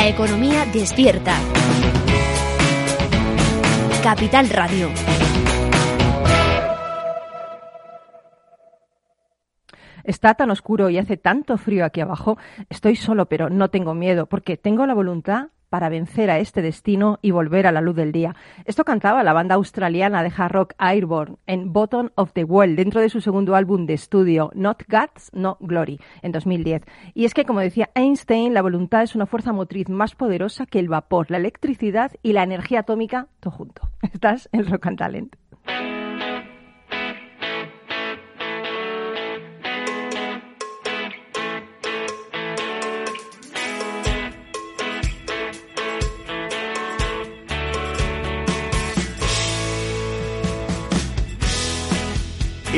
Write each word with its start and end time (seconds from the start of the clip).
La 0.00 0.08
economía 0.08 0.64
despierta. 0.64 1.36
Capital 4.02 4.48
Radio. 4.48 4.88
Está 10.02 10.32
tan 10.32 10.50
oscuro 10.50 10.88
y 10.88 10.96
hace 10.96 11.18
tanto 11.18 11.58
frío 11.58 11.84
aquí 11.84 12.00
abajo. 12.00 12.38
Estoy 12.70 12.96
solo, 12.96 13.26
pero 13.26 13.50
no 13.50 13.68
tengo 13.68 13.92
miedo, 13.92 14.24
porque 14.24 14.56
tengo 14.56 14.86
la 14.86 14.94
voluntad 14.94 15.48
para 15.70 15.88
vencer 15.88 16.30
a 16.30 16.38
este 16.38 16.60
destino 16.60 17.18
y 17.22 17.30
volver 17.30 17.66
a 17.66 17.72
la 17.72 17.80
luz 17.80 17.96
del 17.96 18.12
día. 18.12 18.36
Esto 18.66 18.84
cantaba 18.84 19.22
la 19.22 19.32
banda 19.32 19.54
australiana 19.54 20.22
de 20.22 20.32
hard 20.36 20.52
rock 20.52 20.74
Airborne 20.78 21.36
en 21.46 21.72
Bottom 21.72 22.10
of 22.16 22.32
the 22.34 22.44
World 22.44 22.76
dentro 22.76 23.00
de 23.00 23.08
su 23.08 23.20
segundo 23.20 23.54
álbum 23.54 23.86
de 23.86 23.94
estudio 23.94 24.50
Not 24.54 24.82
Guts, 24.88 25.30
No 25.32 25.56
Glory 25.60 25.98
en 26.22 26.32
2010. 26.32 26.82
Y 27.14 27.24
es 27.24 27.32
que, 27.32 27.44
como 27.44 27.60
decía 27.60 27.90
Einstein, 27.94 28.52
la 28.52 28.62
voluntad 28.62 29.02
es 29.02 29.14
una 29.14 29.26
fuerza 29.26 29.52
motriz 29.52 29.88
más 29.88 30.14
poderosa 30.14 30.66
que 30.66 30.80
el 30.80 30.88
vapor, 30.88 31.30
la 31.30 31.38
electricidad 31.38 32.12
y 32.22 32.32
la 32.32 32.42
energía 32.42 32.80
atómica, 32.80 33.28
todo 33.38 33.52
junto. 33.52 33.82
Estás 34.12 34.48
en 34.52 34.66
Rock 34.66 34.86
and 34.86 34.98
Talent. 34.98 35.49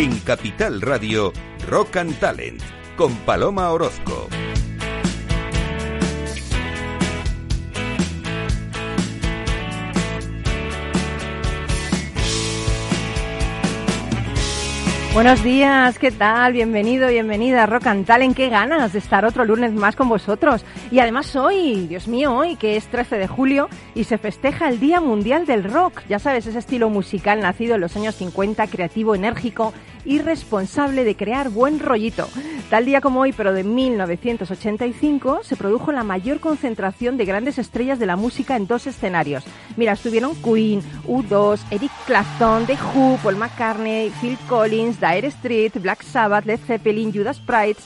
En 0.03 0.19
Capital 0.19 0.81
Radio, 0.81 1.33
Rock 1.69 1.99
and 1.99 2.19
Talent, 2.19 2.61
con 2.97 3.15
Paloma 3.19 3.71
Orozco. 3.71 4.27
Buenos 15.15 15.45
días, 15.45 15.99
¿qué 15.99 16.11
tal? 16.11 16.55
Bienvenido, 16.55 17.09
bienvenida 17.09 17.63
a 17.63 17.67
Rock 17.67 17.87
and 17.87 18.07
Talent. 18.07 18.35
Qué 18.35 18.49
ganas 18.49 18.95
de 18.95 18.99
estar 18.99 19.27
otro 19.27 19.45
lunes 19.45 19.73
más 19.73 19.95
con 19.95 20.09
vosotros. 20.09 20.65
Y 20.91 21.01
además 21.01 21.37
hoy, 21.37 21.87
Dios 21.87 22.09
mío, 22.09 22.35
hoy 22.35 22.57
que 22.57 22.77
es 22.77 22.87
13 22.87 23.19
de 23.19 23.29
julio 23.29 23.69
y 23.95 24.05
se 24.05 24.17
festeja 24.17 24.69
el 24.69 24.81
Día 24.81 25.01
Mundial 25.01 25.45
del 25.45 25.65
Rock. 25.65 26.01
Ya 26.09 26.19
sabes, 26.19 26.47
ese 26.47 26.59
estilo 26.59 26.89
musical 26.89 27.41
nacido 27.41 27.75
en 27.75 27.83
los 27.83 27.95
años 27.95 28.15
50, 28.17 28.67
creativo, 28.69 29.15
enérgico 29.15 29.75
y 30.05 30.19
responsable 30.19 31.05
de 31.05 31.17
crear 31.17 31.51
buen 31.51 31.79
rollito. 31.79 32.29
Tal 32.71 32.85
día 32.87 33.01
como 33.01 33.21
hoy, 33.21 33.33
pero 33.33 33.53
de 33.53 33.65
1985, 33.65 35.41
se 35.43 35.57
produjo 35.57 35.93
la 35.93 36.05
mayor 36.05 36.41
concentración 36.41 37.17
de 37.17 37.25
grandes 37.25 37.59
estrellas 37.59 37.99
de 37.99 38.07
la 38.07 38.17
música 38.17 38.57
en 38.57 38.67
dos 38.67 38.87
escenarios. 38.87 39.45
Mira, 39.77 39.93
estuvieron 39.93 40.35
Queen, 40.37 40.83
U2, 41.07 41.61
Eric 41.71 41.93
Clapton, 42.07 42.67
The 42.67 42.79
Who, 42.95 43.19
Paul 43.23 43.37
McCartney, 43.37 44.11
Phil 44.21 44.39
Collins, 44.49 44.99
Dire 45.01 45.29
Street, 45.29 45.73
Black 45.81 46.03
Sabbath, 46.03 46.47
Led 46.47 46.61
Zeppelin, 46.67 47.13
Judas 47.13 47.39
Priest, 47.41 47.81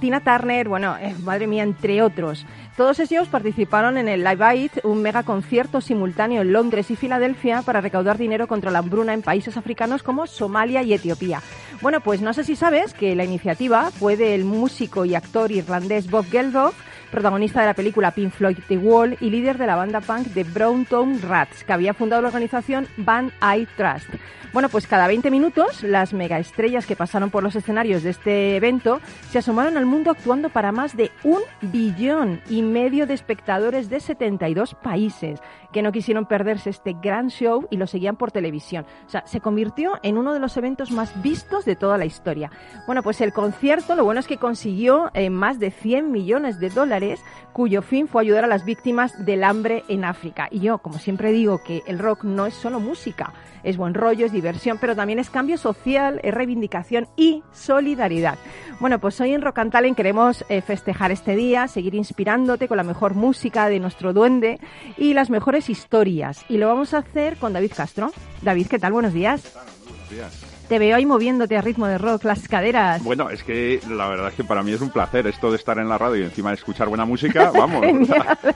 Tina 0.00 0.20
Turner, 0.20 0.68
bueno, 0.68 0.96
eh, 0.98 1.14
madre 1.22 1.46
mía, 1.46 1.62
entre 1.62 2.00
otros. 2.02 2.46
Todos 2.76 3.00
ellos 3.00 3.28
participaron 3.28 3.98
en 3.98 4.08
el 4.08 4.24
Live 4.24 4.44
Aid, 4.44 4.70
un 4.84 5.02
mega 5.02 5.24
concierto 5.24 5.80
simultáneo 5.80 6.42
en 6.42 6.52
Londres 6.52 6.90
y 6.90 6.96
Filadelfia 6.96 7.62
para 7.62 7.80
recaudar 7.80 8.16
dinero 8.16 8.46
contra 8.46 8.70
la 8.70 8.78
hambruna 8.78 9.12
en 9.12 9.22
países 9.22 9.56
africanos 9.56 10.02
como 10.02 10.26
Somalia 10.26 10.82
y 10.82 10.94
Etiopía. 10.94 11.42
Bueno, 11.82 12.00
pues 12.00 12.22
no 12.22 12.32
sé 12.32 12.44
si 12.44 12.56
sabes 12.56 12.94
que 12.94 13.14
la 13.14 13.24
iniciativa 13.24 13.90
fue 13.90 14.16
del 14.16 14.44
músico 14.44 15.04
y 15.04 15.14
actor 15.14 15.52
irlandés 15.52 16.10
Bob 16.10 16.26
Geldof, 16.30 16.74
protagonista 17.10 17.60
de 17.60 17.66
la 17.66 17.74
película 17.74 18.12
Pink 18.12 18.32
Floyd 18.32 18.58
The 18.68 18.78
Wall 18.78 19.16
y 19.20 19.30
líder 19.30 19.58
de 19.58 19.66
la 19.66 19.76
banda 19.76 20.00
punk 20.00 20.28
de 20.28 20.44
Brown 20.44 20.86
Town 20.86 21.20
Rats, 21.20 21.64
que 21.64 21.72
había 21.72 21.94
fundado 21.94 22.22
la 22.22 22.28
organización 22.28 22.86
Band 22.96 23.32
I 23.42 23.66
Trust. 23.76 24.08
Bueno, 24.52 24.70
pues 24.70 24.86
cada 24.86 25.06
20 25.06 25.30
minutos 25.30 25.82
las 25.82 26.14
megaestrellas 26.14 26.86
que 26.86 26.96
pasaron 26.96 27.30
por 27.30 27.42
los 27.42 27.54
escenarios 27.54 28.02
de 28.02 28.10
este 28.10 28.56
evento 28.56 29.00
se 29.30 29.38
asomaron 29.38 29.76
al 29.76 29.84
mundo 29.84 30.10
actuando 30.10 30.48
para 30.48 30.72
más 30.72 30.96
de 30.96 31.10
un 31.22 31.40
billón 31.60 32.40
y 32.48 32.62
medio 32.62 33.06
de 33.06 33.12
espectadores 33.14 33.90
de 33.90 34.00
72 34.00 34.74
países 34.74 35.40
que 35.72 35.82
no 35.82 35.92
quisieron 35.92 36.26
perderse 36.26 36.70
este 36.70 36.94
gran 36.94 37.28
show 37.28 37.66
y 37.70 37.76
lo 37.76 37.86
seguían 37.86 38.16
por 38.16 38.32
televisión. 38.32 38.86
O 39.06 39.10
sea, 39.10 39.26
se 39.26 39.40
convirtió 39.40 39.98
en 40.02 40.16
uno 40.16 40.32
de 40.32 40.40
los 40.40 40.56
eventos 40.56 40.90
más 40.90 41.20
vistos 41.22 41.64
de 41.64 41.76
toda 41.76 41.98
la 41.98 42.06
historia. 42.06 42.50
Bueno, 42.86 43.02
pues 43.02 43.20
el 43.20 43.32
concierto, 43.32 43.94
lo 43.94 44.04
bueno 44.04 44.20
es 44.20 44.26
que 44.26 44.38
consiguió 44.38 45.10
eh, 45.12 45.28
más 45.30 45.58
de 45.58 45.70
100 45.70 46.10
millones 46.10 46.58
de 46.58 46.70
dólares, 46.70 47.20
cuyo 47.52 47.82
fin 47.82 48.08
fue 48.08 48.22
ayudar 48.22 48.44
a 48.44 48.48
las 48.48 48.64
víctimas 48.64 49.24
del 49.26 49.44
hambre 49.44 49.84
en 49.88 50.04
África. 50.04 50.48
Y 50.50 50.60
yo, 50.60 50.78
como 50.78 50.98
siempre 50.98 51.32
digo, 51.32 51.62
que 51.62 51.82
el 51.86 51.98
rock 51.98 52.24
no 52.24 52.46
es 52.46 52.54
solo 52.54 52.80
música, 52.80 53.32
es 53.62 53.76
buen 53.76 53.94
rollo, 53.94 54.24
es 54.24 54.32
diversión, 54.38 54.78
pero 54.80 54.94
también 54.96 55.18
es 55.18 55.30
cambio 55.30 55.58
social, 55.58 56.20
es 56.22 56.32
reivindicación 56.32 57.08
y 57.16 57.42
solidaridad. 57.52 58.38
Bueno, 58.80 58.98
pues 58.98 59.20
hoy 59.20 59.32
en 59.32 59.42
Rock 59.42 59.58
queremos 59.96 60.44
eh, 60.48 60.60
festejar 60.60 61.10
este 61.10 61.34
día, 61.34 61.66
seguir 61.68 61.94
inspirándote 61.94 62.68
con 62.68 62.76
la 62.76 62.84
mejor 62.84 63.14
música 63.14 63.68
de 63.68 63.80
nuestro 63.80 64.12
duende 64.12 64.60
y 64.96 65.14
las 65.14 65.30
mejores 65.30 65.68
historias. 65.68 66.44
Y 66.48 66.58
lo 66.58 66.68
vamos 66.68 66.94
a 66.94 66.98
hacer 66.98 67.36
con 67.36 67.52
David 67.52 67.72
Castro. 67.76 68.12
David, 68.42 68.68
¿qué 68.68 68.78
tal? 68.78 68.92
Buenos 68.92 69.12
días. 69.12 69.52
Buenos 69.84 70.10
días. 70.10 70.47
Te 70.68 70.78
veo 70.78 70.96
ahí 70.96 71.06
moviéndote 71.06 71.56
a 71.56 71.62
ritmo 71.62 71.86
de 71.86 71.96
rock, 71.96 72.24
las 72.24 72.46
caderas. 72.46 73.02
Bueno, 73.02 73.30
es 73.30 73.42
que 73.42 73.80
la 73.88 74.06
verdad 74.08 74.28
es 74.28 74.34
que 74.34 74.44
para 74.44 74.62
mí 74.62 74.72
es 74.72 74.80
un 74.82 74.90
placer 74.90 75.26
esto 75.26 75.50
de 75.50 75.56
estar 75.56 75.78
en 75.78 75.88
la 75.88 75.96
radio 75.96 76.16
y 76.16 76.24
encima 76.24 76.50
de 76.50 76.56
escuchar 76.56 76.88
buena 76.88 77.06
música. 77.06 77.50
Vamos, 77.54 77.86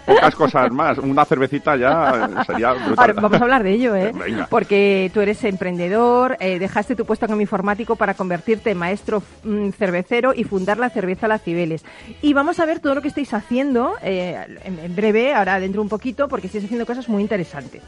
pocas 0.05 0.35
cosas 0.35 0.71
más. 0.73 0.99
Una 0.99 1.25
cervecita 1.25 1.75
ya 1.77 2.45
sería 2.47 2.73
brutal. 2.73 3.15
vamos 3.15 3.41
a 3.41 3.45
hablar 3.45 3.63
de 3.63 3.73
ello, 3.73 3.97
¿eh? 3.97 4.13
Porque 4.51 5.11
tú 5.15 5.21
eres 5.21 5.43
emprendedor, 5.45 6.37
eh, 6.39 6.59
dejaste 6.59 6.95
tu 6.95 7.07
puesto 7.07 7.27
como 7.27 7.41
informático 7.41 7.97
para 7.97 8.15
convertirte 8.15 8.71
en 8.71 8.79
maestro 8.79 9.23
mm, 9.45 9.71
cervecero 9.71 10.35
y 10.35 10.45
fundar 10.45 10.79
la 10.79 10.91
cerveza 10.91 11.29
Las 11.29 11.43
Cibeles. 11.43 11.85
Y 12.21 12.35
vamos 12.35 12.61
a 12.61 12.67
ver 12.67 12.81
todo 12.81 12.95
lo 12.95 13.03
que 13.03 13.09
estáis 13.09 13.33
haciendo 13.33 13.95
eh, 14.03 14.37
en, 14.65 14.95
breve, 14.95 15.35
ahora 15.35 15.59
dentro 15.61 15.81
un 15.81 15.89
poquito, 15.89 16.29
porque 16.29 16.49
estáis 16.49 16.65
haciendo 16.65 16.85
cosas 16.85 17.09
muy 17.09 17.23
interesantes. 17.23 17.83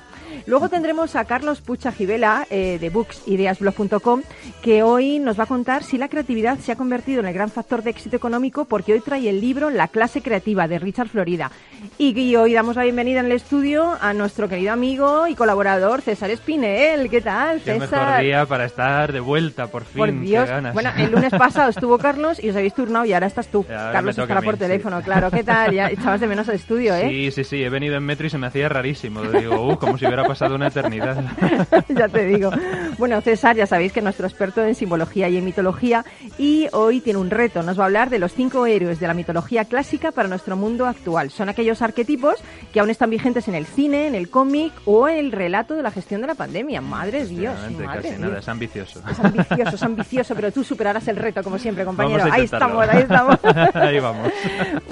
Luego 0.47 0.69
tendremos 0.69 1.15
a 1.15 1.25
Carlos 1.25 1.61
Pucha 1.61 1.93
Givela 1.93 2.47
eh, 2.51 2.79
de 2.81 2.91
booksideasblog.com 2.91 4.14
que 4.63 4.83
hoy 4.83 5.19
nos 5.19 5.39
va 5.39 5.45
a 5.45 5.47
contar 5.47 5.83
si 5.83 5.99
la 5.99 6.09
creatividad 6.09 6.59
se 6.59 6.73
ha 6.73 6.77
convertido 6.77 7.21
en 7.21 7.27
el 7.27 7.35
gran 7.35 7.51
factor 7.51 7.83
de 7.83 7.91
éxito 7.91 8.17
económico 8.17 8.65
porque 8.65 8.93
hoy 8.93 9.01
trae 9.01 9.29
el 9.29 9.41
libro 9.41 9.71
La 9.71 9.89
clase 9.89 10.23
creativa 10.23 10.69
de 10.69 10.79
Richard 10.79 11.09
Florida. 11.09 11.51
Y, 11.99 12.35
hoy 12.37 12.55
damos 12.55 12.77
la 12.77 12.83
bienvenida 12.83 13.21
en 13.21 13.27
el 13.27 13.33
estudio 13.33 13.97
a 14.01 14.13
nuestro 14.15 14.49
querido 14.49 14.73
amigo 14.73 15.27
y 15.27 15.35
colaborador 15.35 16.01
César 16.01 16.31
Espinel. 16.31 17.11
¿Qué 17.11 17.21
tal, 17.21 17.61
César? 17.61 17.89
Qué 17.89 17.97
mejor 17.97 18.23
día 18.23 18.47
para 18.47 18.65
estar 18.65 19.13
de 19.13 19.21
vuelta, 19.21 19.67
por 19.67 19.85
fin. 19.85 19.99
Por 19.99 20.21
Dios. 20.21 20.49
Bueno, 20.73 20.91
el 20.97 21.11
lunes 21.13 21.31
pasado 21.31 21.71
estuvo 21.71 21.99
Carlos 21.99 22.43
y 22.43 22.51
os 22.51 22.57
habéis 22.57 22.75
turnado 22.75 23.05
y 23.05 23.13
ahora 23.13 23.27
estás 23.27 23.49
tú. 23.49 23.65
Carlos 23.65 24.17
estará 24.17 24.41
por 24.43 24.57
teléfono, 24.57 25.03
claro. 25.03 25.31
¿Qué 25.31 25.45
tal? 25.45 25.73
Ya 25.73 25.89
echabas 25.89 26.21
de 26.21 26.27
menos 26.27 26.49
el 26.49 26.55
estudio, 26.55 26.95
¿eh? 26.95 27.09
Sí, 27.09 27.31
sí, 27.31 27.45
sí. 27.45 27.63
He 27.63 27.69
venido 27.69 27.97
en 27.97 28.03
metro 28.03 28.27
y 28.27 28.31
se 28.31 28.39
me 28.39 28.47
hacía 28.47 28.69
rarísimo. 28.69 29.23
Digo, 29.23 29.73
uh, 29.73 29.79
como 29.79 29.99
si 29.99 30.07
hubiera 30.07 30.25
pasado 30.25 30.55
una 30.55 30.69
eternidad. 30.69 31.23
ya 31.89 32.09
te 32.09 32.27
digo. 32.27 32.51
Bueno, 32.99 33.21
César, 33.21 33.57
ya 33.57 33.67
sabéis 33.67 33.93
que 33.93 34.01
nuestro 34.05 34.27
experto 34.27 34.65
en 34.65 34.75
simbología 34.75 35.29
y 35.29 35.37
en 35.37 35.45
mitología 35.45 36.05
y 36.39 36.69
hoy 36.73 37.01
tiene 37.01 37.19
un 37.19 37.31
reto. 37.31 37.63
Nos 37.63 37.79
va 37.79 37.85
a 37.85 37.87
hablar 37.87 38.11
de 38.11 38.19
los 38.19 38.33
cinco 38.33 38.67
héroes 38.67 39.01
de 39.01 39.07
la 39.07 39.15
mitología 39.15 39.65
clásica 39.65 40.13
para 40.13 40.29
nuestro 40.29 40.57
mundo 40.57 40.87
actual. 40.87 41.31
Son 41.31 41.49
aquellos 41.49 41.83
arquetipos 41.83 42.37
que 42.73 42.81
aún 42.81 42.91
están 42.91 43.11
vigentes 43.11 43.49
en 43.49 43.55
el 43.55 43.67
cine, 43.67 44.07
en 44.07 44.15
el 44.15 44.31
cómic 44.31 44.73
o 44.85 45.09
en 45.09 45.19
el 45.19 45.33
relato 45.33 45.75
de 45.75 45.83
la 45.83 45.91
gestión 45.91 46.21
de 46.21 46.27
la 46.27 46.35
pandemia. 46.35 46.81
Madre 46.81 47.25
Dios. 47.27 47.57
Madre 47.79 48.19
Nada, 48.19 48.39
es 48.39 48.49
ambicioso. 48.49 49.03
Es 49.11 49.19
ambicioso, 49.19 49.75
es 49.75 49.83
ambicioso, 49.83 50.35
pero 50.35 50.53
tú 50.53 50.63
superarás 50.63 51.09
el 51.09 51.17
reto 51.17 51.43
como 51.43 51.59
siempre, 51.59 51.85
compañero. 51.85 52.25
Ahí 52.31 52.45
estamos, 52.45 52.89
ahí 52.89 53.03
estamos. 53.03 53.39
ahí 53.75 53.99
vamos. 53.99 54.33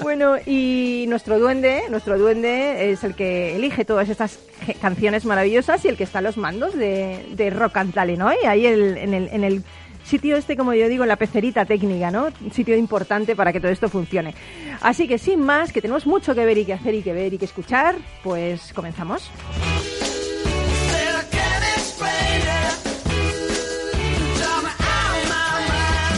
bueno, 0.01 0.35
y 0.45 1.05
nuestro 1.07 1.39
duende, 1.39 1.83
nuestro 1.89 2.17
duende 2.17 2.91
es 2.91 3.03
el 3.03 3.15
que 3.15 3.55
elige 3.55 3.85
todas 3.85 4.09
estas 4.09 4.39
canciones 4.81 5.25
maravillosas 5.25 5.83
y 5.85 5.89
el 5.89 5.97
que 5.97 6.03
está 6.03 6.19
a 6.19 6.21
los 6.21 6.37
mandos 6.37 6.75
de, 6.75 7.25
de 7.31 7.49
Rock 7.49 7.77
and 7.77 7.93
Talent 7.93 8.21
hoy, 8.21 8.37
ahí 8.47 8.65
en, 9.03 9.13
el, 9.13 9.29
en 9.29 9.43
el 9.43 9.63
sitio 10.03 10.35
este, 10.35 10.57
como 10.57 10.73
yo 10.73 10.87
digo, 10.87 11.03
en 11.03 11.09
la 11.09 11.15
pecerita 11.15 11.65
técnica, 11.65 12.11
¿no? 12.11 12.29
Un 12.41 12.51
sitio 12.51 12.75
importante 12.77 13.35
para 13.35 13.51
que 13.53 13.59
todo 13.59 13.71
esto 13.71 13.89
funcione. 13.89 14.33
Así 14.81 15.07
que 15.07 15.17
sin 15.17 15.41
más, 15.41 15.71
que 15.71 15.81
tenemos 15.81 16.05
mucho 16.05 16.35
que 16.35 16.45
ver 16.45 16.57
y 16.57 16.65
que 16.65 16.73
hacer 16.73 16.95
y 16.95 17.01
que 17.01 17.13
ver 17.13 17.33
y 17.33 17.37
que 17.37 17.45
escuchar, 17.45 17.95
pues 18.23 18.73
comenzamos. 18.73 19.29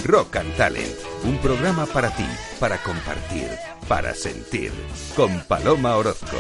Rock 0.05 0.35
and 0.35 0.55
Talent, 0.55 0.95
un 1.23 1.37
programa 1.39 1.87
para 1.87 2.11
ti, 2.15 2.27
para 2.59 2.77
compartir, 2.77 3.49
para 3.87 4.13
sentir, 4.13 4.71
con 5.15 5.39
Paloma 5.47 5.97
Orozco. 5.97 6.37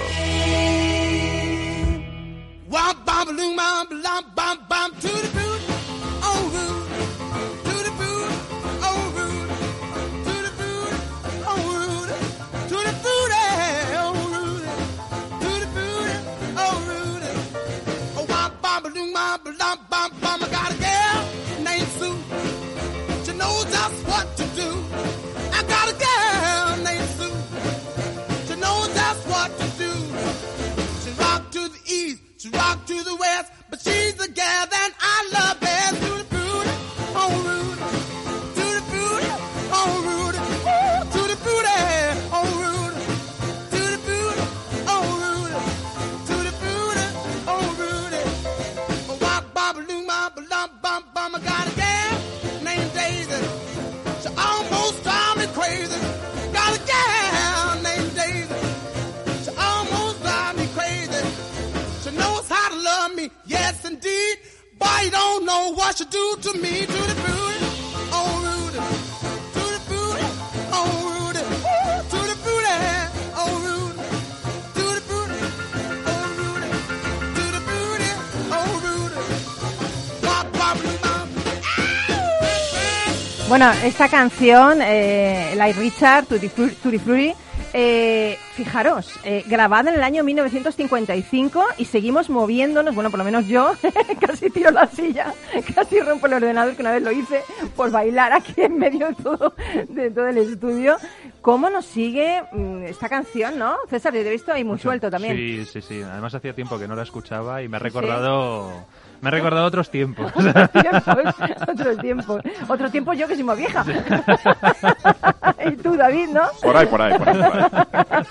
Bueno, 83.57 83.71
esta 83.85 84.09
canción, 84.09 84.79
eh, 84.81 85.53
Like 85.55 85.79
Richard, 85.79 86.25
Tutti 86.25 86.49
Fru- 86.49 86.75
Tutti 86.75 86.99
Frutti, 86.99 87.33
eh, 87.71 88.37
fijaros, 88.53 89.17
eh, 89.23 89.45
grabada 89.47 89.91
en 89.91 89.95
el 89.95 90.03
año 90.03 90.25
1955 90.25 91.63
y 91.77 91.85
seguimos 91.85 92.29
moviéndonos, 92.29 92.93
bueno, 92.93 93.09
por 93.09 93.19
lo 93.19 93.23
menos 93.23 93.47
yo, 93.47 93.71
casi 94.19 94.49
tiro 94.49 94.71
la 94.71 94.87
silla, 94.87 95.33
casi 95.73 96.01
rompo 96.01 96.27
el 96.27 96.33
ordenador, 96.33 96.75
que 96.75 96.81
una 96.81 96.91
vez 96.91 97.01
lo 97.01 97.13
hice, 97.13 97.43
por 97.77 97.91
bailar 97.91 98.33
aquí 98.33 98.55
en 98.57 98.77
medio 98.77 99.07
de 99.07 99.15
todo, 99.15 99.53
de 99.87 100.11
todo 100.11 100.27
el 100.27 100.37
estudio. 100.37 100.97
¿Cómo 101.39 101.69
nos 101.69 101.85
sigue 101.85 102.43
mm, 102.51 102.83
esta 102.83 103.07
canción, 103.07 103.57
no? 103.57 103.77
César, 103.89 104.11
te 104.11 104.27
he 104.27 104.31
visto 104.31 104.51
ahí 104.51 104.65
muy 104.65 104.79
suelto 104.79 105.09
también. 105.09 105.37
Sí, 105.37 105.65
sí, 105.65 105.81
sí. 105.81 106.01
Además 106.01 106.35
hacía 106.35 106.53
tiempo 106.53 106.77
que 106.77 106.89
no 106.89 106.95
la 106.97 107.03
escuchaba 107.03 107.63
y 107.63 107.69
me 107.69 107.77
ha 107.77 107.79
recordado... 107.79 108.85
Me 109.21 109.29
ha 109.29 109.31
recordado 109.31 109.65
otros 109.65 109.89
tiempos. 109.89 110.31
tiempos, 110.71 111.35
otros 111.67 111.97
tiempos. 111.99 112.41
Otro 112.67 112.91
tiempo 112.91 113.13
yo 113.13 113.27
que 113.27 113.35
soy 113.35 113.43
más 113.43 113.57
vieja. 113.57 113.83
y 115.65 115.75
tú, 115.77 115.95
David, 115.95 116.29
¿no? 116.29 116.41
Por 116.61 116.75
ahí, 116.77 116.85
por 116.85 117.01
ahí, 117.01 117.17
por 117.17 117.29
ahí. 117.29 117.37
por 117.37 117.57
ahí. 117.59 118.23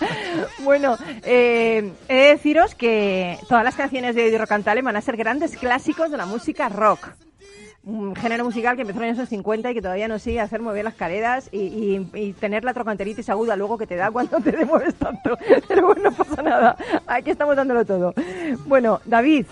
Bueno, 0.63 0.97
eh, 1.25 1.93
he 2.09 2.15
de 2.15 2.29
deciros 2.29 2.75
que 2.75 3.39
todas 3.49 3.65
las 3.65 3.75
canciones 3.75 4.15
de 4.15 4.29
Eddie 4.29 4.39
Rocantale 4.39 4.83
van 4.83 4.97
a 4.97 5.01
ser 5.01 5.17
grandes 5.17 5.57
clásicos 5.57 6.11
de 6.11 6.17
la 6.17 6.27
música 6.27 6.69
rock. 6.69 7.09
Un 7.87 8.17
género 8.17 8.45
musical 8.45 8.77
que 8.77 8.83
empezó 8.83 9.03
en 9.03 9.11
los 9.11 9.19
años 9.19 9.29
50 9.29 9.71
y 9.71 9.75
que 9.75 9.83
todavía 9.83 10.09
nos 10.09 10.23
sigue 10.23 10.41
a 10.41 10.45
hacer 10.45 10.63
mover 10.63 10.85
las 10.85 10.95
careras 10.95 11.51
y, 11.53 11.59
y- 11.59 12.09
y 12.15 12.33
tener 12.33 12.65
la 12.65 12.73
trocanteritis 12.73 13.29
aguda 13.29 13.57
luego 13.57 13.77
que 13.77 13.87
te 13.87 13.97
da 13.97 14.11
cuando 14.11 14.39
te 14.41 14.53
demueves 14.57 14.95
tanto. 14.95 15.37
Pero 15.69 15.87
bueno, 15.89 16.03
no 16.05 16.13
pasa 16.13 16.43
nada. 16.43 16.77
Aquí 17.07 17.31
estamos 17.31 17.57
dándolo 17.57 17.85
todo. 17.85 18.15
Bueno, 18.65 19.01
David, 19.05 19.45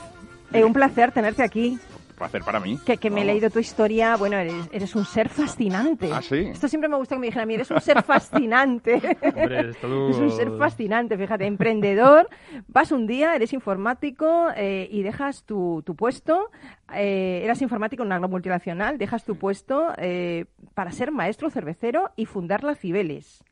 eh, 0.52 0.64
un 0.64 0.72
placer 0.72 1.12
tenerte 1.12 1.42
aquí. 1.42 1.78
Placer 2.16 2.42
para 2.44 2.60
mí. 2.60 2.78
Que, 2.86 2.98
que 2.98 3.10
me 3.10 3.22
he 3.22 3.24
leído 3.24 3.50
tu 3.50 3.58
historia. 3.58 4.16
Bueno, 4.16 4.36
eres, 4.36 4.54
eres 4.70 4.94
un 4.94 5.04
ser 5.04 5.28
fascinante. 5.28 6.08
¿Ah, 6.12 6.22
sí? 6.22 6.36
Esto 6.52 6.68
siempre 6.68 6.88
me 6.88 6.96
gusta 6.96 7.16
que 7.16 7.20
me 7.20 7.26
dijeran 7.26 7.44
a 7.44 7.46
mí, 7.46 7.54
eres 7.54 7.70
un 7.70 7.80
ser 7.80 8.00
fascinante. 8.02 8.94
Hombre, 9.22 9.70
es 9.70 9.76
todo- 9.80 10.10
Es 10.10 10.18
un 10.18 10.30
ser 10.30 10.50
fascinante, 10.56 11.16
fíjate, 11.18 11.46
emprendedor. 11.46 12.28
Vas 12.68 12.92
un 12.92 13.06
día, 13.08 13.34
eres 13.34 13.52
informático 13.52 14.48
eh, 14.56 14.88
y 14.90 15.02
dejas 15.02 15.42
tu, 15.44 15.82
tu 15.84 15.96
puesto. 15.96 16.50
eh, 16.94 17.40
eras 17.42 17.60
informático 17.62 18.02
en 18.02 18.08
una 18.08 18.18
gran 18.18 18.30
multinacional, 18.30 18.98
dejas 18.98 19.24
tu 19.24 19.36
puesto 19.36 19.88
eh, 19.96 20.44
para 20.74 20.92
ser 20.92 21.10
maestro 21.10 21.50
cervecero 21.50 22.10
y 22.14 22.26
fundar 22.26 22.62
la 22.62 22.74
Cibeles. 22.76 23.42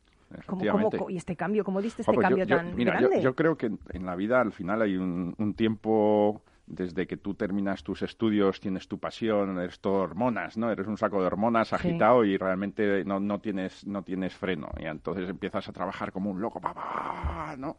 ¿Cómo, 0.45 0.63
y 1.09 1.17
este 1.17 1.35
cambio, 1.35 1.65
cómo 1.65 1.81
diste 1.81 2.03
este 2.03 2.13
pues 2.13 2.23
yo- 2.23 2.29
cambio 2.29 2.45
yo- 2.45 2.55
tan 2.55 2.73
mira, 2.75 2.93
yo- 3.01 3.07
grande? 3.09 3.21
Yo, 3.23 3.35
creo 3.35 3.57
que 3.57 3.65
en, 3.65 3.79
en 3.91 4.05
la 4.05 4.15
vida 4.15 4.39
al 4.39 4.53
final 4.53 4.81
hay 4.81 4.95
un, 4.95 5.35
un 5.37 5.53
tiempo 5.55 6.41
desde 6.71 7.05
que 7.05 7.17
tú 7.17 7.33
terminas 7.33 7.83
tus 7.83 8.01
estudios, 8.01 8.59
tienes 8.59 8.87
tu 8.87 8.97
pasión, 8.97 9.59
eres 9.59 9.79
todo 9.79 9.95
hormonas, 9.95 10.57
¿no? 10.57 10.71
Eres 10.71 10.87
un 10.87 10.97
saco 10.97 11.19
de 11.19 11.27
hormonas 11.27 11.73
agitado 11.73 12.23
y 12.25 12.37
realmente 12.37 13.03
no, 13.05 13.19
no 13.19 13.39
tienes 13.39 13.85
no 13.85 14.03
tienes 14.03 14.33
freno. 14.33 14.69
Y 14.79 14.85
entonces 14.85 15.29
empiezas 15.29 15.67
a 15.67 15.73
trabajar 15.73 16.11
como 16.11 16.31
un 16.31 16.41
loco, 16.41 16.59
pa, 16.61 16.73
pa, 16.73 17.55
¿no? 17.57 17.77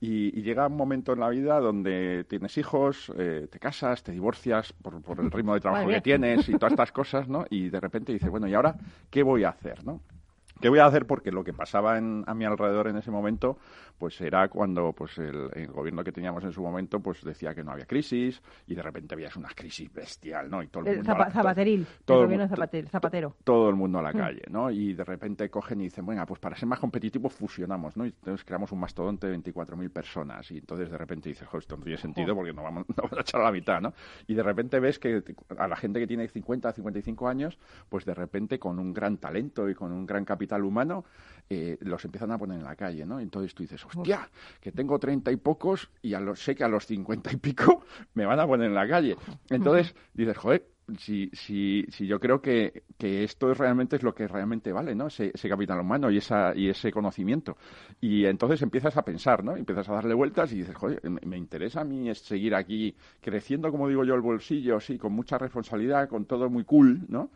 Y, 0.00 0.36
y 0.36 0.42
llega 0.42 0.66
un 0.66 0.76
momento 0.76 1.12
en 1.12 1.20
la 1.20 1.28
vida 1.28 1.60
donde 1.60 2.24
tienes 2.28 2.58
hijos, 2.58 3.12
eh, 3.16 3.46
te 3.50 3.58
casas, 3.60 4.02
te 4.02 4.10
divorcias 4.10 4.72
por, 4.72 5.00
por 5.00 5.20
el 5.20 5.30
ritmo 5.30 5.54
de 5.54 5.60
trabajo 5.62 5.84
que 5.88 6.00
tienes 6.02 6.48
y 6.48 6.52
todas 6.54 6.72
estas 6.72 6.90
cosas, 6.90 7.28
¿no? 7.28 7.44
Y 7.50 7.68
de 7.70 7.78
repente 7.78 8.12
dices, 8.12 8.28
bueno, 8.28 8.48
¿y 8.48 8.54
ahora 8.54 8.74
qué 9.10 9.22
voy 9.22 9.44
a 9.44 9.50
hacer, 9.50 9.84
no? 9.84 10.00
¿Qué 10.60 10.68
voy 10.68 10.78
a 10.80 10.86
hacer? 10.86 11.06
Porque 11.06 11.32
lo 11.32 11.42
que 11.42 11.52
pasaba 11.52 11.98
en- 11.98 12.22
a 12.26 12.34
mi 12.34 12.44
alrededor 12.44 12.86
en 12.88 12.96
ese 12.96 13.10
momento, 13.10 13.58
pues 14.02 14.20
era 14.20 14.48
cuando 14.48 14.92
pues 14.92 15.16
el, 15.18 15.48
el 15.54 15.68
gobierno 15.68 16.02
que 16.02 16.10
teníamos 16.10 16.42
en 16.42 16.50
su 16.50 16.60
momento, 16.60 16.98
pues 16.98 17.22
decía 17.22 17.54
que 17.54 17.62
no 17.62 17.70
había 17.70 17.86
crisis 17.86 18.42
y 18.66 18.74
de 18.74 18.82
repente 18.82 19.14
habías 19.14 19.36
una 19.36 19.50
crisis 19.50 19.92
bestial, 19.92 20.50
¿no? 20.50 20.60
Y 20.60 20.66
todo 20.66 20.82
el 20.82 20.88
El 20.88 20.96
mundo 20.96 21.12
a 21.12 21.14
zapa- 21.14 21.24
la- 21.26 21.30
zapateril, 21.30 21.86
todo 22.04 22.18
el 22.22 22.24
gobierno 22.26 22.48
mu- 22.48 22.52
zapater- 22.56 22.88
zapatero. 22.88 23.36
todo 23.44 23.68
el 23.70 23.76
mundo 23.76 24.00
a 24.00 24.02
la 24.02 24.12
Mm. 24.12 24.16
calle, 24.16 24.42
¿no? 24.50 24.72
Y 24.72 24.92
de 24.94 25.04
repente 25.04 25.48
cogen 25.50 25.82
y 25.82 25.84
dicen, 25.84 26.04
venga, 26.04 26.26
pues 26.26 26.40
para 26.40 26.56
ser 26.56 26.66
más 26.68 26.80
competitivos 26.80 27.32
fusionamos, 27.32 27.96
¿no? 27.96 28.04
Y 28.04 28.08
entonces 28.08 28.44
creamos 28.44 28.72
un 28.72 28.80
mastodonte 28.80 29.28
de 29.28 29.34
24.000 29.38 29.88
personas 29.92 30.50
y 30.50 30.58
entonces 30.58 30.90
de 30.90 30.98
repente 30.98 31.28
dices, 31.28 31.46
joder, 31.46 31.60
esto 31.60 31.76
no 31.76 31.84
tiene 31.84 31.98
sentido 31.98 32.34
porque 32.34 32.52
no 32.52 32.64
vamos, 32.64 32.84
no 32.88 32.94
vamos 33.04 33.18
a 33.18 33.20
echar 33.20 33.40
a 33.40 33.44
la 33.44 33.52
mitad, 33.52 33.80
¿no? 33.80 33.94
Y 34.26 34.34
de 34.34 34.42
repente 34.42 34.80
ves 34.80 34.98
que 34.98 35.22
a 35.56 35.68
la 35.68 35.76
gente 35.76 36.00
que 36.00 36.08
tiene 36.08 36.26
50, 36.26 36.72
55 36.72 37.28
años, 37.28 37.56
pues 37.88 38.04
de 38.04 38.14
repente 38.14 38.58
con 38.58 38.80
un 38.80 38.92
gran 38.92 39.18
talento 39.18 39.68
y 39.70 39.76
con 39.76 39.92
un 39.92 40.06
gran 40.06 40.24
capital 40.24 40.64
humano, 40.64 41.04
eh, 41.50 41.78
los 41.80 42.04
empiezan 42.04 42.30
a 42.32 42.38
poner 42.38 42.58
en 42.58 42.64
la 42.64 42.76
calle, 42.76 43.04
¿no? 43.04 43.20
Entonces 43.20 43.54
tú 43.54 43.62
dices, 43.62 43.84
hostia, 43.84 44.28
que 44.60 44.72
tengo 44.72 44.98
treinta 44.98 45.30
y 45.30 45.36
pocos 45.36 45.90
y 46.00 46.14
a 46.14 46.20
los, 46.20 46.42
sé 46.42 46.54
que 46.54 46.64
a 46.64 46.68
los 46.68 46.86
cincuenta 46.86 47.30
y 47.32 47.36
pico 47.36 47.84
me 48.14 48.24
van 48.24 48.40
a 48.40 48.46
poner 48.46 48.68
en 48.68 48.74
la 48.74 48.88
calle. 48.88 49.16
Entonces 49.50 49.94
dices, 50.14 50.36
joder, 50.36 50.71
si, 50.98 51.28
si, 51.32 51.84
si 51.88 52.06
yo 52.06 52.18
creo 52.20 52.40
que, 52.40 52.82
que 52.98 53.24
esto 53.24 53.50
es 53.50 53.58
realmente 53.58 53.96
es 53.96 54.02
lo 54.02 54.14
que 54.14 54.26
realmente 54.28 54.72
vale, 54.72 54.94
¿no? 54.94 55.06
Ese, 55.08 55.30
ese 55.34 55.48
capital 55.48 55.80
humano 55.80 56.10
y, 56.10 56.18
esa, 56.18 56.54
y 56.54 56.68
ese 56.68 56.90
conocimiento. 56.92 57.56
Y 58.00 58.24
entonces 58.26 58.62
empiezas 58.62 58.96
a 58.96 59.02
pensar, 59.04 59.44
¿no? 59.44 59.56
Empiezas 59.56 59.88
a 59.88 59.94
darle 59.94 60.14
vueltas 60.14 60.52
y 60.52 60.56
dices, 60.58 60.74
joder, 60.74 61.00
me, 61.08 61.20
me 61.24 61.36
interesa 61.36 61.80
a 61.80 61.84
mí 61.84 62.08
es 62.08 62.18
seguir 62.18 62.54
aquí 62.54 62.94
creciendo, 63.20 63.70
como 63.70 63.88
digo 63.88 64.04
yo, 64.04 64.14
el 64.14 64.20
bolsillo, 64.20 64.80
sí, 64.80 64.98
con 64.98 65.12
mucha 65.12 65.38
responsabilidad, 65.38 66.08
con 66.08 66.24
todo 66.26 66.48
muy 66.50 66.64
cool, 66.64 67.00
¿no? 67.08 67.30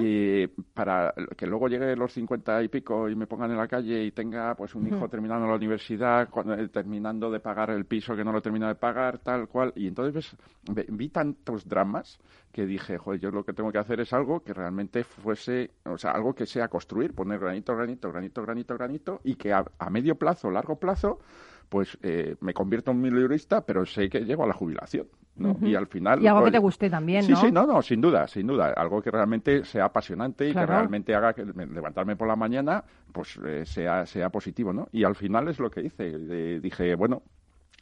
Y 0.00 0.46
para 0.74 1.14
que 1.36 1.46
luego 1.46 1.68
llegue 1.68 1.94
los 1.96 2.12
cincuenta 2.12 2.62
y 2.62 2.68
pico 2.68 3.08
y 3.08 3.14
me 3.14 3.26
pongan 3.26 3.50
en 3.50 3.56
la 3.58 3.68
calle 3.68 4.04
y 4.04 4.10
tenga 4.12 4.54
pues 4.54 4.74
un 4.74 4.86
hijo 4.86 5.08
terminando 5.08 5.46
la 5.46 5.54
universidad, 5.56 6.28
cuando- 6.30 6.54
eh, 6.54 6.68
terminando 6.68 7.30
de 7.30 7.40
pagar 7.40 7.70
el 7.70 7.84
piso 7.84 8.14
que 8.16 8.24
no 8.24 8.32
lo 8.32 8.40
termina 8.42 8.68
de 8.68 8.74
pagar, 8.74 9.18
tal 9.18 9.48
cual. 9.48 9.72
Y 9.76 9.86
entonces 9.86 10.14
ves, 10.14 10.36
ve- 10.74 10.86
vi 10.88 11.08
tantos 11.08 11.68
dramas 11.68 12.18
que 12.52 12.66
dije, 12.66 12.98
joder, 12.98 13.18
yo 13.20 13.30
lo 13.30 13.44
que 13.44 13.52
tengo 13.52 13.72
que 13.72 13.78
hacer 13.78 14.00
es 14.00 14.12
algo 14.12 14.40
que 14.44 14.52
realmente 14.52 15.04
fuese, 15.04 15.70
o 15.84 15.96
sea, 15.98 16.10
algo 16.12 16.34
que 16.34 16.46
sea 16.46 16.68
construir, 16.68 17.14
poner 17.14 17.38
granito, 17.40 17.74
granito, 17.74 18.12
granito, 18.12 18.42
granito, 18.42 18.74
granito, 18.76 19.20
y 19.24 19.34
que 19.36 19.52
a, 19.52 19.64
a 19.78 19.90
medio 19.90 20.16
plazo, 20.16 20.50
largo 20.50 20.76
plazo, 20.76 21.18
pues 21.68 21.96
eh, 22.02 22.36
me 22.40 22.52
convierto 22.52 22.90
en 22.90 23.00
milurista, 23.00 23.64
pero 23.64 23.86
sé 23.86 24.10
que 24.10 24.20
llego 24.20 24.44
a 24.44 24.46
la 24.46 24.52
jubilación, 24.52 25.06
¿no? 25.36 25.56
Y 25.62 25.74
al 25.74 25.86
final... 25.86 26.22
Y 26.22 26.26
algo 26.26 26.40
que 26.40 26.44
pues, 26.44 26.52
te 26.52 26.58
guste 26.58 26.90
también, 26.90 27.22
Sí, 27.22 27.32
¿no? 27.32 27.38
sí, 27.40 27.50
no, 27.50 27.66
no, 27.66 27.80
sin 27.80 28.02
duda, 28.02 28.28
sin 28.28 28.46
duda. 28.46 28.74
Algo 28.76 29.00
que 29.00 29.10
realmente 29.10 29.64
sea 29.64 29.86
apasionante 29.86 30.46
y 30.46 30.52
Claro. 30.52 30.66
que 30.66 30.72
realmente 30.74 31.14
haga 31.14 31.32
que 31.32 31.46
me- 31.46 31.66
levantarme 31.66 32.14
por 32.16 32.28
la 32.28 32.36
mañana, 32.36 32.84
pues 33.10 33.38
eh, 33.46 33.64
sea, 33.64 34.04
sea 34.04 34.28
positivo, 34.28 34.74
¿no? 34.74 34.88
Y 34.92 35.04
al 35.04 35.14
final 35.14 35.48
es 35.48 35.58
lo 35.58 35.70
que 35.70 35.80
hice. 35.80 36.12
Eh, 36.14 36.60
dije, 36.62 36.94
bueno, 36.94 37.22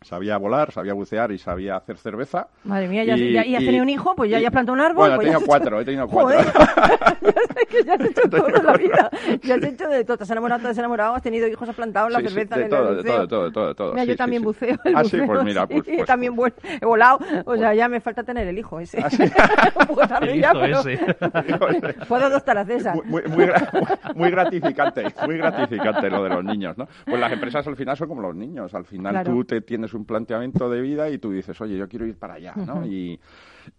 sabía 0.02 0.38
volar, 0.38 0.73
sabía 0.73 0.95
bucear 0.95 1.30
y 1.30 1.38
sabía 1.38 1.76
hacer 1.76 1.99
cerveza. 1.99 2.49
Madre 2.64 2.88
mía, 2.88 3.04
ya, 3.04 3.16
Y- 3.19 3.33
ya, 3.33 3.45
ya 3.45 3.59
has 3.59 3.62
y- 3.62 3.66
tenido 3.66 3.83
un 3.83 3.90
hijo, 3.90 4.14
pues 4.16 4.30
ya, 4.30 4.38
y- 4.38 4.42
ya 4.42 4.49
has 4.49 4.52
plantado 4.52 4.75
un 4.75 4.80
árbol. 4.80 4.97
Bueno, 4.97 5.14
he 5.14 5.16
pues 5.19 5.26
ya 5.28 5.33
tenido 5.35 5.47
cuatro, 5.47 5.80
he 5.80 5.85
tenido 5.85 6.09
cuatro. 6.09 6.38
Joder, 6.38 6.47
ya 7.21 7.66
que 7.66 7.90
has 7.90 8.00
hecho 8.11 8.23
todo 8.30 8.49
en 8.49 8.64
la 8.64 8.73
vida. 8.78 9.11
Ya 9.42 9.54
has 9.57 9.62
hecho 9.62 9.88
de 9.88 10.04
todo. 10.04 10.16
Te 10.16 10.23
has 10.25 10.30
enamorado, 10.30 10.62
te 10.62 10.69
has 10.69 10.78
enamorado, 10.78 11.14
has 11.14 11.23
tenido 11.23 11.47
hijos, 11.49 11.69
has 11.69 11.75
plantado 11.76 12.09
la 12.09 12.19
Sí, 12.21 12.28
sí, 12.28 12.30
cerveza, 12.35 12.54
de 12.57 12.61
en 12.62 12.64
el 12.64 12.71
todo, 12.71 12.90
de 12.90 12.97
buceo. 12.97 13.12
todo, 13.12 13.21
de 13.21 13.28
todo, 13.28 13.45
de 13.45 13.52
todo, 13.52 13.69
de 13.69 13.75
todo. 13.75 13.90
Mira, 13.92 14.02
Sí, 14.04 14.09
yo 14.09 14.14
sí, 14.14 14.19
también 14.19 14.40
sí. 14.42 14.47
buceo. 14.47 14.76
el 14.85 14.97
Ah, 14.97 15.04
sí, 15.04 15.16
pues 15.19 15.28
buceo, 15.28 15.45
mira, 15.45 15.66
pues, 15.66 15.85
sí, 15.85 15.92
pues- 15.97 16.07
también 16.07 16.35
vuel- 16.37 16.54
he 16.80 16.85
volado. 16.87 17.19
O 17.45 17.57
sea, 17.59 17.75
ya 17.75 17.88
me 17.88 18.00
falta 18.00 18.23
tener 18.23 18.49
el 18.49 18.59
hijo 18.59 18.80
ese. 18.80 18.99
un 18.99 19.87
poco 19.87 20.07
tarde 20.09 20.33
El 20.33 20.40
ya, 20.40 20.50
hijo 20.52 20.61
pero 20.61 20.80
ese. 20.80 21.95
puedo 22.09 22.25
adoptar 22.25 22.57
a 22.59 22.64
César. 22.64 22.95
Muy, 22.97 23.04
muy, 23.04 23.23
muy 23.37 23.45
gra- 23.45 24.14
muy 24.14 24.30
gratificante, 24.30 25.04
muy 25.26 25.37
gratificante 25.37 26.09
lo 26.09 26.23
de 26.25 26.30
los 26.30 26.45
niños, 26.45 26.78
¿no? 26.78 26.88
Pues 27.04 27.21
las 27.21 27.33
empresas 27.33 27.66
al 27.66 27.76
final 27.76 27.97
son 27.99 28.09
como 28.09 28.23
los 28.23 28.35
niños. 28.35 28.75
Al 28.75 28.85
final 28.87 29.25
tú 29.25 29.45
te 29.45 29.61
tienes 29.61 29.90
un 29.95 30.05
planteamiento 30.05 30.69
de 30.71 30.81
vida 30.81 31.11
y 31.11 31.19
tú 31.19 31.31
dices, 31.33 31.61
oye, 31.61 31.77
yo 31.77 31.89
quiero 31.89 32.07
ir 32.07 32.17
para 32.19 32.35
allá, 32.35 32.55
¿no? 32.67 32.85
Y, 32.85 33.21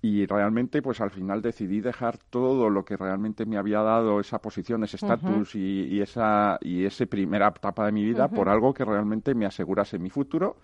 Y 0.01 0.25
realmente, 0.25 0.81
pues 0.81 1.01
al 1.01 1.11
final 1.11 1.41
decidí 1.41 1.81
dejar 1.81 2.17
todo 2.17 2.69
lo 2.69 2.85
que 2.85 2.97
realmente 2.97 3.45
me 3.45 3.57
había 3.57 3.81
dado 3.81 4.19
esa 4.19 4.39
posición, 4.39 4.83
ese 4.83 4.97
estatus 4.97 5.55
y, 5.55 5.85
y 5.85 6.01
esa 6.01 6.57
y 6.61 6.85
ese 6.85 7.07
primera 7.07 7.47
etapa 7.49 7.85
de 7.85 7.91
mi 7.91 8.03
vida 8.05 8.27
por 8.29 8.49
algo 8.49 8.73
que 8.73 8.85
realmente 8.85 9.33
me 9.35 9.45
asegurase 9.45 9.99
mi 9.99 10.09
futuro 10.09 10.57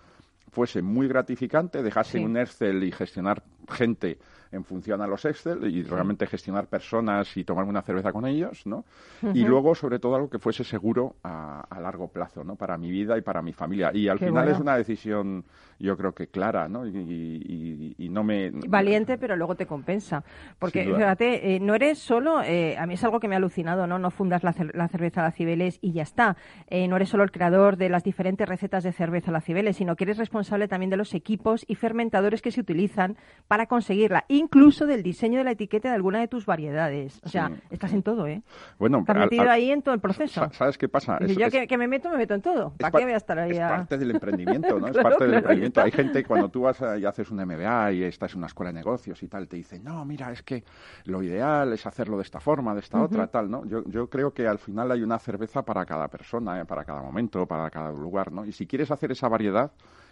fuese 0.50 0.82
muy 0.82 1.08
gratificante, 1.08 1.82
dejase 1.82 2.18
Sí. 2.18 2.24
un 2.24 2.36
Excel 2.36 2.82
y 2.84 2.92
gestionar 2.92 3.42
gente 3.68 4.18
en 4.50 4.64
función 4.64 5.02
a 5.02 5.06
los 5.06 5.26
Excel 5.26 5.64
y 5.70 5.82
realmente 5.82 6.26
gestionar 6.26 6.68
personas 6.68 7.36
y 7.36 7.44
tomarme 7.44 7.68
una 7.68 7.82
cerveza 7.82 8.12
con 8.12 8.24
ellos, 8.26 8.66
¿no? 8.66 8.86
Y 9.34 9.44
luego, 9.44 9.74
sobre 9.74 9.98
todo, 9.98 10.14
algo 10.14 10.30
que 10.30 10.38
fuese 10.38 10.64
seguro 10.64 11.16
a, 11.22 11.60
a 11.68 11.80
largo 11.80 12.08
plazo, 12.08 12.44
¿no? 12.44 12.56
Para 12.56 12.78
mi 12.78 12.90
vida 12.90 13.18
y 13.18 13.20
para 13.20 13.42
mi 13.42 13.52
familia. 13.52 13.90
Y 13.92 14.08
al 14.08 14.18
Qué 14.18 14.24
final 14.26 14.44
bueno. 14.44 14.56
es 14.56 14.60
una 14.62 14.74
decisión, 14.78 15.44
yo 15.78 15.98
creo 15.98 16.14
que 16.14 16.28
clara, 16.28 16.66
¿no? 16.66 16.86
Y, 16.86 16.96
y- 16.96 17.94
y 17.98 18.08
no 18.08 18.24
me... 18.24 18.50
Valiente, 18.50 19.18
pero 19.18 19.36
luego 19.36 19.54
te 19.54 19.66
compensa. 19.66 20.24
Porque, 20.58 20.84
fíjate, 20.84 21.54
eh, 21.56 21.60
no 21.60 21.74
eres 21.74 21.98
solo, 21.98 22.40
eh, 22.42 22.76
a 22.78 22.86
mí 22.86 22.94
es 22.94 23.04
algo 23.04 23.20
que 23.20 23.28
me 23.28 23.34
ha 23.34 23.38
alucinado, 23.38 23.86
¿no? 23.86 23.98
No 23.98 24.10
fundas 24.10 24.42
la, 24.44 24.54
cer- 24.54 24.72
la 24.74 24.88
cerveza 24.88 25.20
La 25.20 25.30
Cibeles 25.32 25.78
y 25.82 25.92
ya 25.92 26.02
está. 26.04 26.38
Eh, 26.68 26.88
no 26.88 26.96
eres 26.96 27.10
solo 27.10 27.22
el 27.22 27.30
creador 27.32 27.76
de 27.76 27.90
las 27.90 28.02
diferentes 28.02 28.48
recetas 28.48 28.82
de 28.82 28.92
cerveza 28.92 29.30
La 29.30 29.42
Cibeles, 29.42 29.76
sino 29.76 29.94
que 29.94 30.04
eres 30.04 30.16
responsable 30.16 30.68
también 30.68 30.88
de 30.88 30.96
los 30.96 31.12
equipos 31.12 31.66
y 31.68 31.74
fermentadores 31.74 32.40
que 32.40 32.50
se 32.50 32.60
utilizan 32.62 33.18
para 33.46 33.57
conseguirla, 33.66 34.24
incluso 34.28 34.86
del 34.86 35.02
diseño 35.02 35.38
de 35.38 35.44
la 35.44 35.50
etiqueta 35.52 35.88
de 35.88 35.94
alguna 35.94 36.20
de 36.20 36.28
tus 36.28 36.46
variedades. 36.46 37.20
O 37.24 37.28
sea, 37.28 37.48
Sí, 37.48 37.54
estás 37.70 37.92
en 37.92 38.02
todo, 38.02 38.26
¿eh? 38.26 38.42
Bueno, 38.78 38.98
Estás 39.00 39.16
metido 39.16 39.42
al- 39.42 39.48
ahí 39.50 39.70
en 39.70 39.82
todo 39.82 39.94
el 39.94 40.00
proceso. 40.00 40.40
sa- 40.40 40.52
¿Sabes 40.52 40.78
qué 40.78 40.88
pasa? 40.88 41.18
Es- 41.20 41.36
yo 41.36 41.46
es- 41.46 41.52
que, 41.52 41.66
que 41.66 41.78
me 41.78 41.88
meto, 41.88 42.10
me 42.10 42.16
meto 42.18 42.34
en 42.34 42.42
todo. 42.42 42.72
¿Para 42.78 42.90
par- 42.92 43.00
qué 43.00 43.04
voy 43.06 43.14
a 43.14 43.16
estar 43.16 43.38
ahí 43.38 43.50
Es 43.52 43.60
a- 43.60 43.68
parte 43.68 43.98
del 43.98 44.10
emprendimiento, 44.22 44.78
¿no? 44.78 44.86
es 44.88 44.96
parte 44.96 45.24
del 45.24 45.30
claro, 45.30 45.36
emprendimiento. 45.38 45.80
Hay 45.80 45.90
gente, 45.90 46.24
cuando 46.24 46.48
tú 46.48 46.62
vas 46.62 46.80
a- 46.82 46.98
y 46.98 47.04
haces 47.04 47.30
un 47.30 47.38
MBA 47.40 47.92
y 47.92 48.02
estás 48.04 48.32
en 48.32 48.38
una 48.38 48.46
escuela 48.46 48.70
de 48.70 48.74
negocios 48.78 49.22
y 49.22 49.28
tal, 49.28 49.48
te 49.48 49.56
dicen, 49.56 49.82
no, 49.84 50.04
mira, 50.04 50.30
es 50.32 50.42
que 50.42 50.64
lo 51.04 51.22
ideal 51.22 51.72
es 51.72 51.86
hacerlo 51.86 52.16
de 52.16 52.22
esta 52.22 52.40
forma, 52.40 52.74
de 52.74 52.80
esta 52.80 53.00
otra, 53.02 53.26
tal, 53.28 53.50
¿no? 53.50 53.64
Yo, 53.66 53.82
yo 53.86 54.08
creo 54.08 54.32
que 54.32 54.46
al 54.46 54.58
final 54.58 54.90
hay 54.92 55.02
una 55.02 55.18
cerveza 55.18 55.62
para 55.64 55.84
cada 55.86 56.08
persona, 56.08 56.60
¿eh? 56.60 56.64
para 56.64 56.84
cada 56.84 57.02
momento, 57.02 57.46
para 57.46 57.70
cada 57.70 57.90
lugar, 57.92 58.32
¿no? 58.32 58.44
Y 58.44 58.52
si 58.52 58.66
quieres 58.66 58.90
hacer 58.90 59.12
esa 59.12 59.28
variedad, 59.28 59.70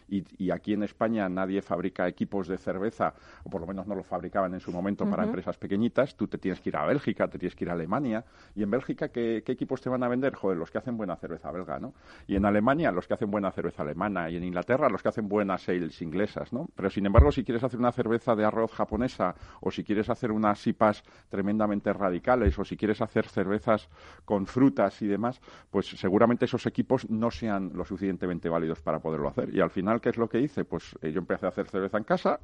y, 0.08 0.24
y 0.38 0.50
aquí 0.50 0.72
en 0.72 0.82
España 0.82 1.28
nadie 1.28 1.62
fabrica 1.62 2.08
equipos 2.08 2.48
de 2.48 2.58
cerveza, 2.58 3.14
o 3.44 3.50
por 3.50 3.60
lo 3.60 3.66
menos 3.66 3.86
no 3.86 3.94
lo 3.94 4.02
fabricaban 4.02 4.54
en 4.54 4.60
su 4.60 4.72
momento 4.72 5.08
para 5.08 5.24
empresas 5.24 5.56
pequeñitas, 5.58 6.16
tú 6.16 6.28
te 6.28 6.38
tienes 6.38 6.60
que 6.60 6.70
ir 6.70 6.76
a 6.76 6.86
Bélgica, 6.86 7.28
te 7.28 7.38
tienes 7.38 7.54
que 7.54 7.64
ir 7.64 7.70
a 7.70 7.72
Alemania, 7.74 8.24
y 8.54 8.62
en 8.62 8.70
Bélgica, 8.70 9.08
¿qué, 9.08 9.42
qué 9.44 9.52
equipos 9.52 9.80
te 9.80 9.88
van 9.88 10.02
a 10.02 10.08
vender? 10.08 10.34
Joder, 10.34 10.56
los 10.58 10.70
que 10.70 10.78
hacen 10.78 10.96
buena 10.96 11.16
cerveza 11.16 11.50
belga, 11.50 11.78
¿no? 11.78 11.94
Y 12.26 12.36
en 12.36 12.44
Alemania, 12.44 12.90
los 12.92 13.06
que 13.06 13.14
hacen 13.14 13.30
buena 13.30 13.50
cerveza 13.50 13.82
alemana, 13.82 14.30
y 14.30 14.36
en 14.36 14.44
Inglaterra, 14.44 14.88
los 14.88 15.02
que 15.02 15.08
hacen 15.08 15.28
buenas 15.28 15.68
ales 15.68 16.00
inglesas, 16.02 16.52
¿no? 16.52 16.68
Pero 16.74 16.90
sin 16.90 17.06
embargo, 17.06 17.32
si 17.32 17.44
quieres 17.44 17.64
hacer 17.64 17.78
una 17.78 17.92
cerveza 17.92 18.34
de 18.34 18.44
arroz 18.44 18.72
japonesa, 18.72 19.34
o 19.60 19.70
si 19.70 19.84
quieres 19.84 20.10
hacer 20.10 20.32
unas 20.32 20.58
sipas 20.60 21.02
tremendamente 21.28 21.92
radicales, 21.92 22.58
o 22.58 22.64
si 22.64 22.76
quieres 22.76 23.00
hacer 23.00 23.26
cervezas 23.26 23.88
con 24.24 24.46
frutas 24.46 25.00
y 25.02 25.06
demás, 25.06 25.40
pues 25.70 25.86
seguramente 25.86 26.44
esos 26.44 26.66
equipos 26.66 27.08
no 27.10 27.30
sean 27.30 27.72
lo 27.74 27.84
suficientemente 27.84 28.48
válidos 28.48 28.80
para 28.80 29.00
poderlo 29.00 29.28
hacer. 29.28 29.54
Y 29.54 29.60
al 29.60 29.70
final, 29.70 29.95
¿qué 30.00 30.10
es 30.10 30.16
lo 30.16 30.28
que 30.28 30.40
hice? 30.40 30.64
Pues 30.64 30.96
eh, 31.02 31.12
yo 31.12 31.18
empecé 31.18 31.46
a 31.46 31.50
hacer 31.50 31.68
cerveza 31.68 31.98
en 31.98 32.04
casa, 32.04 32.40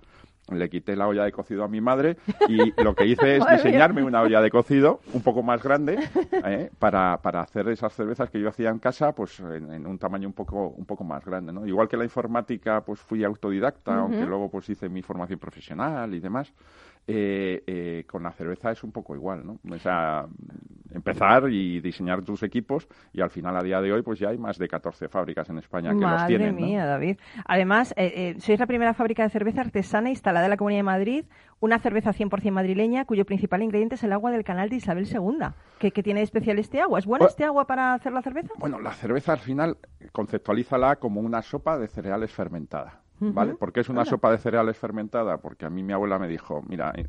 le 0.51 0.69
quité 0.69 0.97
la 0.97 1.07
olla 1.07 1.25
de 1.25 1.33
cocido 1.33 1.65
a 1.65 1.69
mi 1.69 1.81
madre 1.81 2.17
y 2.49 2.73
lo 2.83 2.95
que 2.95 3.07
hice 3.07 3.37
es 3.37 3.45
diseñarme 3.47 4.03
una 4.03 4.23
olla 4.23 4.41
de 4.41 4.51
cocido 4.51 5.01
un 5.13 5.23
poco 5.23 5.43
más 5.43 5.63
grande 5.63 5.99
¿eh? 6.45 6.71
para, 6.79 7.19
para 7.19 7.41
hacer 7.41 7.69
esas 7.69 7.93
cervezas 7.93 8.29
que 8.29 8.41
yo 8.41 8.49
hacía 8.49 8.71
en 8.71 8.79
casa 8.79 9.13
pues 9.13 9.39
en, 9.41 9.73
en 9.73 9.87
un 9.87 9.99
tamaño 9.99 10.27
un 10.27 10.35
poco 10.35 10.69
un 10.69 10.85
poco 10.85 11.05
más 11.05 11.25
grande 11.25 11.53
¿no? 11.53 11.67
igual 11.67 11.89
que 11.89 11.97
la 11.97 12.05
informática 12.05 12.81
pues 12.81 13.01
fui 13.01 13.23
autodidacta 13.23 13.95
aunque 13.95 14.25
luego 14.27 14.51
pues 14.51 14.69
hice 14.69 14.89
mi 14.89 15.03
formación 15.03 15.39
profesional 15.39 16.13
y 16.13 16.21
demás 16.21 16.53
eh, 17.07 17.63
eh, 17.67 18.05
con 18.09 18.23
la 18.23 18.33
cerveza 18.33 18.71
es 18.71 18.83
un 18.85 18.93
poco 18.93 19.15
igual, 19.15 19.45
¿no? 19.45 19.59
O 19.69 19.79
sea, 19.79 20.27
empezar 20.95 21.51
y 21.51 21.81
diseñar 21.81 22.23
tus 22.23 22.43
equipos 22.43 22.87
y 23.13 23.21
al 23.21 23.31
final 23.31 23.57
a 23.57 23.63
día 23.63 23.81
de 23.81 23.93
hoy 23.93 24.03
pues 24.03 24.19
ya 24.19 24.29
hay 24.29 24.39
más 24.39 24.59
de 24.59 24.69
14 24.69 25.09
fábricas 25.09 25.49
en 25.51 25.59
España 25.59 25.91
que 25.91 25.95
los 25.97 26.03
Madre 26.05 26.27
tienen, 26.29 26.55
¿no? 26.55 26.67
mía, 26.67 26.85
David. 26.87 27.19
Además, 27.47 27.93
eh, 27.97 28.35
eh, 28.37 28.41
sois 28.41 28.59
la 28.61 28.67
primera 28.67 28.95
fábrica 28.95 29.23
de 29.23 29.31
cerveza 29.31 29.63
artesana 29.63 30.11
instalada 30.11 30.47
en 30.47 30.51
la 30.51 30.57
Comunidad 30.57 30.81
de 30.81 30.85
Madrid, 30.85 31.25
una 31.61 31.79
cerveza 31.79 32.13
100% 32.13 32.51
madrileña 32.53 33.05
cuyo 33.05 33.25
principal 33.25 33.63
ingrediente 33.63 33.95
es 33.97 34.05
el 34.05 34.13
agua 34.13 34.31
del 34.31 34.45
canal 34.45 34.69
de 34.69 34.77
Isabel 34.77 35.07
II. 35.11 35.47
¿Qué, 35.79 35.91
qué 35.93 36.03
tiene 36.03 36.21
de 36.21 36.25
especial 36.25 36.59
este 36.59 36.81
agua? 36.81 36.99
¿Es 36.99 37.07
buena 37.07 37.25
Oh. 37.25 37.29
este 37.29 37.45
agua 37.45 37.67
para 37.67 37.95
hacer 37.95 38.13
la 38.13 38.23
cerveza? 38.23 38.53
Bueno, 38.59 38.79
la 38.81 38.93
cerveza 38.93 39.33
al 39.33 39.39
final 39.41 39.77
conceptualízala 40.13 40.97
como 40.97 41.21
una 41.21 41.43
sopa 41.43 41.79
de 41.79 41.89
cereales 41.89 42.33
fermentada. 42.33 43.02
¿Vale? 43.31 43.55
¿Por 43.55 43.73
qué 43.73 43.81
es 43.81 43.89
una 43.89 44.05
sopa 44.05 44.31
de 44.33 44.39
cereales 44.39 44.77
fermentada? 44.77 45.37
Porque 45.39 45.65
a 45.65 45.71
mí 45.71 45.83
mi 45.83 45.93
abuela 45.93 46.19
me 46.19 46.27
dijo, 46.27 46.63
mira, 46.67 46.93
eh, 46.97 47.07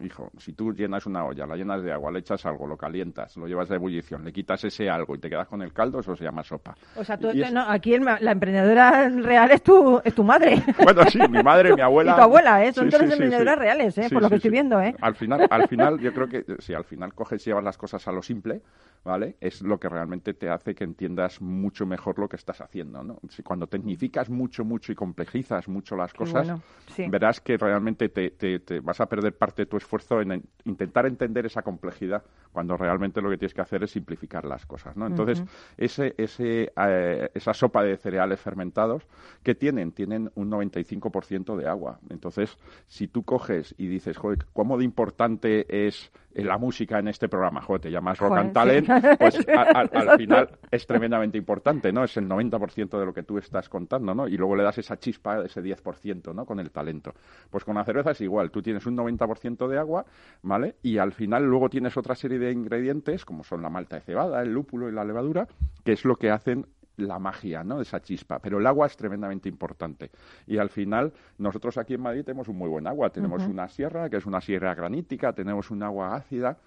hijo, 0.00 0.30
si 0.38 0.52
tú 0.52 0.72
llenas 0.72 1.06
una 1.06 1.24
olla, 1.24 1.46
la 1.46 1.56
llenas 1.56 1.82
de 1.82 1.92
agua, 1.92 2.12
le 2.12 2.20
echas 2.20 2.46
algo, 2.46 2.66
lo 2.66 2.76
calientas, 2.76 3.36
lo 3.36 3.46
llevas 3.48 3.70
a 3.70 3.74
ebullición, 3.74 4.24
le 4.24 4.32
quitas 4.32 4.62
ese 4.64 4.88
algo 4.88 5.14
y 5.14 5.18
te 5.18 5.28
quedas 5.28 5.48
con 5.48 5.62
el 5.62 5.72
caldo, 5.72 6.00
eso 6.00 6.14
se 6.14 6.24
llama 6.24 6.44
sopa. 6.44 6.74
O 6.96 7.02
sea, 7.04 7.18
tú- 7.18 7.30
Y 7.32 7.42
es- 7.42 7.52
no, 7.52 7.62
aquí 7.68 7.94
el 7.94 8.04
la 8.04 8.30
emprendedora 8.32 9.08
real 9.08 9.50
es 9.50 9.62
tu, 9.62 10.00
es 10.04 10.14
tu 10.14 10.22
madre. 10.24 10.62
Bueno, 10.94 11.02
sí, 11.10 11.18
mi 11.28 11.42
madre, 11.42 11.74
mi 11.74 11.80
abuela. 11.82 12.12
Y 12.12 12.14
tu 12.16 12.22
abuela, 12.22 12.64
¿eh? 12.64 12.72
Son 12.72 12.84
Sí, 12.84 12.90
todas 12.90 13.06
sí, 13.08 13.12
emprendedoras 13.14 13.54
sí. 13.54 13.60
reales, 13.60 13.98
¿eh? 13.98 14.08
Por 14.12 14.22
lo 14.22 14.28
que 14.28 14.36
estoy 14.36 14.50
viendo, 14.50 14.80
¿eh? 14.80 14.94
Al 15.00 15.14
final, 15.16 15.46
al 15.50 15.66
final, 15.68 15.98
yo 15.98 16.12
creo 16.12 16.28
que 16.28 16.44
si 16.60 16.74
al 16.74 16.84
final 16.84 17.12
coges 17.14 17.42
y 17.46 17.50
llevas 17.50 17.64
las 17.64 17.76
cosas 17.76 18.06
a 18.06 18.12
lo 18.12 18.22
simple, 18.22 18.62
¿vale? 19.06 19.36
Es 19.40 19.62
lo 19.62 19.78
que 19.78 19.88
realmente 19.88 20.34
te 20.34 20.50
hace 20.50 20.74
que 20.74 20.84
entiendas 20.84 21.40
mucho 21.40 21.86
mejor 21.86 22.18
lo 22.18 22.28
que 22.28 22.36
estás 22.36 22.60
haciendo, 22.60 23.02
¿no? 23.02 23.20
Si 23.30 23.42
cuando 23.42 23.66
tecnificas 23.68 24.28
mucho, 24.28 24.64
mucho 24.64 24.92
y 24.92 24.94
complejizas 24.96 25.68
mucho 25.68 25.96
las 25.96 26.12
cosas, 26.12 26.46
bueno, 26.48 26.62
sí. 26.88 27.06
verás 27.08 27.40
que 27.40 27.56
realmente 27.56 28.08
te, 28.08 28.30
te- 28.32 28.58
te 28.58 28.80
vas 28.80 29.00
a 29.00 29.06
perder 29.06 29.36
parte 29.36 29.62
de 29.62 29.66
tu 29.66 29.76
esfuerzo 29.76 30.20
en 30.20 30.26
en 30.32 30.42
intentar 30.64 31.06
entender 31.06 31.46
esa 31.46 31.62
complejidad, 31.62 32.24
cuando 32.52 32.76
realmente 32.76 33.22
lo 33.22 33.30
que 33.30 33.38
tienes 33.38 33.54
que 33.54 33.60
hacer 33.60 33.84
es 33.84 33.92
simplificar 33.92 34.44
las 34.44 34.66
cosas, 34.66 34.96
¿no? 34.96 35.06
Entonces, 35.06 35.44
ese, 35.76 36.14
ese, 36.18 36.72
eh, 36.76 37.30
esa 37.32 37.54
sopa 37.54 37.84
de 37.84 37.96
cereales 37.96 38.40
fermentados, 38.40 39.06
¿qué 39.44 39.54
tienen? 39.54 39.92
Tienen 39.92 40.32
un 40.34 40.50
95% 40.50 41.56
de 41.56 41.68
agua. 41.68 42.00
Entonces, 42.10 42.58
si 42.88 43.06
tú 43.06 43.22
coges 43.22 43.74
y 43.78 43.86
dices, 43.86 44.16
joder, 44.16 44.46
¿cómo 44.52 44.76
de 44.78 44.84
importante 44.84 45.86
es 45.86 46.10
la 46.44 46.58
música 46.58 46.98
en 46.98 47.08
este 47.08 47.28
programa? 47.28 47.60
Joder, 47.62 47.80
te 47.82 47.90
llamas 47.90 48.18
Rock 48.18 48.30
Joder, 48.30 48.44
and 48.44 48.52
Talent, 48.52 48.86
sí. 48.86 49.08
pues 49.18 49.48
a- 49.48 49.62
a- 49.62 49.80
al 50.12 50.18
final 50.18 50.48
es 50.70 50.86
tremendamente 50.86 51.38
importante, 51.38 51.92
¿no? 51.92 52.04
Es 52.04 52.16
el 52.16 52.28
90% 52.28 52.98
de 52.98 53.06
lo 53.06 53.12
que 53.14 53.22
tú 53.22 53.38
estás 53.38 53.68
contando, 53.68 54.14
¿no? 54.14 54.28
Y 54.28 54.36
luego 54.36 54.56
le 54.56 54.62
das 54.64 54.78
esa 54.78 54.98
chispa, 54.98 55.44
ese 55.44 55.62
10%, 55.62 56.34
¿no? 56.34 56.44
Con 56.44 56.60
el 56.60 56.70
talento. 56.70 57.12
Pues 57.50 57.64
con 57.64 57.74
la 57.76 57.84
cerveza 57.84 58.10
es 58.10 58.20
igual, 58.20 58.50
tú 58.50 58.62
tienes 58.62 58.84
un 58.86 58.96
90% 58.96 59.68
de 59.68 59.78
agua, 59.78 60.04
¿vale? 60.42 60.76
Y 60.82 60.98
al 60.98 61.12
final 61.12 61.44
luego 61.44 61.68
tienes 61.68 61.96
otra 61.96 62.14
serie 62.14 62.38
de 62.38 62.50
ingredientes, 62.52 63.24
como 63.24 63.44
son 63.44 63.62
la 63.62 63.70
malta 63.70 63.96
de 63.96 64.02
cebada, 64.02 64.42
el 64.42 64.52
lúpulo 64.52 64.88
y 64.88 64.92
la 64.92 65.04
levadura, 65.04 65.46
que 65.84 65.92
es 65.92 66.04
lo 66.04 66.16
que 66.16 66.30
hacen 66.30 66.66
la 66.96 67.18
magia, 67.18 67.64
¿no? 67.64 67.80
Esa 67.80 68.00
chispa. 68.00 68.38
Pero 68.38 68.58
el 68.58 68.66
agua 68.66 68.86
es 68.86 68.96
tremendamente 68.96 69.48
importante. 69.48 70.10
Y 70.46 70.58
al 70.58 70.70
final, 70.70 71.12
nosotros 71.38 71.78
aquí 71.78 71.94
en 71.94 72.02
Madrid 72.02 72.24
tenemos 72.24 72.48
un 72.48 72.56
muy 72.56 72.68
buen 72.68 72.86
agua. 72.86 73.10
Tenemos 73.10 73.42
una 73.46 73.68
sierra, 73.68 74.08
que 74.10 74.16
es 74.16 74.26
una 74.26 74.40
sierra 74.40 74.74
granítica, 74.74 75.32
tenemos 75.32 75.70
un 75.70 75.82
agua 75.82 76.14
ácida, 76.14 76.58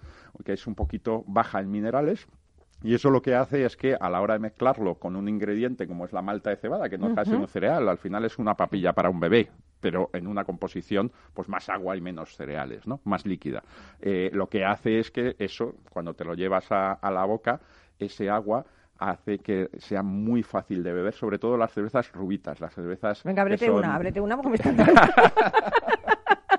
que 0.44 0.52
es 0.52 0.66
un 0.66 0.74
poquito 0.74 1.24
baja 1.26 1.60
en 1.60 1.70
minerales, 1.70 2.26
y 2.82 2.94
eso 2.94 3.10
lo 3.10 3.20
que 3.20 3.34
hace 3.34 3.64
es 3.64 3.76
que 3.76 3.94
a 3.94 4.08
la 4.08 4.20
hora 4.22 4.34
de 4.34 4.40
mezclarlo 4.40 4.94
con 4.94 5.14
un 5.14 5.28
ingrediente 5.28 5.86
como 5.86 6.06
es 6.06 6.12
la 6.12 6.22
malta 6.22 6.50
de 6.50 6.56
cebada, 6.56 6.88
que 6.88 6.96
no 6.96 7.08
deja 7.08 7.24
de 7.24 7.30
ser 7.30 7.38
un 7.38 7.48
cereal, 7.48 7.88
al 7.88 7.98
final 7.98 8.24
es 8.24 8.38
una 8.38 8.56
papilla 8.56 8.94
para 8.94 9.10
un 9.10 9.20
bebé, 9.20 9.50
pero 9.80 10.08
en 10.14 10.26
una 10.26 10.44
composición 10.44 11.12
pues 11.34 11.48
más 11.48 11.68
agua 11.68 11.96
y 11.96 12.00
menos 12.00 12.36
cereales, 12.36 12.86
¿no? 12.86 13.00
Más 13.04 13.26
líquida. 13.26 13.62
Eh, 14.00 14.30
lo 14.32 14.48
que 14.48 14.64
hace 14.64 14.98
es 14.98 15.10
que 15.10 15.36
eso, 15.38 15.74
cuando 15.90 16.14
te 16.14 16.24
lo 16.24 16.34
llevas 16.34 16.72
a, 16.72 16.92
a 16.92 17.10
la 17.10 17.24
boca, 17.26 17.60
ese 17.98 18.30
agua 18.30 18.64
hace 19.00 19.38
que 19.38 19.68
sea 19.78 20.02
muy 20.02 20.42
fácil 20.42 20.82
de 20.82 20.92
beber, 20.92 21.14
sobre 21.14 21.38
todo 21.38 21.56
las 21.56 21.72
cervezas 21.72 22.12
rubitas, 22.12 22.60
las 22.60 22.72
cervezas 22.74 23.24
Venga, 23.24 23.42
ábrete 23.42 23.66
son- 23.66 23.76
una, 23.76 23.94
ábrete 23.94 24.20
una 24.20 24.36
porque 24.36 24.50
me 24.50 24.56
están 24.56 24.76
dando. 24.76 25.00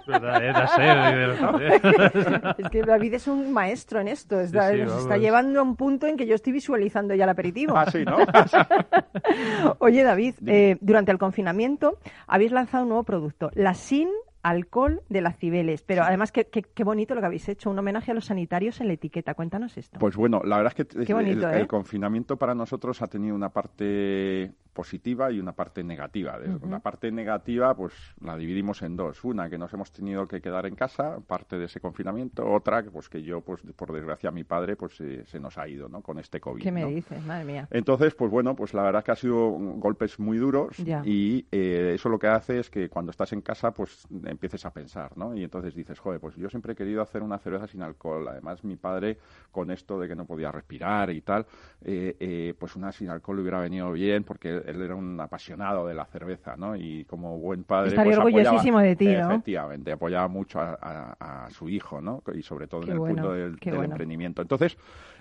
Es 0.01 0.07
verdad, 0.07 0.43
¿eh? 0.43 0.53
Sed. 0.75 2.53
Es 2.57 2.69
que 2.69 2.81
David 2.81 3.13
es 3.13 3.27
un 3.27 3.53
maestro 3.53 3.99
en 3.99 4.07
esto. 4.07 4.39
Está, 4.39 4.71
Sí, 4.71 4.77
sí, 4.77 4.83
nos 4.83 4.97
está 5.03 5.17
llevando 5.17 5.59
a 5.59 5.63
un 5.63 5.75
punto 5.75 6.07
en 6.07 6.17
que 6.17 6.25
yo 6.25 6.33
estoy 6.35 6.53
visualizando 6.53 7.13
ya 7.13 7.25
el 7.25 7.29
aperitivo. 7.29 7.77
Ah, 7.77 7.85
sí, 7.89 8.03
¿no? 8.03 8.17
Oye, 9.79 10.03
David, 10.03 10.35
eh, 10.47 10.77
durante 10.81 11.11
el 11.11 11.17
confinamiento 11.17 11.99
habéis 12.27 12.51
lanzado 12.51 12.83
un 12.83 12.89
nuevo 12.89 13.03
producto, 13.03 13.51
la 13.53 13.73
sin 13.75 14.09
alcohol 14.43 15.01
de 15.09 15.21
las 15.21 15.37
Cibeles. 15.37 15.81
Pero 15.83 16.03
además, 16.03 16.31
qué, 16.31 16.45
qué- 16.45 16.63
qué 16.63 16.83
bonito 16.83 17.13
lo 17.15 17.21
que 17.21 17.27
habéis 17.27 17.47
hecho, 17.49 17.69
un 17.69 17.77
homenaje 17.79 18.11
a 18.11 18.13
los 18.13 18.25
sanitarios 18.25 18.81
en 18.81 18.87
la 18.87 18.93
etiqueta. 18.93 19.33
Cuéntanos 19.33 19.77
esto. 19.77 19.99
Pues 19.99 20.15
bueno, 20.15 20.41
la 20.43 20.57
verdad 20.57 20.73
es 20.77 20.85
que 21.05 21.13
bonito, 21.13 21.49
el, 21.49 21.55
¿eh? 21.55 21.59
el 21.61 21.67
confinamiento 21.67 22.37
para 22.37 22.55
nosotros 22.55 23.01
ha 23.01 23.07
tenido 23.07 23.35
una 23.35 23.49
parte 23.49 24.51
positiva 24.73 25.31
y 25.31 25.39
una 25.39 25.51
parte 25.53 25.83
negativa. 25.83 26.39
De- 26.39 26.59
La 26.67 26.79
parte 26.79 27.11
negativa, 27.11 27.75
pues 27.75 27.93
la 28.21 28.37
dividimos 28.37 28.81
en 28.81 28.95
dos. 28.95 29.23
Una, 29.23 29.49
que 29.49 29.57
nos 29.57 29.73
hemos 29.73 29.91
tenido 29.91 30.27
que 30.27 30.41
quedar 30.41 30.65
en 30.65 30.75
casa, 30.75 31.19
parte 31.27 31.57
de 31.57 31.65
ese 31.65 31.79
confinamiento. 31.79 32.49
Otra, 32.49 32.83
pues 32.83 33.09
que 33.09 33.21
yo, 33.21 33.41
pues 33.41 33.61
por 33.75 33.91
desgracia, 33.91 34.31
mi 34.31 34.43
padre, 34.43 34.75
pues 34.75 34.99
eh, 35.01 35.23
se 35.25 35.39
nos 35.39 35.57
ha 35.57 35.67
ido, 35.67 35.89
¿no? 35.89 36.01
Con 36.01 36.19
este 36.19 36.39
COVID. 36.39 36.61
¿Qué 36.63 36.71
me 36.71 36.81
¿no? 36.81 36.87
dices? 36.87 37.23
Madre 37.25 37.45
mía. 37.45 37.67
Entonces, 37.71 38.15
pues 38.15 38.31
bueno, 38.31 38.55
pues 38.55 38.73
la 38.73 38.83
verdad 38.83 38.99
es 38.99 39.05
que 39.05 39.11
ha 39.11 39.15
sido 39.15 39.49
golpes 39.49 40.19
muy 40.19 40.37
duros 40.37 40.77
Ya. 40.77 41.01
y 41.05 41.45
eh, 41.51 41.93
eso 41.95 42.09
lo 42.09 42.17
que 42.19 42.27
hace 42.27 42.59
es 42.59 42.69
que 42.69 42.87
cuando 42.89 43.11
estás 43.11 43.33
en 43.33 43.41
casa, 43.41 43.71
pues 43.73 44.07
empieces 44.25 44.65
a 44.65 44.71
pensar, 44.71 45.17
¿no? 45.17 45.35
Y 45.35 45.43
entonces 45.43 45.75
dices, 45.75 45.99
joder, 45.99 46.19
pues 46.19 46.35
yo 46.35 46.49
siempre 46.49 46.73
he 46.73 46.75
querido 46.75 47.01
hacer 47.01 47.21
una 47.23 47.37
cerveza 47.39 47.67
sin 47.67 47.81
alcohol. 47.81 48.27
Además, 48.27 48.63
mi 48.63 48.77
padre, 48.77 49.17
con 49.51 49.71
esto 49.71 49.99
de 49.99 50.07
que 50.07 50.15
no 50.15 50.25
podía 50.25 50.51
respirar 50.51 51.09
y 51.09 51.21
tal, 51.21 51.45
eh, 51.83 52.15
eh, 52.19 52.53
pues 52.57 52.75
una 52.75 52.91
sin 52.91 53.09
alcohol 53.09 53.35
le 53.37 53.41
hubiera 53.41 53.59
venido 53.59 53.91
bien 53.91 54.23
porque 54.23 54.60
él 54.65 54.81
era 54.81 54.95
un 54.95 55.19
apasionado 55.19 55.87
de 55.87 55.93
la 55.93 56.05
cerveza, 56.05 56.55
¿no? 56.55 56.75
Y 56.75 57.05
como 57.05 57.37
buen 57.39 57.63
padre, 57.63 57.89
Estaría 57.89 58.11
pues 58.15 58.17
apoyaba- 58.19 58.49
orgullosísimo 58.49 58.79
de 58.79 58.95
ti, 58.95 59.07
¿no? 59.07 59.31
Efectivamente, 59.31 59.91
apoyaba 59.91 60.27
mucho 60.27 60.59
a, 60.59 60.77
a- 60.81 61.45
a 61.45 61.49
su 61.49 61.69
hijo, 61.69 62.01
¿no? 62.01 62.23
Y 62.33 62.41
sobre 62.43 62.67
todo 62.67 62.81
Qué 62.81 62.87
en 62.87 62.93
el 62.93 62.99
bueno, 62.99 63.15
punto 63.15 63.33
del, 63.33 63.59
qué 63.59 63.69
del 63.71 63.77
bueno. 63.79 63.93
emprendimiento. 63.93 64.41
Entonces, 64.41 64.77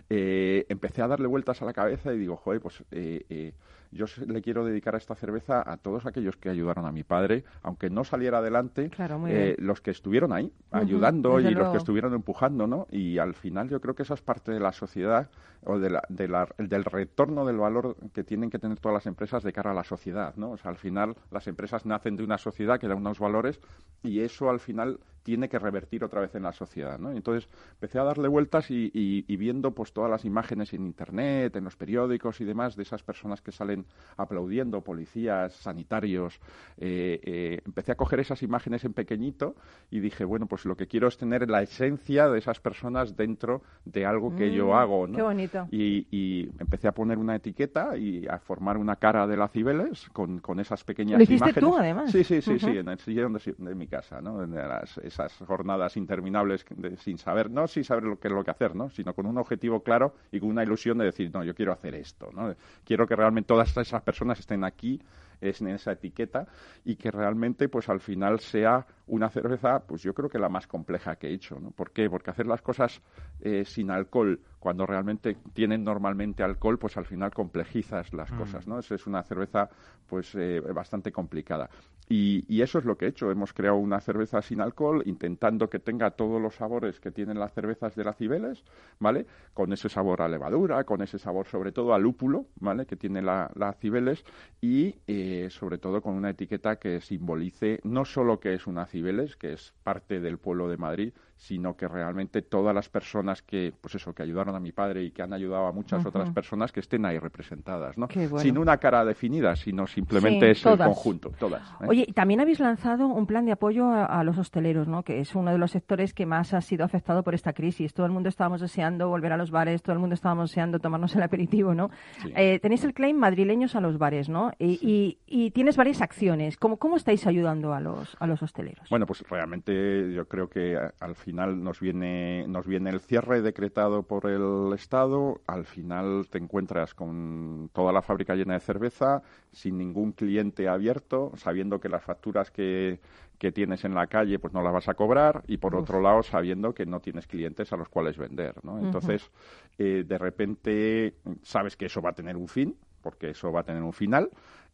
eh, 0.09 0.67
empecé 0.69 1.03
a 1.03 1.09
darle 1.09 1.27
vueltas 1.29 1.61
a 1.63 1.65
la 1.65 1.73
cabeza 1.73 2.13
y 2.13 2.19
digo, 2.19 2.37
joder, 2.37 2.61
pues 2.61 2.83
eh, 2.91 3.25
eh, 3.29 3.53
yo 3.93 4.07
le 4.27 4.41
quiero 4.43 4.65
dedicar 4.65 4.95
a 4.95 4.99
esta 4.99 5.15
cerveza 5.15 5.63
a 5.69 5.77
todos 5.77 6.07
aquellos 6.07 6.37
que 6.37 6.49
ayudaron 6.49 6.87
a 6.87 6.93
mi 6.93 7.03
padre, 7.03 7.45
aunque 7.63 7.91
no 7.91 8.05
saliera 8.05 8.39
adelante, 8.39 8.91
Claro, 8.91 9.19
eh, 9.27 9.57
los 9.59 9.81
que 9.81 9.91
estuvieron 9.91 10.33
ahí, 10.33 10.53
ayudando 10.71 11.41
y 11.41 11.43
los 11.55 11.69
que 11.71 11.77
estuvieron 11.79 12.15
empujando, 12.15 12.67
¿no? 12.67 12.87
Y 12.91 13.19
al 13.19 13.35
final 13.35 13.69
yo 13.69 13.81
creo 13.81 13.95
que 13.95 14.03
eso 14.05 14.15
es 14.15 14.23
parte 14.23 14.53
de 14.53 14.61
la 14.61 14.73
sociedad 14.73 15.31
o 15.65 15.79
de 15.79 15.91
la, 15.91 16.03
de 16.09 16.29
la- 16.29 16.49
del 16.59 16.85
retorno 16.85 17.45
del 17.45 17.57
valor 17.59 17.97
que 18.13 18.25
tienen 18.25 18.49
que 18.51 18.59
tener 18.59 18.79
todas 18.79 18.95
las 18.95 19.07
empresas 19.07 19.43
de 19.43 19.53
cara 19.53 19.73
a 19.73 19.75
la 19.75 19.85
sociedad, 19.85 20.35
¿no? 20.37 20.53
O 20.53 20.57
sea, 20.57 20.71
al 20.71 20.77
final 20.77 21.17
las 21.31 21.47
empresas 21.49 21.85
nacen 21.85 22.17
de 22.17 22.25
una 22.25 22.39
sociedad 22.39 22.79
que 22.79 22.89
da 22.89 22.95
unos 22.95 23.19
valores 23.19 23.61
y 24.03 24.21
eso 24.21 24.49
al 24.51 24.61
final 24.61 25.01
tiene 25.23 25.49
que 25.49 25.59
revertir 25.59 26.05
otra 26.05 26.21
vez 26.21 26.35
en 26.35 26.43
la 26.43 26.53
sociedad, 26.53 26.99
¿no? 26.99 27.11
Entonces 27.11 27.49
empecé 27.73 27.99
a 27.99 28.05
darle 28.05 28.29
vueltas 28.29 28.71
y, 28.71 28.91
y- 28.95 29.25
y 29.29 29.37
viendo 29.37 29.73
pues 29.73 29.93
todas 29.93 30.11
las 30.11 30.25
imágenes 30.25 30.73
en 30.73 30.87
internet, 30.87 31.55
en 31.57 31.65
los 31.65 31.77
periódicos 31.77 32.41
y 32.41 32.45
demás 32.45 32.77
de 32.77 32.83
esas 32.83 33.03
personas 33.03 33.43
que 33.43 33.53
salen 33.53 33.87
aplaudiendo, 34.17 34.83
policías, 34.83 35.53
sanitarios, 35.55 36.41
eh, 36.79 37.21
eh, 37.23 37.61
empecé 37.67 37.93
a 37.93 37.97
coger 37.97 38.21
esas 38.21 38.43
imágenes 38.43 38.85
en 38.85 38.93
pequeñito 38.93 39.55
y 39.91 40.01
dije, 40.01 40.25
bueno, 40.25 40.47
pues 40.47 40.65
lo 40.65 40.77
que 40.77 40.87
quiero 40.87 41.09
es 41.09 41.17
tener 41.17 41.49
la 41.51 41.63
esencia 41.63 42.29
de 42.29 42.39
esas 42.39 42.61
personas 42.61 43.17
dentro 43.17 43.63
de 43.85 44.07
algo 44.07 44.35
que 44.35 44.53
yo 44.53 44.69
Mm, 44.69 44.73
hago, 44.75 45.07
¿no? 45.07 45.17
qué 45.17 45.23
bonito. 45.23 45.67
Y, 45.71 46.07
y 46.11 46.49
empecé 46.59 46.89
a 46.89 46.93
poner 46.93 47.19
una 47.19 47.35
etiqueta 47.37 47.97
y 47.97 48.27
a 48.27 48.39
formar 48.39 48.77
una 48.79 48.97
cara 48.97 49.27
de 49.27 49.37
la 49.37 49.49
Cibeles 49.49 50.09
con, 50.13 50.39
con 50.41 50.61
esas 50.61 50.85
pequeñas 50.85 51.19
Lo 51.19 51.23
hiciste 51.25 51.37
imágenes. 51.37 51.71
tú, 51.71 51.77
además. 51.77 52.11
Sí, 52.11 52.25
sí, 52.25 52.41
sí, 52.41 52.55
Ujú. 52.55 52.67
sí, 52.67 52.79
en 52.79 52.89
el 52.89 52.99
sillón 52.99 53.33
de, 53.35 53.55
de 53.59 53.75
mi 53.75 53.87
casa, 53.87 54.21
¿no? 54.21 54.43
En 54.43 54.55
las- 54.55 54.97
esas 54.99 55.20
jornadas 55.47 55.97
interminables 55.97 56.65
de- 56.77 56.97
sin 56.97 57.19
saber, 57.19 57.51
no 57.51 57.67
sin 57.67 57.85
saber 57.85 58.05
lo 58.05 58.19
que 58.19 58.29
es 58.29 58.35
lo 58.35 58.45
que 58.45 58.51
hacer, 58.51 58.75
¿no? 58.75 58.91
Sino 58.91 59.15
con 59.15 59.27
un 59.27 59.39
objetivo 59.39 59.83
claro 59.83 60.15
y 60.33 60.41
con 60.41 60.49
una 60.51 60.63
ilusión 60.63 60.99
de 60.99 61.07
decir, 61.07 61.31
no, 61.33 61.45
yo 61.45 61.55
quiero 61.55 61.73
hacer 61.73 61.95
esto, 61.95 62.31
¿no? 62.33 62.55
Quiero 62.85 63.07
que 63.07 63.17
realmente 63.17 63.49
todas 63.49 63.77
esas 63.77 64.03
personas 64.03 64.39
estén 64.41 64.65
aquí 64.65 65.01
es 65.41 65.61
en 65.63 65.69
esa 65.69 65.93
etiqueta 65.93 66.47
y 66.85 66.97
que 66.97 67.11
realmente 67.11 67.69
pues 67.69 67.89
al 67.89 68.01
final 68.01 68.41
sea 68.41 68.87
una 69.07 69.31
cerveza 69.31 69.81
pues 69.87 70.03
yo 70.03 70.13
creo 70.15 70.29
que 70.29 70.39
la 70.39 70.49
más 70.51 70.67
compleja 70.67 71.17
que 71.17 71.29
he 71.29 71.33
hecho 71.33 71.59
¿no? 71.59 71.71
¿por 71.71 71.93
qué? 71.93 72.11
porque 72.11 72.31
hacer 72.31 72.47
las 72.47 72.61
cosas 72.63 73.01
eh, 73.41 73.65
sin 73.65 73.91
alcohol 73.91 74.41
cuando 74.61 74.87
realmente 74.87 75.39
tienen 75.53 75.83
normalmente 75.83 76.45
alcohol 76.45 76.79
pues 76.79 76.97
al 76.97 77.07
final 77.07 77.33
complejizas 77.33 78.13
las 78.13 78.31
cosas 78.31 78.69
¿no? 78.69 78.79
es, 78.79 78.91
es 78.93 79.07
una 79.07 79.23
cerveza 79.25 79.69
pues 80.07 80.35
eh, 80.37 80.61
bastante 80.61 81.11
complicada 81.11 81.69
y, 82.09 82.45
y 82.49 82.63
eso 82.63 82.79
es 82.79 82.85
lo 82.85 82.97
que 82.97 83.07
he 83.07 83.09
hecho 83.09 83.31
hemos 83.31 83.53
creado 83.53 83.79
una 83.79 84.01
cerveza 84.01 84.43
sin 84.43 84.61
alcohol 84.61 85.03
intentando 85.07 85.69
que 85.69 85.79
tenga 85.79 86.11
todos 86.11 86.41
los 86.41 86.57
sabores 86.57 87.01
que 87.01 87.11
tienen 87.11 87.39
las 87.39 87.53
cervezas 87.55 87.97
de 87.97 88.05
la 88.05 88.13
Cibeles 88.13 88.63
¿vale? 88.99 89.27
con 89.55 89.73
ese 89.73 89.89
sabor 89.89 90.23
a 90.23 90.29
levadura 90.29 90.85
con 90.85 91.03
ese 91.03 91.19
sabor 91.19 91.47
sobre 91.47 91.73
todo 91.73 91.95
a 91.95 91.99
lúpulo 91.99 92.47
¿vale? 92.61 92.87
que 92.87 92.97
tiene 92.97 93.23
la, 93.23 93.51
la 93.55 93.73
Cibeles 93.73 94.25
y 94.61 94.97
eh, 95.07 95.49
sobre 95.51 95.79
todo 95.79 96.03
con 96.03 96.15
una 96.15 96.31
etiqueta 96.31 96.77
que 96.77 97.01
simbolice 97.01 97.81
no 97.83 98.05
solo 98.05 98.41
que 98.41 98.55
es 98.55 98.67
una 98.67 98.87
Cibeles, 98.87 99.37
que 99.37 99.53
es 99.53 99.73
parte 99.83 100.21
del 100.21 100.39
pueblo 100.39 100.69
de 100.69 100.77
Madrid, 100.77 101.13
sino 101.41 101.75
que 101.75 101.89
realmente 101.89 102.43
todas 102.43 102.75
las 102.75 102.91
personas 102.91 103.41
que, 103.41 103.73
pues 103.81 103.95
eso, 103.95 104.13
que 104.13 104.23
ayudaron 104.23 104.55
a 104.55 104.61
mi 104.61 104.73
padre 104.73 105.03
y 105.05 105.11
que 105.11 105.23
han 105.23 105.33
ayudado 105.33 105.67
a 105.67 105.73
muchas 105.73 106.05
otras 106.05 106.29
personas 106.33 106.71
que 106.71 106.81
estén 106.81 107.07
ahí 107.07 107.19
representadas, 107.19 107.97
¿no? 107.97 108.09
Bueno. 108.15 108.39
Sin 108.41 108.59
una 108.59 108.77
cara 108.77 109.07
definida, 109.07 109.57
sino 109.57 109.87
simplemente 109.87 110.55
Sí, 110.55 110.61
es 110.61 110.67
el 110.67 110.77
conjunto, 110.77 111.31
todas. 111.39 111.63
¿eh? 111.81 111.87
Oye, 111.89 112.07
también 112.15 112.41
habéis 112.41 112.61
lanzado 112.61 113.07
un 113.07 113.27
plan 113.27 113.47
de 113.47 113.53
apoyo 113.53 113.87
a, 113.87 114.05
a 114.05 114.23
los 114.23 114.37
hosteleros, 114.37 114.87
¿no? 114.87 115.03
Que 115.03 115.21
es 115.21 115.35
uno 115.35 115.51
de 115.51 115.57
los 115.57 115.71
sectores 115.71 116.13
que 116.13 116.27
más 116.27 116.53
ha 116.53 116.61
sido 116.61 116.85
afectado 116.85 117.23
por 117.23 117.35
esta 117.35 117.55
crisis. 117.55 117.95
Todo 117.95 118.05
el 118.05 118.13
mundo 118.13 118.29
estábamos 118.29 118.61
deseando 118.61 119.09
volver 119.09 119.33
a 119.33 119.39
los 119.39 119.51
bares, 119.51 119.83
todo 119.83 119.95
el 119.95 119.99
mundo 119.99 120.13
estábamos 120.13 120.51
deseando 120.51 120.79
tomarnos 120.79 121.17
el 121.17 121.23
aperitivo, 121.23 121.75
¿no? 121.75 121.89
Sí. 122.23 122.33
Eh, 122.37 122.59
tenéis 122.61 122.85
el 122.85 122.93
claim 122.93 123.17
madrileños 123.17 123.75
a 123.77 123.81
los 123.81 123.97
bares, 123.97 124.29
¿no? 124.29 124.53
Y, 124.59 124.79
y- 124.87 125.19
y 125.27 125.53
tienes 125.53 125.79
varias 125.79 126.03
acciones. 126.03 126.59
¿Cómo, 126.59 126.77
cómo 126.77 126.97
estáis 126.97 127.27
ayudando 127.27 127.73
a 127.73 127.81
los, 127.81 128.15
a 128.21 128.27
los 128.27 128.43
hosteleros? 128.43 128.87
Bueno, 128.91 129.07
pues 129.07 129.23
realmente 129.31 130.13
yo 130.13 130.29
creo 130.29 130.49
que 130.51 130.77
al 131.01 131.15
final 131.15 131.30
nos 131.33 131.81
viene, 131.81 132.47
nos 132.49 132.67
viene 132.67 132.91
el 132.91 133.01
cierre 133.01 133.43
decretado 133.43 134.03
por 134.03 134.27
el 134.27 134.73
Estado, 134.75 135.41
al 135.47 135.65
final 135.65 136.27
te 136.31 136.39
encuentras 136.39 136.95
con 136.95 137.71
toda 137.73 137.93
la 137.93 138.03
fábrica 138.03 138.35
llena 138.35 138.55
de 138.55 138.61
cerveza, 138.61 139.23
sin 139.53 139.79
ningún 139.79 140.13
cliente 140.13 140.69
abierto, 140.69 141.33
sabiendo 141.37 141.81
que 141.81 141.89
las 141.89 142.03
facturas 142.03 142.51
que, 142.51 143.01
que 143.39 143.53
tienes 143.53 143.85
en 143.85 143.95
la 143.95 144.07
calle 144.07 144.39
pues 144.39 144.53
no 144.53 144.63
las 144.63 144.73
vas 144.73 144.89
a 144.89 144.95
cobrar 144.95 145.43
y 145.47 145.57
por 145.57 145.75
otro 145.75 146.01
lado 146.01 146.23
sabiendo 146.23 146.75
que 146.75 146.85
no 146.85 147.01
tienes 147.01 147.27
clientes 147.27 147.73
a 147.73 147.77
los 147.77 147.89
cuales 147.89 148.19
vender, 148.19 148.55
¿no? 148.63 148.79
Entonces, 148.79 149.31
eh, 149.79 150.05
de 150.07 150.19
repente 150.19 151.15
sabes 151.43 151.77
que 151.77 151.87
eso 151.87 152.03
va 152.03 152.11
a 152.11 152.15
tener 152.15 152.37
un 152.37 152.49
fin, 152.49 152.77
porque 153.01 153.31
eso 153.31 153.51
va 153.51 153.61
a 153.61 153.65
tener 153.65 153.83
un 153.83 153.93
final. 153.93 154.31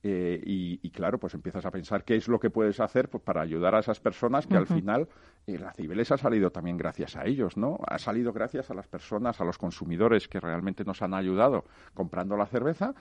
Eh, 0.09 0.41
y, 0.47 0.79
y 0.85 0.91
claro, 0.91 1.19
pues 1.19 1.35
empiezas 1.35 1.67
a 1.67 1.73
pensar 1.73 2.05
qué 2.05 2.15
es 2.15 2.29
lo 2.29 2.39
que 2.39 2.49
puedes 2.49 2.79
hacer 2.79 3.09
pues, 3.09 3.25
para 3.25 3.41
ayudar 3.41 3.75
a 3.75 3.81
esas 3.81 3.99
personas 3.99 4.47
que 4.47 4.57
al 4.57 4.69
final 4.69 5.09
eh, 5.49 5.59
la 5.59 5.73
Cibeles 5.73 6.13
ha 6.13 6.17
salido 6.17 6.53
también 6.53 6.77
gracias 6.77 7.17
a 7.17 7.25
ellos, 7.25 7.57
¿no? 7.57 7.81
Ha 7.89 7.99
salido 7.99 8.33
gracias 8.33 8.71
a 8.71 8.75
las 8.75 8.87
personas, 8.87 9.41
a 9.41 9.45
los 9.45 9.59
consumidores 9.59 10.29
que 10.29 10.39
realmente 10.39 10.85
nos 10.85 11.03
han 11.03 11.13
ayudado 11.13 11.65
comprando 11.93 12.37
la 12.37 12.47
cerveza, 12.47 12.95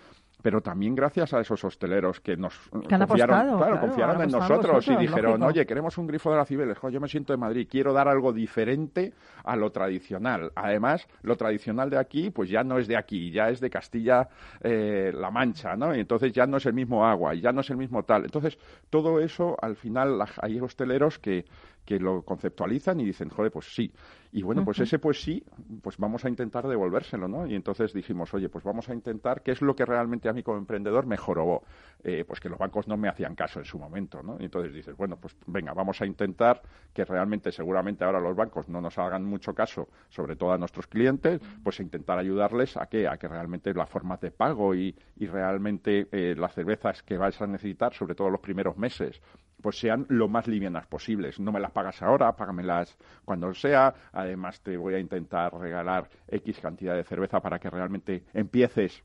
pero 0.46 0.62
también 0.62 0.94
gracias 0.94 1.34
a 1.34 1.40
esos 1.40 1.64
hosteleros 1.64 2.20
que 2.22 2.38
nos 2.38 2.54
Que 2.70 2.70
confiaron, 3.00 3.02
apostado, 3.02 3.58
claro, 3.58 3.58
claro, 3.58 3.80
confiaron 3.80 4.22
en 4.22 4.30
nosotros 4.30 4.88
y 4.88 4.96
dijeron, 4.96 5.32
lógico. 5.32 5.48
oye, 5.48 5.66
queremos 5.66 5.98
un 5.98 6.06
grifo 6.06 6.30
de 6.30 6.38
la 6.38 6.46
Cibeles, 6.46 6.78
jo, 6.78 6.90
yo 6.92 7.02
me 7.02 7.08
siento 7.08 7.34
de 7.34 7.38
Madrid, 7.38 7.68
quiero 7.68 7.94
dar 7.94 8.08
algo 8.08 8.32
diferente 8.32 9.12
a 9.44 9.56
lo 9.56 9.72
tradicional. 9.72 10.52
Además, 10.54 11.08
lo 11.24 11.36
tradicional 11.36 11.90
de 11.90 11.98
aquí, 11.98 12.30
pues 12.30 12.48
ya 12.52 12.64
no 12.64 12.78
es 12.78 12.88
de 12.88 12.96
aquí, 12.96 13.32
ya 13.32 13.50
es 13.50 13.60
de 13.60 13.72
Castilla-La 13.72 15.32
Mancha, 15.32 15.76
¿no? 15.76 15.96
Y 15.96 16.02
entonces 16.02 16.32
ya 16.32 16.46
no 16.46 16.58
es 16.58 16.66
el 16.68 16.74
mismo 16.74 17.04
agua, 17.08 17.34
y 17.34 17.42
ya 17.42 17.52
no 17.52 17.62
es 17.62 17.70
el 17.72 17.78
mismo 17.78 18.04
tal. 18.04 18.26
Entonces, 18.26 18.58
todo 18.92 19.20
eso, 19.20 19.58
al 19.60 19.76
final, 19.76 20.20
la- 20.20 20.30
hay 20.44 20.60
hosteleros 20.60 21.18
que, 21.18 21.46
que 21.86 22.00
lo 22.00 22.24
conceptualizan 22.24 23.00
y 23.00 23.06
dicen, 23.06 23.30
joder, 23.30 23.52
pues 23.52 23.74
sí. 23.74 23.92
Y 24.32 24.44
bueno, 24.44 24.66
pues 24.66 24.80
ese 24.80 25.00
pues 25.00 25.22
sí, 25.22 25.42
pues 25.82 25.98
vamos 25.98 26.26
a 26.26 26.30
intentar 26.30 26.68
devolvérselo, 26.68 27.28
¿no? 27.28 27.48
Y 27.48 27.56
entonces 27.56 27.94
dijimos, 27.94 28.34
oye, 28.34 28.50
pues 28.50 28.66
vamos 28.66 28.90
a 28.90 28.94
intentar, 28.94 29.42
¿qué 29.44 29.52
es 29.52 29.62
lo 29.62 29.76
que 29.76 29.86
realmente 29.86 30.28
a 30.28 30.34
mí 30.34 30.44
como 30.44 30.58
emprendedor 30.58 31.06
me 31.06 31.16
jorobó? 31.16 31.64
Eh, 32.04 32.26
pues 32.28 32.42
que 32.42 32.50
los 32.50 32.60
bancos 32.60 32.88
no 32.88 32.98
me 32.98 33.08
hacían 33.08 33.34
caso 33.34 33.60
en 33.60 33.66
su 33.66 33.80
momento, 33.80 34.22
¿no? 34.22 34.36
Y 34.40 34.46
entonces 34.46 34.74
dices, 34.74 34.98
bueno, 34.98 35.18
pues 35.18 35.38
venga, 35.48 35.74
vamos 35.74 36.02
a 36.02 36.06
intentar 36.06 36.62
que 36.94 37.06
realmente, 37.06 37.52
seguramente 37.52 38.04
ahora 38.04 38.20
los 38.20 38.36
bancos 38.36 38.68
no 38.68 38.82
nos 38.82 38.98
hagan 38.98 39.24
mucho 39.24 39.54
caso, 39.54 39.88
sobre 40.10 40.36
todo 40.36 40.52
a 40.52 40.58
nuestros 40.58 40.88
clientes, 40.88 41.40
pues 41.64 41.80
a 41.80 41.84
intentar 41.84 42.20
ayudarles 42.20 42.76
a 42.76 42.88
que, 42.88 43.08
a 43.08 43.16
que 43.18 43.30
realmente 43.30 43.74
las 43.74 43.90
formas 43.90 44.20
de 44.20 44.32
pago 44.32 44.76
y, 44.76 44.94
y 45.16 45.28
realmente 45.28 46.08
eh, 46.12 46.36
las 46.38 46.54
cervezas 46.54 47.04
que 47.04 47.18
vais 47.18 47.40
a 47.42 47.48
necesitar, 47.48 47.94
sobre 47.94 48.16
todo 48.16 48.30
los 48.30 48.42
primeros 48.42 48.78
meses, 48.78 49.22
pues 49.62 49.80
sean 49.80 50.06
lo 50.10 50.28
más 50.28 50.48
livianas 50.48 50.86
posibles. 50.88 51.40
No 51.40 51.52
me 51.52 51.60
las 51.60 51.72
pagas 51.72 52.02
ahora, 52.02 52.36
págamelas 52.36 52.98
cuando 53.24 53.54
sea. 53.54 53.94
Además, 54.12 54.62
te 54.62 54.78
voy 54.78 54.94
a 54.96 55.00
intentar 55.00 55.54
regalar 55.54 56.10
X 56.28 56.60
cantidad 56.60 56.96
de 56.96 57.04
cerveza 57.04 57.40
para 57.42 57.60
que 57.60 57.70
realmente 57.70 58.24
empieces. 58.34 59.04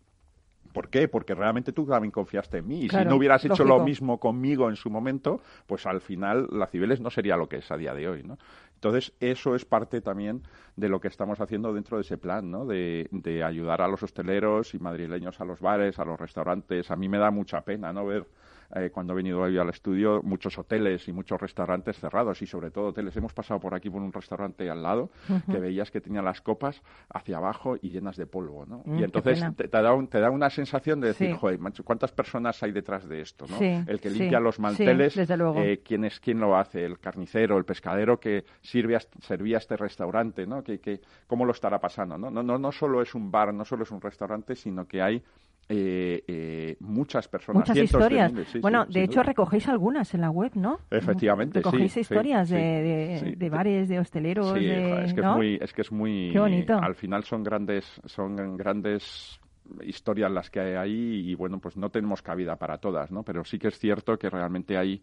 ¿Por 0.72 0.88
qué? 0.88 1.08
Porque 1.08 1.34
realmente 1.34 1.72
tú 1.72 1.84
también 1.84 2.12
confiaste 2.12 2.58
en 2.58 2.68
mí. 2.68 2.82
Y 2.84 2.88
Claro, 2.88 3.04
si 3.04 3.08
no 3.10 3.16
hubieras 3.16 3.44
hecho 3.44 3.64
lógico. 3.64 3.78
lo 3.78 3.84
mismo 3.84 4.20
conmigo 4.20 4.68
en 4.68 4.76
su 4.76 4.88
momento, 4.88 5.40
pues 5.66 5.84
al 5.86 6.00
final 6.00 6.46
la 6.52 6.66
Cibeles 6.66 7.00
no 7.00 7.10
sería 7.10 7.36
lo 7.36 7.48
que 7.48 7.56
es 7.56 7.70
a 7.72 7.76
día 7.76 7.92
de 7.92 8.08
hoy, 8.08 8.22
¿no? 8.22 8.38
Entonces, 8.74 9.12
eso 9.20 9.56
es 9.56 9.64
parte 9.64 10.00
también 10.00 10.42
de 10.76 10.88
lo 10.88 11.00
que 11.00 11.08
estamos 11.08 11.40
haciendo 11.40 11.72
dentro 11.72 11.96
de 11.96 12.02
ese 12.02 12.18
plan, 12.18 12.50
¿no? 12.50 12.66
De, 12.66 13.08
de 13.10 13.42
ayudar 13.42 13.82
a 13.82 13.88
los 13.88 14.02
hosteleros 14.02 14.74
y 14.74 14.78
madrileños 14.78 15.40
a 15.40 15.44
los 15.44 15.60
bares, 15.60 15.98
a 15.98 16.04
los 16.04 16.18
restaurantes. 16.20 16.90
A 16.90 16.96
mí 16.96 17.08
me 17.08 17.18
da 17.18 17.30
mucha 17.30 17.62
pena, 17.62 17.92
¿no? 17.92 18.06
Ver 18.06 18.26
eh, 18.74 18.90
cuando 18.90 19.12
he 19.12 19.16
venido 19.16 19.40
hoy 19.40 19.59
al 19.59 19.68
estudio, 19.68 20.20
muchos 20.22 20.56
hoteles 20.59 21.09
y 21.09 21.12
muchos 21.12 21.40
restaurantes 21.40 21.98
cerrados 21.98 22.40
y 22.42 22.46
sobre 22.46 22.70
todo 22.70 22.88
hoteles. 22.88 23.16
Hemos 23.16 23.33
pasado 23.33 23.59
por 23.61 23.74
aquí 23.74 23.90
por 23.90 24.00
un 24.00 24.12
restaurante 24.12 24.68
al 24.70 24.83
lado 24.83 25.11
que 25.50 25.59
veías 25.59 25.90
que 25.90 26.00
tenía 26.00 26.22
las 26.22 26.40
copas 26.40 26.83
hacia 27.12 27.38
abajo 27.38 27.76
y 27.80 27.90
llenas 27.90 28.16
de 28.16 28.26
polvo, 28.26 28.66
¿no? 28.66 28.83
Mm, 28.85 28.98
y 28.98 29.02
entonces 29.04 29.40
te, 29.56 29.68
te 29.68 29.83
da 29.83 29.92
un- 29.94 30.09
te 30.09 30.20
da 30.20 30.30
una 30.30 30.50
sensación 30.50 31.00
de 31.00 31.09
decir, 31.09 31.30
Sí. 31.33 31.37
joder, 31.38 31.59
¿cuántas 31.85 32.12
personas 32.12 32.62
hay 32.62 32.72
detrás 32.72 33.09
de 33.09 33.20
esto, 33.20 33.46
no? 33.48 33.59
Sí, 33.59 33.64
El 33.87 34.00
que 34.00 34.11
sí, 34.11 34.18
limpia 34.20 34.40
los 34.40 34.59
manteles, 34.61 35.16
eh, 35.18 35.80
¿quién 35.85 36.04
es 36.04 36.20
quién 36.20 36.38
lo 36.40 36.56
hace? 36.56 36.85
El 36.85 36.98
carnicero, 36.98 37.59
el 37.59 37.64
pescadero 37.64 38.20
que 38.20 38.44
sirve 38.61 38.96
a- 38.96 39.00
servía 39.20 39.56
a 39.56 39.59
este 39.59 39.76
restaurante, 39.76 40.46
¿no? 40.46 40.62
Que, 40.62 40.78
que, 40.80 41.00
¿Cómo 41.26 41.44
lo 41.44 41.52
estará 41.52 41.80
pasando? 41.80 42.16
¿no? 42.18 42.30
No, 42.30 42.42
no, 42.42 42.59
no 42.59 42.72
solo 42.72 43.02
es 43.02 43.14
un 43.14 43.30
bar, 43.30 43.52
no 43.52 43.64
solo 43.64 43.83
es 43.85 43.90
un 43.90 44.00
restaurante, 44.00 44.54
sino 44.56 44.87
que 44.87 45.00
hay 45.02 45.22
eh, 45.68 46.25
eh, 46.27 46.77
muchas 46.81 47.29
personas. 47.29 47.61
Muchas 47.61 47.77
de 47.77 47.85
historias. 47.85 48.33
miles, 48.33 48.49
sí, 48.49 48.59
bueno, 48.61 48.87
sí, 48.87 48.92
de 48.94 49.05
hecho 49.05 49.12
duda. 49.20 49.23
recogéis 49.25 49.68
algunas 49.68 50.12
en 50.14 50.20
la 50.23 50.31
web, 50.31 50.53
¿no? 50.55 50.81
Efectivamente, 50.90 51.59
Recogéis 51.61 51.92
sí, 51.92 52.01
historias 52.01 52.49
de, 52.49 52.59
de- 52.59 53.35
de 53.37 53.51
bares, 53.51 53.88
de 53.88 53.99
hosteleros, 54.01 54.55
de, 54.55 55.05
es 55.05 55.14
que 55.14 55.20
¿no? 55.20 55.31
es 55.33 55.37
muy, 55.37 55.59
es 55.61 55.73
que 55.73 55.83
es 55.83 55.92
muy, 55.92 56.31
Qué 56.33 56.38
bonito. 56.40 56.75
al 56.77 56.94
final 56.94 57.25
son 57.25 57.44
grandes, 57.44 58.01
son 58.05 58.57
grandes 58.57 59.40
historias 59.85 60.31
las 60.33 60.51
que 60.51 60.59
hay 60.61 60.75
ahí 60.75 61.31
y 61.31 61.35
bueno, 61.37 61.61
pues 61.61 61.77
no 61.77 61.90
tenemos 61.90 62.23
cabida 62.23 62.57
para 62.57 62.79
todas, 62.79 63.12
¿no? 63.12 63.23
Pero 63.23 63.44
sí 63.44 63.59
que 63.59 63.68
es 63.68 63.79
cierto 63.79 64.18
que 64.18 64.29
realmente 64.29 64.77
hay 64.77 65.01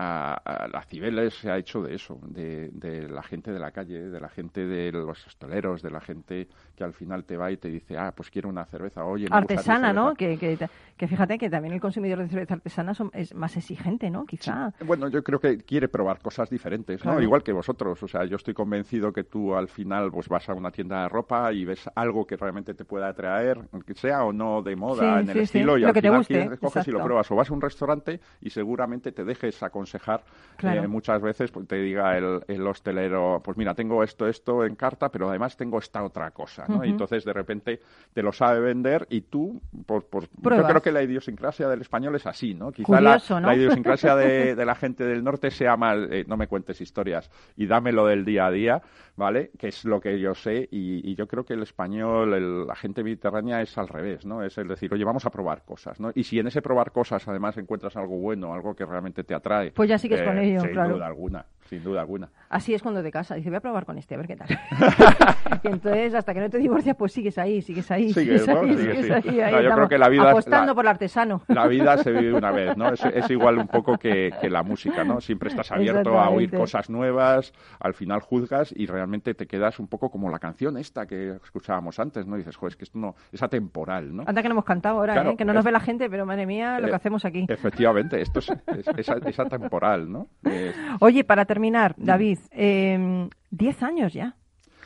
a, 0.00 0.34
a 0.44 0.68
la 0.68 0.82
Cibeles 0.82 1.34
se 1.34 1.50
ha 1.50 1.58
hecho 1.58 1.82
de 1.82 1.94
eso, 1.96 2.20
de, 2.22 2.70
de 2.70 3.08
la 3.08 3.22
gente 3.22 3.50
de 3.52 3.58
la 3.58 3.72
calle, 3.72 4.08
de 4.08 4.20
la 4.20 4.28
gente 4.28 4.64
de 4.64 4.92
los 4.92 5.26
hosteleros, 5.26 5.82
de 5.82 5.90
la 5.90 6.00
gente 6.00 6.46
que 6.76 6.84
al 6.84 6.92
final 6.92 7.24
te 7.24 7.36
va 7.36 7.50
y 7.50 7.56
te 7.56 7.68
dice, 7.68 7.98
ah, 7.98 8.12
pues 8.16 8.30
quiero 8.30 8.48
una 8.48 8.64
cerveza, 8.64 9.04
oye, 9.04 9.24
me 9.28 9.36
gusta 9.40 9.54
artesana, 9.54 9.92
¿no? 9.92 10.14
cerveza". 10.14 10.38
Que, 10.38 10.56
que, 10.56 10.68
que 10.96 11.08
fíjate 11.08 11.36
que 11.36 11.50
también 11.50 11.74
el 11.74 11.80
consumidor 11.80 12.20
de 12.20 12.28
cerveza 12.28 12.54
artesana 12.54 12.94
son- 12.94 13.10
es 13.12 13.34
más 13.34 13.56
exigente, 13.56 14.08
¿no? 14.08 14.24
Quizá. 14.24 14.72
Bueno, 14.86 15.08
yo 15.08 15.24
creo 15.24 15.40
que 15.40 15.58
quiere 15.58 15.88
probar 15.88 16.20
cosas 16.20 16.48
diferentes, 16.48 17.00
¿no? 17.04 17.10
Claro. 17.10 17.22
Igual 17.22 17.42
que 17.42 17.52
vosotros. 17.52 18.00
O 18.02 18.06
sea, 18.06 18.24
yo 18.24 18.36
estoy 18.36 18.54
convencido 18.54 19.12
que 19.12 19.24
tú 19.24 19.56
al 19.56 19.66
final 19.68 20.12
pues 20.12 20.28
vas 20.28 20.48
a 20.48 20.54
una 20.54 20.70
tienda 20.70 21.02
de 21.02 21.08
ropa 21.08 21.52
y 21.52 21.64
ves 21.64 21.90
algo 21.96 22.24
que 22.24 22.36
realmente 22.36 22.74
te 22.74 22.84
pueda 22.84 23.08
atraer, 23.08 23.68
que 23.84 23.94
sea 23.94 24.24
o 24.24 24.32
no 24.32 24.62
de 24.62 24.76
moda 24.76 25.16
Sí, 25.16 25.22
en 25.24 25.28
el 25.30 25.34
sí, 25.34 25.38
estilo, 25.40 25.76
y 25.76 25.80
Lo 25.80 25.88
al 25.88 25.92
que 25.94 26.02
te 26.02 26.08
final 26.08 26.18
guste, 26.20 26.58
coges 26.58 26.86
y 26.86 26.90
lo 26.92 27.02
pruebas. 27.02 27.28
O 27.32 27.34
vas 27.34 27.50
a 27.50 27.54
un 27.54 27.60
restaurante 27.60 28.20
y 28.40 28.50
seguramente 28.50 29.10
te 29.10 29.24
dejes 29.24 29.60
aconsejar 29.88 30.22
Claro. 30.56 30.82
eh, 30.82 30.88
muchas 30.88 31.22
veces, 31.22 31.52
pues, 31.52 31.68
te 31.68 31.76
diga 31.76 32.18
el, 32.18 32.40
el 32.48 32.66
hostelero, 32.66 33.40
pues 33.44 33.56
mira, 33.56 33.74
tengo 33.74 34.02
esto, 34.02 34.26
esto 34.26 34.64
en 34.64 34.74
carta, 34.74 35.08
pero 35.08 35.28
además 35.28 35.56
tengo 35.56 35.78
esta 35.78 36.02
otra 36.02 36.32
cosa, 36.32 36.66
¿no? 36.68 36.84
Y 36.84 36.88
entonces 36.90 37.24
de 37.24 37.32
repente 37.32 37.80
te 38.12 38.22
lo 38.24 38.32
sabe 38.32 38.58
vender 38.58 39.06
y 39.08 39.20
tú, 39.20 39.62
por, 39.86 40.06
por- 40.06 40.24
yo 40.24 40.28
Pruebas. 40.42 40.66
creo 40.68 40.82
que 40.82 40.90
la 40.90 41.00
idiosincrasia 41.04 41.68
del 41.68 41.80
español 41.82 42.16
es 42.16 42.26
así, 42.26 42.54
¿no? 42.54 42.72
Quizá 42.72 43.00
la, 43.00 43.12
Curioso, 43.12 43.40
¿no? 43.40 43.46
la 43.46 43.54
idiosincrasia 43.54 44.16
de, 44.16 44.54
de 44.56 44.66
la 44.66 44.74
gente 44.74 45.04
del 45.04 45.22
norte 45.22 45.52
sea 45.52 45.76
más, 45.76 45.96
eh, 46.10 46.24
no 46.26 46.36
me 46.36 46.48
cuentes 46.48 46.80
historias 46.80 47.30
y 47.56 47.66
dámelo 47.66 48.04
del 48.06 48.24
día 48.24 48.46
a 48.46 48.50
día, 48.50 48.82
¿vale? 49.14 49.52
Que 49.56 49.68
es 49.68 49.84
lo 49.84 50.00
que 50.00 50.18
yo 50.18 50.34
sé 50.34 50.68
y, 50.72 51.08
y 51.08 51.14
yo 51.14 51.28
creo 51.28 51.44
que 51.44 51.54
el 51.54 51.62
español, 51.62 52.34
el- 52.34 52.66
la 52.66 52.74
gente 52.74 53.04
mediterránea 53.04 53.62
es 53.62 53.78
al 53.78 53.86
revés, 53.86 54.26
¿no? 54.26 54.42
Es 54.42 54.58
el 54.58 54.66
decir, 54.66 54.92
oye, 54.92 55.04
vamos 55.04 55.24
a 55.24 55.30
probar 55.30 55.62
cosas, 55.64 56.00
¿no? 56.00 56.10
Y 56.16 56.24
si 56.24 56.40
en 56.40 56.48
ese 56.48 56.62
probar 56.62 56.90
cosas 56.90 57.28
además 57.28 57.56
encuentras 57.58 57.94
algo 57.96 58.16
bueno, 58.16 58.52
algo 58.52 58.74
que 58.74 58.84
realmente 58.84 59.22
te 59.22 59.34
atrae. 59.36 59.70
Pues 59.78 59.88
ya 59.88 59.96
sigues 59.96 60.22
con 60.22 60.36
ello, 60.38 60.60
sin 60.60 60.70
claro. 60.72 60.96
duda 60.96 61.06
alguna, 61.06 61.46
sin 61.68 61.82
duda 61.84 62.00
alguna. 62.00 62.28
Así 62.48 62.72
es 62.74 62.82
cuando 62.82 63.02
te 63.02 63.10
casas. 63.10 63.36
Dice, 63.36 63.50
voy 63.50 63.56
a 63.56 63.60
probar 63.60 63.84
con 63.84 63.98
este, 63.98 64.14
a 64.14 64.18
ver 64.18 64.26
qué 64.26 64.36
tal. 64.36 64.48
y 65.62 65.68
entonces, 65.68 66.14
hasta 66.14 66.32
que 66.34 66.40
no 66.40 66.48
te 66.50 66.58
divorcias, 66.58 66.96
pues 66.96 67.12
sigues 67.12 67.36
ahí, 67.38 67.60
sigues 67.62 67.90
ahí, 67.90 68.12
Sigues, 68.12 68.42
sigues 68.42 68.48
¿no? 68.54 68.60
ahí, 68.62 68.76
Sigues, 68.76 68.96
sigues 69.06 69.22
sí. 69.24 69.28
ahí, 69.40 69.52
No, 69.52 69.56
ahí 69.58 69.64
yo 69.64 69.70
creo 69.74 69.88
que 69.88 69.98
la 69.98 70.08
vida 70.08 70.30
apostando 70.30 70.66
la- 70.66 70.74
por 70.74 70.84
el 70.84 70.88
artesano. 70.88 71.42
La 71.48 71.66
vida 71.66 71.98
se 71.98 72.10
vive 72.12 72.32
una 72.32 72.50
vez, 72.50 72.76
¿no? 72.76 72.88
Es, 72.92 73.04
es 73.04 73.30
igual 73.30 73.58
un 73.58 73.68
poco 73.68 73.98
que, 73.98 74.32
que 74.40 74.48
la 74.50 74.62
música, 74.62 75.04
¿no? 75.04 75.20
Siempre 75.20 75.50
estás 75.50 75.70
abierto 75.72 76.18
a 76.18 76.30
oír 76.30 76.50
cosas 76.50 76.88
nuevas, 76.90 77.52
al 77.80 77.94
final 77.94 78.20
juzgas 78.20 78.72
y 78.74 78.86
realmente 78.86 79.34
te 79.34 79.46
quedas 79.46 79.78
un 79.78 79.88
poco 79.88 80.10
como 80.10 80.30
la 80.30 80.38
canción 80.38 80.76
esta 80.78 81.06
que 81.06 81.36
escuchábamos 81.44 81.98
antes, 81.98 82.26
¿no? 82.26 82.36
Y 82.36 82.38
dices, 82.38 82.56
joder, 82.56 82.72
es 82.72 82.76
que 82.76 82.84
esto 82.84 82.98
no, 82.98 83.14
es 83.32 83.42
atemporal, 83.42 84.14
¿no? 84.16 84.24
Anda 84.26 84.42
que 84.42 84.48
no 84.48 84.52
hemos 84.54 84.64
cantado 84.64 84.98
ahora, 84.98 85.12
Claro, 85.14 85.30
¿eh? 85.32 85.36
que 85.36 85.44
no 85.44 85.52
nos 85.52 85.60
es- 85.60 85.64
ve 85.66 85.72
la 85.72 85.80
gente, 85.80 86.08
pero 86.08 86.24
madre 86.24 86.46
mía, 86.46 86.80
lo 86.80 86.86
Eh, 86.86 86.90
que 86.90 86.96
hacemos 86.96 87.24
aquí. 87.24 87.44
Efectivamente, 87.48 88.20
esto 88.20 88.38
es, 88.38 88.50
es, 88.96 89.08
es, 89.26 89.38
atemporal, 89.38 90.10
¿no? 90.10 90.28
Oye, 91.00 91.24
para 91.24 91.44
terminar, 91.44 91.57
David, 91.96 92.38
eh, 92.52 93.28
10 93.50 93.82
años 93.82 94.12
ya 94.12 94.37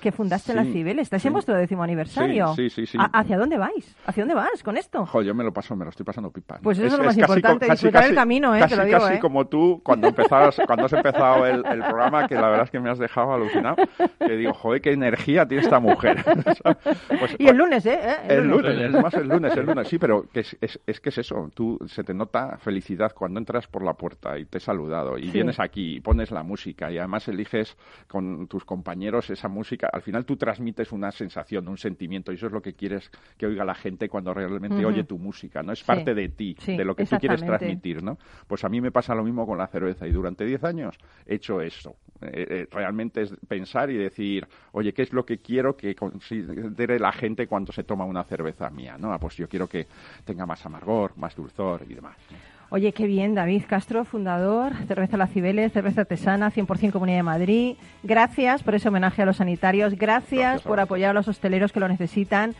que 0.03 0.12
fundaste 0.12 0.53
la 0.55 0.65
Sí, 0.65 0.73
Cibeles. 0.73 1.05
Estáis 1.05 1.23
sí. 1.23 1.29
en 1.29 1.33
vuestro 1.35 1.55
décimo 1.55 1.83
aniversario. 1.83 2.55
Sí, 2.55 2.69
sí, 2.69 2.85
sí, 2.87 2.93
sí. 2.93 2.99
¿A- 3.01 3.05
¿Hacia 3.21 3.38
dónde 3.38 3.57
vais? 3.57 3.97
¿Hacia 4.05 4.23
dónde 4.25 4.35
vas 4.35 4.62
con 4.62 4.77
esto? 4.77 5.07
Jo, 5.07 5.23
yo 5.23 5.35
me 5.35 5.45
lo 5.45 5.53
paso, 5.53 5.75
me 5.77 5.85
lo 5.85 5.91
estoy 5.91 6.05
pasando 6.05 6.31
pipa. 6.31 6.59
Pues 6.62 6.79
eso 6.79 6.88
es 6.88 6.93
lo 6.93 6.99
más 7.05 7.17
casi 7.17 7.21
importante, 7.21 7.67
co- 7.67 7.73
disfrutar 7.73 8.05
el 8.05 8.15
camino, 8.15 8.55
¿eh? 8.55 8.59
Casi, 8.61 8.75
Te 8.75 8.81
lo 8.81 8.85
digo, 8.85 8.99
casi 8.99 9.15
¿eh? 9.15 9.21
como 9.21 9.47
tú 9.47 9.81
cuando 9.85 10.09
empezabas, 10.09 10.61
cuando 10.67 10.87
has 10.87 10.93
empezado 10.93 11.47
el, 11.47 11.65
el 11.65 11.79
programa, 11.85 12.27
que 12.29 12.35
la 12.35 12.49
verdad 12.49 12.65
es 12.65 12.71
que 12.71 12.81
me 12.81 12.91
has 12.91 12.99
dejado 12.99 13.33
alucinado. 13.33 13.77
Que 14.19 14.37
digo, 14.37 14.53
joder, 14.53 14.81
qué 14.83 14.93
energía 14.93 15.47
tiene 15.47 15.62
esta 15.62 15.79
mujer. 15.81 16.19
Pues, 17.19 17.37
Y 17.38 17.47
el 17.49 17.57
lunes, 17.57 17.85
¿eh? 17.87 17.99
¿Eh? 18.03 18.17
El 18.29 18.49
lunes, 18.49 18.79
es 18.79 18.91
más 18.93 19.15
el 19.15 19.29
lunes, 19.29 19.57
el 19.57 19.67
lunes, 19.67 19.88
sí, 19.88 19.99
pero 19.99 20.25
que 20.33 20.41
es, 20.41 20.57
es, 20.61 20.81
es 20.87 21.01
que 21.01 21.11
es 21.11 21.19
eso, 21.19 21.51
tú 21.55 21.79
se 21.87 22.03
te 22.03 22.15
nota 22.15 22.57
felicidad 22.59 23.12
cuando 23.15 23.38
entras 23.38 23.67
por 23.67 23.83
la 23.85 23.95
puerta 23.95 24.38
y 24.38 24.45
te 24.47 24.59
he 24.59 24.61
saludado 24.61 25.19
y 25.19 25.31
vienes 25.31 25.61
aquí 25.61 25.97
y 25.97 26.01
pones 26.01 26.31
la 26.31 26.43
música 26.43 26.91
y 26.91 26.99
además 26.99 27.29
eliges 27.29 27.77
con 28.09 28.47
tus 28.49 28.65
compañeros 28.65 29.31
esa 29.31 29.49
música, 29.49 29.88
al 29.93 30.03
final 30.03 30.25
tú 30.25 30.37
transmites 30.37 30.91
una 30.91 31.13
sensación, 31.13 31.69
un 31.69 31.77
sentimiento 31.77 32.33
y 32.33 32.37
eso 32.37 32.47
es 32.47 32.53
lo 32.53 32.63
que 32.63 32.73
quieres 32.73 33.11
que 33.37 33.47
oiga 33.47 33.65
la 33.65 33.75
gente 33.75 34.09
cuando 34.09 34.33
realmente 34.33 34.85
oye 34.85 35.05
tu 35.05 35.19
música, 35.19 35.63
¿no? 35.63 35.73
Es 35.73 35.81
Sí, 35.81 35.85
parte 35.85 36.15
de 36.15 36.29
ti, 36.31 36.57
sí, 36.59 36.77
de 36.77 36.85
lo 36.85 36.97
que 36.97 37.05
tú 37.05 37.17
quieres 37.19 37.45
transmitir, 37.45 38.03
¿no? 38.03 38.19
Pues 38.47 38.65
a 38.65 38.69
mí 38.69 38.81
me 38.81 38.91
pasa 38.91 39.15
lo 39.15 39.23
mismo 39.23 39.47
con 39.47 39.59
la 39.59 39.67
cerveza 39.67 40.07
y 40.07 40.13
durante 40.13 40.47
10 40.47 40.65
años 40.65 40.97
he 41.27 41.35
hecho 41.35 41.61
eso. 41.61 41.97
Eh, 42.23 42.47
eh, 42.49 42.69
realmente 42.71 43.23
es 43.23 43.35
pensar 43.49 43.91
y 43.91 43.97
decir, 43.97 44.47
oye, 44.73 44.95
¿qué 44.95 45.03
es 45.03 45.13
lo 45.13 45.27
que 45.27 45.39
quiero 45.39 45.77
que 45.77 45.95
considere 45.95 46.99
la 46.99 47.13
gente 47.13 47.47
cuando 47.47 47.73
se 47.73 47.85
toma 47.85 48.05
una 48.05 48.25
cerveza 48.25 48.71
mía? 48.71 48.97
¿no? 48.99 49.13
Ah, 49.13 49.19
pues 49.19 49.37
yo 49.37 49.49
quiero 49.49 49.67
que 49.67 49.87
tenga 50.25 50.47
más 50.47 50.65
amargor, 50.65 51.17
más 51.17 51.35
dulzor 51.35 51.85
y 51.89 51.95
demás. 51.95 52.17
¿no? 52.31 52.52
Oye, 52.75 52.93
qué 52.93 53.07
bien, 53.07 53.35
David 53.35 53.65
Castro, 53.69 54.07
fundador, 54.07 54.73
Cerveza 54.89 55.19
La 55.19 55.27
Cibeles, 55.27 55.75
cerveza 55.75 56.01
artesana, 56.01 56.51
100% 56.51 56.91
Comunidad 56.91 57.19
de 57.19 57.23
Madrid. 57.23 57.77
Gracias 58.03 58.63
por 58.63 58.75
ese 58.75 58.89
homenaje 58.89 59.21
a 59.21 59.27
los 59.27 59.37
sanitarios, 59.37 59.95
gracias, 59.95 60.63
por 60.63 60.81
apoyar 60.81 61.11
a 61.11 61.13
los 61.13 61.29
hosteleros 61.29 61.71
que 61.71 61.81
lo 61.81 61.89
necesitan 61.89 62.55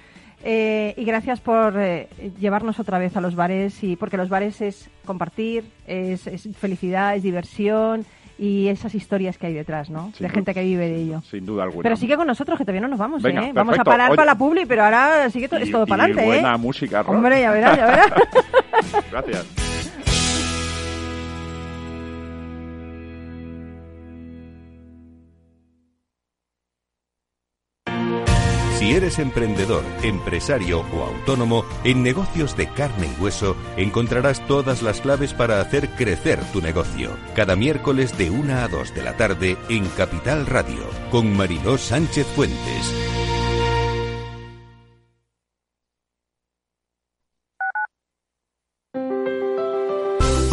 eh, 0.45 0.93
y 0.99 1.05
gracias 1.05 1.41
por 1.41 1.79
eh, 1.79 2.11
llevarnos 2.39 2.79
otra 2.79 2.99
vez 2.99 3.17
a 3.17 3.23
los 3.23 3.37
bares, 3.37 3.83
y 3.83 3.97
porque 3.97 4.19
los 4.19 4.29
bares 4.29 4.61
es 4.61 4.91
compartir, 5.07 5.65
es, 5.87 6.27
es 6.27 6.47
felicidad, 6.59 7.17
es 7.17 7.23
diversión 7.23 8.05
y 8.39 8.69
esas 8.69 8.95
historias 8.95 9.39
que 9.39 9.47
hay 9.47 9.55
detrás, 9.55 9.91
¿no? 9.91 10.13
Sin 10.17 10.27
de 10.27 10.33
gente 10.33 10.55
que 10.55 10.63
vive 10.63 10.89
de 10.89 10.97
ello. 11.03 11.23
Sin 11.31 11.45
duda 11.47 11.65
alguna. 11.65 11.83
Pero 11.83 11.97
sigue 11.97 12.17
con 12.17 12.27
nosotros, 12.27 12.59
que 12.59 12.65
todavía 12.65 12.81
no 12.83 12.89
nos 12.89 12.99
vamos, 12.99 13.23
Venga, 13.23 13.45
¿eh? 13.47 13.53
Vamos 13.55 13.79
a 13.79 13.85
parar 13.85 14.11
Oye. 14.11 14.17
para 14.17 14.27
la 14.33 14.39
publi, 14.39 14.67
pero 14.67 14.85
ahora 14.85 15.29
sigue 15.31 15.49
to- 15.49 15.57
es 15.57 15.69
Y- 15.69 15.73
todo 15.73 15.85
y 15.85 15.87
para 15.87 16.05
adelante, 16.05 16.25
¿eh? 16.25 16.41
buena 16.41 16.57
música, 16.57 17.03
Ro. 17.03 17.13
Hombre, 17.13 17.41
ya 17.41 17.51
verás, 17.53 17.77
ya 17.77 17.87
verás. 17.87 18.13
Gracias. 19.11 19.47
Eres 29.03 29.19
emprendedor, 29.19 29.83
empresario 30.05 30.85
o 30.95 31.03
autónomo, 31.03 31.65
en 31.83 32.05
negocios 32.05 32.57
de 32.57 32.69
carne 32.69 33.09
y 33.09 33.21
hueso 33.21 33.57
encontrarás 33.77 34.47
todas 34.47 34.81
las 34.81 35.01
claves 35.01 35.35
para 35.35 35.61
hacer 35.61 35.91
crecer 35.91 36.39
tu 36.53 36.61
negocio. 36.61 37.11
Cada 37.35 37.57
miércoles 37.57 38.17
de 38.17 38.31
1 38.31 38.55
a 38.55 38.69
2 38.69 38.95
de 38.95 39.03
la 39.03 39.17
tarde 39.17 39.57
en 39.69 39.89
Capital 39.89 40.47
Radio, 40.47 40.89
con 41.11 41.37
Mariló 41.37 41.79
Sánchez 41.79 42.29
Fuentes. 42.37 43.22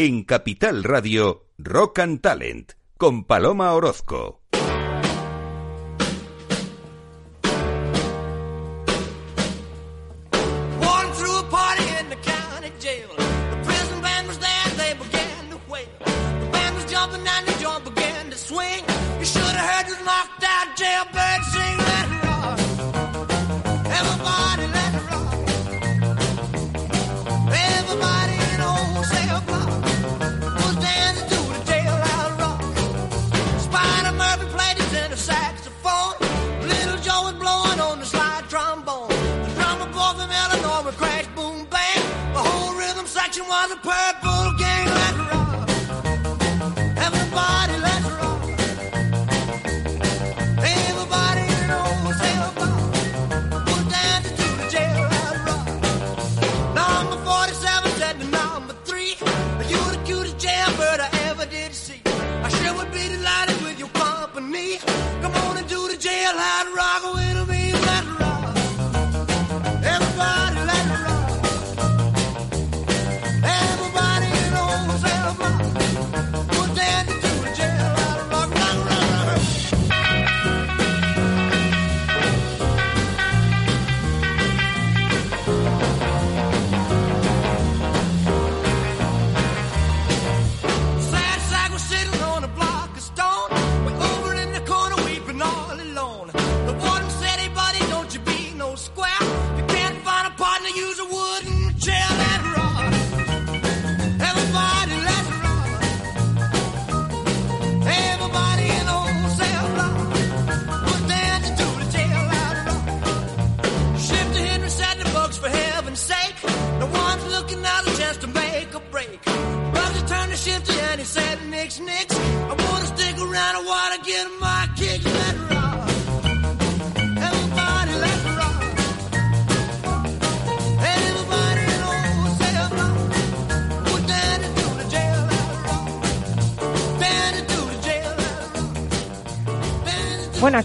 En 0.00 0.22
Capital 0.22 0.84
Radio, 0.84 1.48
Rock 1.58 1.98
and 1.98 2.20
Talent, 2.20 2.74
con 2.98 3.24
Paloma 3.24 3.72
Orozco. 3.74 4.37
I'm 43.50 43.70
the 43.70 43.76
purple 43.76 44.52
gang 44.58 44.86
like 44.88 45.37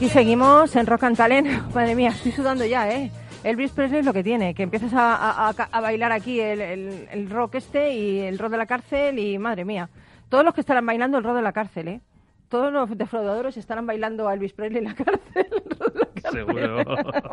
aquí 0.03 0.11
seguimos 0.11 0.75
en 0.75 0.85
Rock 0.85 1.03
and 1.03 1.15
Talent. 1.15 1.47
Madre 1.73 1.95
mía, 1.95 2.09
estoy 2.09 2.33
sudando 2.33 2.65
ya, 2.65 2.89
¿eh? 2.91 3.09
Elvis 3.45 3.71
Presley 3.71 4.01
es 4.01 4.05
lo 4.05 4.11
que 4.11 4.21
tiene, 4.21 4.53
que 4.53 4.63
empiezas 4.63 4.91
a, 4.93 5.47
a- 5.49 5.79
bailar 5.81 6.11
aquí 6.11 6.41
el, 6.41 6.59
el- 6.59 7.07
el 7.09 7.29
rock 7.29 7.55
este 7.55 7.93
y 7.93 8.19
el 8.19 8.37
rock 8.37 8.51
de 8.51 8.57
la 8.57 8.65
cárcel 8.65 9.17
y 9.17 9.37
madre 9.37 9.63
mía, 9.63 9.89
todos 10.27 10.43
los 10.43 10.53
que 10.53 10.59
estarán 10.59 10.85
bailando 10.85 11.17
el 11.17 11.23
rock 11.23 11.35
de 11.37 11.41
la 11.41 11.53
cárcel, 11.53 11.87
¿eh? 11.87 12.01
Todos 12.49 12.71
los 12.73 12.97
defraudadores 12.97 13.55
estarán 13.55 13.85
bailando 13.85 14.27
a 14.27 14.33
Elvis 14.33 14.51
Presley 14.51 14.79
en 14.79 14.83
la 14.89 14.95
cárcel. 14.95 15.21
el 15.35 15.79
rock 15.79 15.93
de 15.93 15.99
la 15.99 16.07
cárcel. 16.21 16.31
Seguro. 16.45 16.83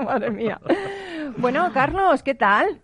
madre 0.04 0.30
mía. 0.30 0.60
Bueno, 1.38 1.70
Carlos, 1.74 2.22
¿qué 2.22 2.36
tal? 2.36 2.80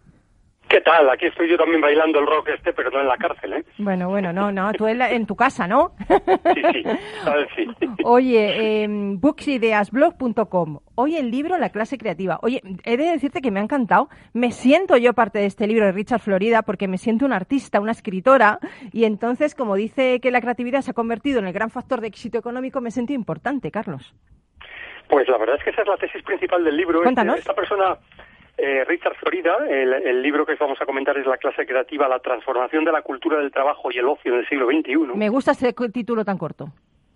¿Qué 0.68 0.80
tal? 0.80 1.08
Aquí 1.08 1.26
estoy 1.26 1.48
yo 1.48 1.56
también 1.56 1.80
bailando 1.80 2.18
el 2.18 2.26
rock 2.26 2.48
este, 2.48 2.72
pero 2.72 2.90
no 2.90 3.00
en 3.00 3.06
la 3.06 3.16
cárcel, 3.16 3.52
¿eh? 3.52 3.64
Bueno, 3.78 4.08
bueno, 4.08 4.32
no, 4.32 4.50
no, 4.50 4.72
tú 4.72 4.88
en, 4.88 4.98
la- 4.98 5.10
en 5.12 5.24
tu 5.24 5.36
casa, 5.36 5.68
¿no? 5.68 5.92
Sí, 6.08 6.62
sí, 6.72 6.82
sabes, 7.22 7.48
sí. 7.54 7.66
Oye, 8.04 8.82
eh, 8.84 8.88
booksideasblog.com. 8.90 10.80
Hoy 10.96 11.16
el 11.16 11.30
libro 11.30 11.56
La 11.58 11.70
clase 11.70 11.98
creativa. 11.98 12.38
Oye, 12.42 12.60
he 12.84 12.96
de 12.96 13.04
decirte 13.10 13.40
que 13.40 13.50
me 13.50 13.60
ha 13.60 13.62
encantado. 13.62 14.08
Me 14.32 14.50
siento 14.50 14.96
yo 14.96 15.12
parte 15.12 15.38
de 15.38 15.46
este 15.46 15.66
libro 15.66 15.86
de 15.86 15.92
Richard 15.92 16.20
Florida 16.20 16.62
porque 16.62 16.88
me 16.88 16.98
siento 16.98 17.26
una 17.26 17.36
artista, 17.36 17.80
una 17.80 17.92
escritora. 17.92 18.58
Y 18.92 19.04
entonces, 19.04 19.54
como 19.54 19.76
dice 19.76 20.20
que 20.20 20.30
la 20.30 20.40
creatividad 20.40 20.80
se 20.80 20.90
ha 20.90 20.94
convertido 20.94 21.38
en 21.38 21.46
el 21.46 21.52
gran 21.52 21.70
factor 21.70 22.00
de 22.00 22.08
éxito 22.08 22.38
económico, 22.38 22.80
me 22.80 22.90
siento 22.90 23.12
importante, 23.12 23.70
Carlos. 23.70 24.14
Pues 25.08 25.28
la 25.28 25.38
verdad 25.38 25.56
es 25.58 25.62
que 25.64 25.70
esa 25.70 25.82
es 25.82 25.88
la 25.88 25.96
tesis 25.96 26.22
principal 26.24 26.64
del 26.64 26.76
libro. 26.76 27.02
Cuéntanos. 27.02 27.38
Esta 27.38 27.54
persona, 27.54 27.96
eh, 28.58 28.84
Richard 28.84 29.14
Florida, 29.16 29.58
el, 29.68 29.92
el 29.92 30.22
libro 30.22 30.46
que 30.46 30.54
vamos 30.54 30.80
a 30.80 30.86
comentar 30.86 31.16
es 31.18 31.26
La 31.26 31.36
clase 31.36 31.66
creativa, 31.66 32.08
la 32.08 32.20
transformación 32.20 32.84
de 32.84 32.92
la 32.92 33.02
cultura 33.02 33.38
del 33.38 33.50
trabajo 33.52 33.90
y 33.92 33.98
el 33.98 34.06
ocio 34.08 34.32
en 34.32 34.40
el 34.40 34.48
siglo 34.48 34.66
XXI. 34.66 34.96
Me 35.16 35.28
gusta 35.28 35.52
ese 35.52 35.72
título 35.92 36.24
tan 36.24 36.38
corto. 36.38 36.68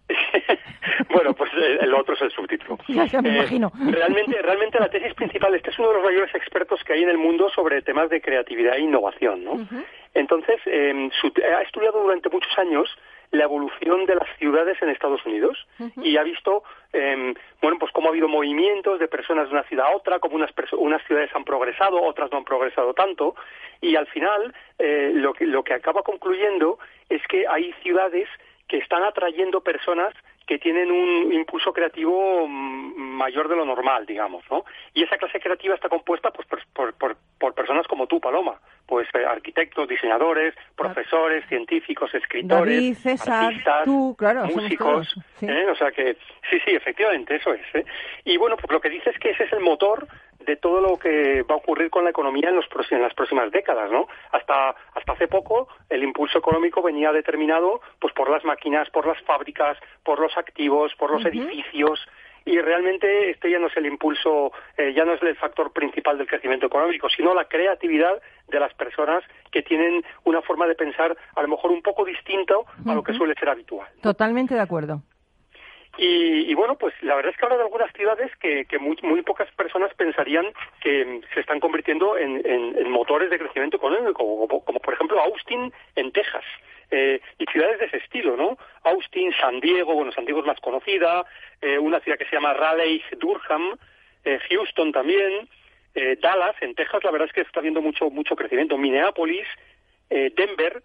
bueno, 1.12 1.32
pues 1.34 1.50
eh, 1.54 1.78
el 1.82 1.94
otro 1.94 2.14
es 2.14 2.22
el 2.22 2.30
subtítulo. 2.30 2.78
Ya, 2.88 3.04
ya 3.06 3.22
me 3.22 3.30
Eh, 3.30 3.36
imagino. 3.36 3.72
Realmente, 3.90 4.40
realmente 4.42 4.78
la 4.78 4.88
tesis 4.90 5.14
principal, 5.14 5.54
este 5.54 5.70
es 5.70 5.78
uno 5.78 5.88
de 5.88 5.94
los 5.94 6.04
mayores 6.04 6.34
expertos 6.34 6.82
que 6.84 6.92
hay 6.94 7.02
en 7.02 7.10
el 7.10 7.18
mundo 7.18 7.48
sobre 7.54 7.82
temas 7.82 8.10
de 8.10 8.20
creatividad 8.20 8.74
e 8.76 8.80
innovación, 8.80 9.44
¿no? 9.44 9.66
Entonces, 10.14 10.56
eh, 10.66 11.08
su- 11.20 11.32
ha 11.56 11.62
estudiado 11.62 12.02
durante 12.02 12.28
muchos 12.28 12.56
años 12.58 12.88
la 13.30 13.44
evolución 13.44 14.06
de 14.06 14.16
las 14.16 14.28
ciudades 14.38 14.76
en 14.82 14.88
Estados 14.88 15.24
Unidos 15.24 15.56
y 16.02 16.16
ha 16.16 16.22
visto, 16.22 16.64
eh, 16.92 17.32
bueno, 17.62 17.78
pues 17.78 17.92
cómo 17.92 18.08
ha 18.08 18.10
habido 18.10 18.28
movimientos 18.28 18.98
de 18.98 19.08
personas 19.08 19.48
de 19.48 19.54
una 19.54 19.62
ciudad 19.64 19.86
a 19.86 19.96
otra, 19.96 20.18
cómo 20.18 20.34
unas, 20.34 20.50
unas 20.72 21.02
ciudades 21.06 21.30
han 21.34 21.44
progresado, 21.44 22.02
otras 22.02 22.30
no 22.32 22.38
han 22.38 22.44
progresado 22.44 22.92
tanto, 22.92 23.36
y 23.80 23.94
al 23.94 24.06
final 24.08 24.54
eh, 24.78 25.12
lo, 25.14 25.32
que, 25.32 25.46
lo 25.46 25.62
que 25.62 25.74
acaba 25.74 26.02
concluyendo 26.02 26.78
es 27.08 27.22
que 27.28 27.46
hay 27.46 27.72
ciudades 27.82 28.28
que 28.66 28.78
están 28.78 29.02
atrayendo 29.04 29.60
personas 29.60 30.14
que 30.46 30.58
tienen 30.58 30.90
un 30.90 31.32
impulso 31.32 31.72
creativo 31.72 32.46
mm, 32.48 32.94
mayor 33.16 33.48
de 33.48 33.56
lo 33.56 33.64
normal, 33.64 34.06
digamos, 34.06 34.42
¿no? 34.50 34.64
Y 34.94 35.02
esa 35.04 35.16
clase 35.16 35.38
creativa 35.40 35.74
está 35.74 35.88
compuesta 35.88 36.30
pues, 36.30 36.48
por, 36.48 36.94
por, 36.94 37.16
por- 37.38 37.54
personas 37.54 37.86
como 37.86 38.06
tú, 38.06 38.20
Paloma, 38.20 38.58
pues 38.86 39.06
eh, 39.14 39.24
arquitectos, 39.24 39.86
diseñadores, 39.88 40.54
profesores, 40.76 41.44
científicos, 41.48 42.12
escritores, 42.14 42.74
David, 42.74 42.94
César, 42.94 43.44
artistas, 43.44 43.84
tú, 43.84 44.16
claro, 44.18 44.40
somos 44.42 44.62
músicos, 44.62 44.86
todos, 45.14 45.26
sí. 45.36 45.46
¿eh? 45.46 45.66
o 45.70 45.74
sea 45.76 45.90
que 45.92 46.14
sí, 46.50 46.58
sí, 46.64 46.70
efectivamente, 46.72 47.36
eso 47.36 47.52
es. 47.52 47.62
¿eh? 47.74 47.84
Y 48.24 48.36
bueno, 48.38 48.56
pues 48.56 48.70
lo 48.72 48.80
que 48.80 48.88
dice 48.88 49.10
es 49.10 49.18
que 49.18 49.30
ese 49.30 49.44
es 49.44 49.52
el 49.52 49.60
motor 49.60 50.06
de 50.46 50.56
todo 50.56 50.80
lo 50.80 50.98
que 50.98 51.42
va 51.42 51.54
a 51.54 51.58
ocurrir 51.58 51.90
con 51.90 52.04
la 52.04 52.10
economía 52.10 52.48
en, 52.48 52.56
los 52.56 52.66
en 52.90 53.02
las 53.02 53.14
próximas 53.14 53.50
décadas, 53.50 53.90
¿no? 53.90 54.08
Hasta 54.32 54.70
hasta 54.94 55.12
hace 55.12 55.28
poco 55.28 55.68
el 55.88 56.02
impulso 56.02 56.38
económico 56.38 56.82
venía 56.82 57.12
determinado 57.12 57.80
pues 57.98 58.12
por 58.14 58.30
las 58.30 58.44
máquinas, 58.44 58.90
por 58.90 59.06
las 59.06 59.20
fábricas, 59.22 59.78
por 60.04 60.18
los 60.18 60.36
activos, 60.36 60.94
por 60.96 61.10
los 61.10 61.24
edificios 61.24 62.06
y 62.44 62.58
realmente 62.60 63.30
este 63.30 63.50
ya 63.50 63.58
no 63.58 63.66
es 63.66 63.76
el 63.76 63.86
impulso, 63.86 64.52
eh, 64.76 64.92
ya 64.94 65.04
no 65.04 65.14
es 65.14 65.22
el 65.22 65.36
factor 65.36 65.72
principal 65.72 66.18
del 66.18 66.26
crecimiento 66.26 66.66
económico, 66.66 67.08
sino 67.08 67.34
la 67.34 67.44
creatividad 67.44 68.20
de 68.48 68.60
las 68.60 68.72
personas 68.74 69.22
que 69.50 69.62
tienen 69.62 70.02
una 70.24 70.42
forma 70.42 70.66
de 70.66 70.74
pensar 70.74 71.16
a 71.36 71.42
lo 71.42 71.48
mejor 71.48 71.70
un 71.70 71.82
poco 71.82 72.04
distinto 72.04 72.64
a 72.86 72.94
lo 72.94 73.02
que 73.02 73.12
suele 73.12 73.34
ser 73.34 73.50
habitual. 73.50 73.88
Totalmente 74.02 74.54
de 74.54 74.60
acuerdo. 74.60 75.02
Y, 76.02 76.50
y, 76.50 76.54
bueno, 76.54 76.76
pues 76.76 76.94
la 77.02 77.14
verdad 77.14 77.30
es 77.30 77.36
que 77.36 77.44
habla 77.44 77.58
de 77.58 77.64
algunas 77.64 77.92
ciudades 77.92 78.34
que, 78.36 78.64
que 78.64 78.78
muy, 78.78 78.96
muy, 79.02 79.20
pocas 79.20 79.52
personas 79.52 79.92
pensarían 79.92 80.46
que 80.80 81.20
se 81.34 81.40
están 81.40 81.60
convirtiendo 81.60 82.16
en, 82.16 82.40
en, 82.46 82.90
motores 82.90 83.28
de 83.28 83.38
crecimiento 83.38 83.76
económico, 83.76 84.14
como, 84.14 84.64
como, 84.64 84.80
por 84.80 84.94
ejemplo 84.94 85.20
Austin 85.20 85.70
en 85.96 86.10
Texas. 86.12 86.44
Eh, 86.90 87.20
y 87.38 87.44
ciudades 87.52 87.80
de 87.80 87.84
ese 87.84 87.98
estilo, 87.98 88.34
¿no? 88.34 88.56
Austin, 88.82 89.30
San 89.38 89.60
Diego, 89.60 89.92
bueno, 89.92 90.10
San 90.12 90.24
Diego 90.24 90.40
es 90.40 90.46
más 90.46 90.58
conocida, 90.60 91.22
eh, 91.60 91.78
una 91.78 92.00
ciudad 92.00 92.16
que 92.16 92.24
se 92.24 92.34
llama 92.34 92.54
Raleigh, 92.54 93.04
Durham, 93.18 93.76
eh, 94.24 94.38
Houston 94.48 94.92
también, 94.92 95.50
eh, 95.94 96.16
Dallas, 96.18 96.56
en 96.62 96.74
Texas, 96.74 97.04
la 97.04 97.10
verdad 97.10 97.28
es 97.28 97.34
que 97.34 97.42
está 97.42 97.60
habiendo 97.60 97.82
mucho, 97.82 98.08
mucho 98.08 98.34
crecimiento, 98.36 98.78
Minneapolis, 98.78 99.46
eh, 100.08 100.32
Denver, 100.34 100.82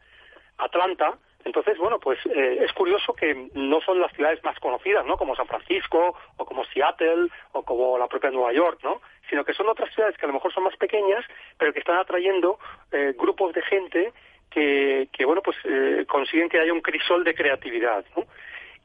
Atlanta, 0.57 1.17
entonces, 1.45 1.77
bueno, 1.77 1.99
pues 1.99 2.19
eh, 2.25 2.57
es 2.65 2.73
curioso 2.73 3.13
que 3.13 3.49
no 3.53 3.79
son 3.81 4.01
las 4.01 4.11
ciudades 4.13 4.43
más 4.43 4.59
conocidas, 4.59 5.05
¿no? 5.05 5.15
Como 5.15 5.35
San 5.35 5.45
Francisco, 5.45 6.17
o 6.37 6.45
como 6.45 6.65
Seattle, 6.65 7.29
o 7.51 7.63
como 7.63 7.99
la 7.99 8.07
propia 8.07 8.31
Nueva 8.31 8.51
York, 8.51 8.79
¿no? 8.83 8.99
Sino 9.29 9.45
que 9.45 9.53
son 9.53 9.69
otras 9.69 9.93
ciudades 9.93 10.17
que 10.17 10.25
a 10.25 10.27
lo 10.27 10.33
mejor 10.33 10.51
son 10.51 10.63
más 10.63 10.75
pequeñas, 10.75 11.23
pero 11.59 11.71
que 11.71 11.79
están 11.79 11.97
atrayendo 11.97 12.57
eh, 12.91 13.13
grupos 13.15 13.53
de 13.53 13.61
gente 13.61 14.11
que, 14.49 15.07
que 15.11 15.25
bueno, 15.25 15.41
pues 15.43 15.55
eh, 15.65 16.05
consiguen 16.07 16.49
que 16.49 16.59
haya 16.59 16.73
un 16.73 16.81
crisol 16.81 17.23
de 17.23 17.35
creatividad, 17.35 18.03
¿no? 18.17 18.25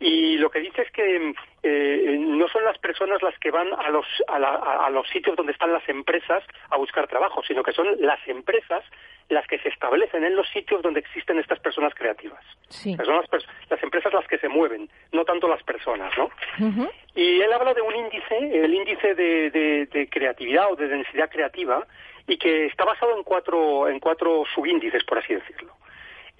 Y 0.00 0.38
lo 0.38 0.50
que 0.50 0.60
dice 0.60 0.80
es 0.80 0.90
que 0.92 1.34
eh, 1.62 2.16
no 2.18 2.48
son 2.48 2.64
las 2.64 2.78
personas 2.78 3.22
las 3.22 3.38
que 3.38 3.50
van 3.50 3.68
a 3.74 3.90
los, 3.90 4.06
a, 4.28 4.38
la, 4.38 4.54
a 4.54 4.88
los 4.88 5.06
sitios 5.10 5.36
donde 5.36 5.52
están 5.52 5.74
las 5.74 5.86
empresas 5.90 6.42
a 6.70 6.78
buscar 6.78 7.06
trabajo, 7.06 7.42
sino 7.46 7.62
que 7.62 7.72
son 7.72 7.86
las 8.00 8.18
empresas 8.26 8.82
las 9.28 9.46
que 9.46 9.58
se 9.58 9.68
establecen 9.68 10.24
en 10.24 10.34
los 10.34 10.48
sitios 10.48 10.82
donde 10.82 11.00
existen 11.00 11.38
estas 11.38 11.60
personas 11.60 11.94
creativas. 11.94 12.42
Sí. 12.68 12.96
Son 12.96 13.14
las, 13.14 13.26
las, 13.68 13.82
empresas 13.82 14.12
las 14.12 14.26
que 14.26 14.38
se 14.38 14.48
mueven, 14.48 14.88
no 15.12 15.24
tanto 15.24 15.46
las 15.46 15.62
personas, 15.62 16.12
¿no? 16.16 16.24
Uh 16.58 16.70
-huh. 16.70 16.90
Y 17.14 17.40
él 17.42 17.52
habla 17.52 17.74
de 17.74 17.82
un 17.82 17.94
índice, 17.94 18.36
el 18.38 18.72
índice 18.74 19.14
de, 19.14 19.50
de, 19.50 19.86
de, 19.86 20.08
creatividad 20.08 20.72
o 20.72 20.76
de 20.76 20.88
densidad 20.88 21.30
creativa, 21.30 21.86
y 22.26 22.38
que 22.38 22.66
está 22.66 22.84
basado 22.84 23.16
en 23.16 23.22
cuatro, 23.22 23.88
en 23.88 24.00
cuatro 24.00 24.44
subíndices, 24.54 25.04
por 25.04 25.18
así 25.18 25.34
decirlo. 25.34 25.74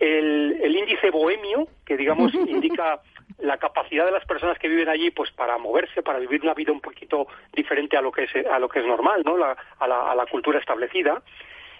El, 0.00 0.58
el 0.62 0.76
índice 0.76 1.10
bohemio, 1.10 1.68
que 1.84 1.96
digamos 1.96 2.34
indica 2.48 3.00
la 3.38 3.58
capacidad 3.58 4.04
de 4.04 4.12
las 4.12 4.24
personas 4.24 4.58
que 4.58 4.68
viven 4.68 4.88
allí 4.88 5.10
pues 5.10 5.30
para 5.30 5.56
moverse 5.58 6.02
para 6.02 6.18
vivir 6.18 6.42
una 6.42 6.54
vida 6.54 6.72
un 6.72 6.80
poquito 6.80 7.26
diferente 7.52 7.96
a 7.96 8.02
lo 8.02 8.12
que 8.12 8.24
es 8.24 8.46
a 8.46 8.58
lo 8.58 8.68
que 8.68 8.80
es 8.80 8.86
normal 8.86 9.22
no 9.24 9.36
la, 9.36 9.56
a, 9.78 9.88
la, 9.88 10.10
a 10.10 10.14
la 10.14 10.26
cultura 10.26 10.58
establecida. 10.58 11.22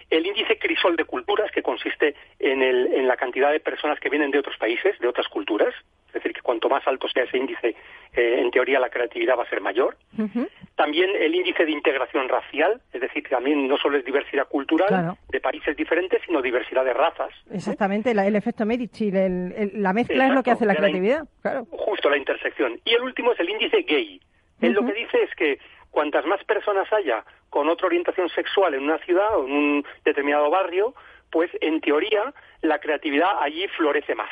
El 0.08 0.26
índice 0.26 0.58
crisol 0.58 0.96
de 0.96 1.04
culturas 1.04 1.50
que 1.52 1.62
consiste 1.62 2.16
en, 2.38 2.62
el, 2.62 2.92
en 2.94 3.06
la 3.06 3.16
cantidad 3.16 3.52
de 3.52 3.60
personas 3.60 4.00
que 4.00 4.08
vienen 4.08 4.30
de 4.30 4.40
otros 4.40 4.56
países 4.56 4.98
de 4.98 5.06
otras 5.06 5.28
culturas 5.28 5.74
es 6.10 6.14
decir 6.14 6.32
que 6.32 6.42
cuanto 6.42 6.68
más 6.68 6.86
alto 6.86 7.08
sea 7.08 7.24
ese 7.24 7.38
índice 7.38 7.74
eh, 8.14 8.40
en 8.40 8.50
teoría 8.50 8.78
la 8.80 8.90
creatividad 8.90 9.38
va 9.38 9.44
a 9.44 9.48
ser 9.48 9.60
mayor 9.60 9.96
uh 10.18 10.22
-huh. 10.22 10.48
también 10.76 11.10
el 11.14 11.34
índice 11.34 11.64
de 11.64 11.70
integración 11.70 12.28
racial 12.28 12.80
es 12.92 13.00
decir 13.00 13.22
que 13.22 13.30
también 13.30 13.68
no 13.68 13.76
solo 13.78 13.98
es 13.98 14.04
diversidad 14.04 14.46
cultural 14.48 14.88
claro. 14.88 15.18
de 15.28 15.40
países 15.40 15.76
diferentes 15.76 16.20
sino 16.26 16.42
diversidad 16.42 16.84
de 16.84 16.94
razas 16.94 17.30
exactamente 17.52 18.10
¿eh? 18.10 18.14
la, 18.14 18.26
el 18.26 18.36
efecto 18.36 18.66
Medici 18.66 19.08
el, 19.08 19.52
el, 19.56 19.82
la 19.82 19.92
mezcla 19.92 20.16
Exacto, 20.16 20.32
es 20.32 20.34
lo 20.34 20.42
que 20.42 20.50
hace 20.50 20.66
la 20.66 20.74
creatividad 20.74 21.20
la, 21.20 21.40
claro 21.42 21.66
justo 21.70 22.10
la 22.10 22.16
intersección 22.16 22.80
y 22.84 22.94
el 22.94 23.02
último 23.02 23.32
es 23.32 23.40
el 23.40 23.48
índice 23.48 23.82
gay 23.82 24.20
él 24.60 24.70
uh 24.70 24.72
-huh. 24.72 24.74
lo 24.80 24.86
que 24.86 24.92
dice 24.92 25.22
es 25.22 25.34
que 25.34 25.58
cuantas 25.90 26.24
más 26.26 26.42
personas 26.44 26.90
haya 26.92 27.24
con 27.50 27.68
otra 27.68 27.86
orientación 27.86 28.28
sexual 28.30 28.74
en 28.74 28.84
una 28.84 28.98
ciudad 28.98 29.36
o 29.36 29.46
en 29.46 29.52
un 29.52 29.86
determinado 30.04 30.48
barrio, 30.50 30.94
pues 31.30 31.50
en 31.60 31.80
teoría 31.80 32.32
la 32.62 32.78
creatividad 32.78 33.30
allí 33.40 33.66
florece 33.68 34.14
más. 34.14 34.30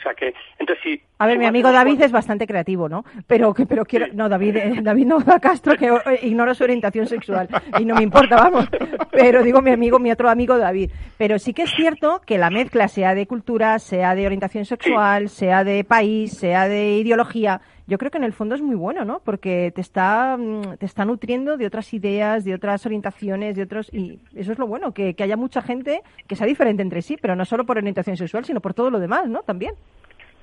O 0.00 0.02
sea 0.02 0.14
que, 0.14 0.32
entonces 0.58 0.82
si... 0.82 1.02
A 1.18 1.26
ver, 1.26 1.38
mi 1.38 1.44
amigo 1.44 1.70
David 1.70 2.00
es 2.00 2.10
bastante 2.10 2.46
creativo, 2.46 2.88
¿no? 2.88 3.04
Pero 3.26 3.52
que 3.52 3.66
pero 3.66 3.84
quiero... 3.84 4.06
Sí. 4.06 4.12
No, 4.14 4.30
David, 4.30 4.56
eh, 4.56 4.78
David 4.82 5.06
no 5.06 5.20
da 5.20 5.38
Castro, 5.38 5.76
que 5.76 5.90
ignoro 6.22 6.54
su 6.54 6.64
orientación 6.64 7.06
sexual 7.06 7.48
y 7.78 7.84
no 7.84 7.94
me 7.94 8.02
importa, 8.02 8.36
vamos. 8.36 8.66
Pero 9.12 9.42
digo 9.42 9.60
mi 9.60 9.72
amigo, 9.72 9.98
mi 9.98 10.10
otro 10.10 10.30
amigo 10.30 10.56
David. 10.56 10.90
Pero 11.18 11.38
sí 11.38 11.52
que 11.52 11.64
es 11.64 11.70
cierto 11.70 12.22
que 12.24 12.38
la 12.38 12.48
mezcla, 12.48 12.88
sea 12.88 13.14
de 13.14 13.26
cultura, 13.26 13.78
sea 13.78 14.14
de 14.14 14.24
orientación 14.24 14.64
sexual, 14.64 15.28
sí. 15.28 15.40
sea 15.40 15.64
de 15.64 15.84
país, 15.84 16.32
sea 16.32 16.66
de 16.66 16.96
ideología, 16.96 17.60
yo 17.90 17.98
creo 17.98 18.12
que 18.12 18.18
en 18.18 18.24
el 18.24 18.32
fondo 18.32 18.54
es 18.54 18.62
muy 18.62 18.76
bueno, 18.76 19.04
¿no? 19.04 19.18
Porque 19.18 19.72
te 19.74 19.80
está, 19.80 20.36
mm, 20.38 20.76
te 20.78 20.86
está 20.86 21.04
nutriendo 21.04 21.56
de 21.56 21.66
otras 21.66 21.92
ideas, 21.92 22.44
de 22.44 22.54
otras 22.54 22.86
orientaciones, 22.86 23.56
de 23.56 23.62
otros... 23.62 23.92
Y 23.92 24.20
eso 24.36 24.52
es 24.52 24.58
lo 24.60 24.68
bueno, 24.68 24.94
que, 24.94 25.14
que 25.14 25.24
haya 25.24 25.36
mucha 25.36 25.60
gente 25.60 26.02
que 26.28 26.36
sea 26.36 26.46
diferente 26.46 26.82
entre 26.82 27.02
sí, 27.02 27.18
pero 27.20 27.34
no 27.34 27.44
solo 27.44 27.66
por 27.66 27.78
orientación 27.78 28.16
sexual, 28.16 28.44
sino 28.44 28.60
por 28.60 28.74
todo 28.74 28.90
lo 28.90 29.00
demás, 29.00 29.28
¿no? 29.28 29.42
También. 29.42 29.74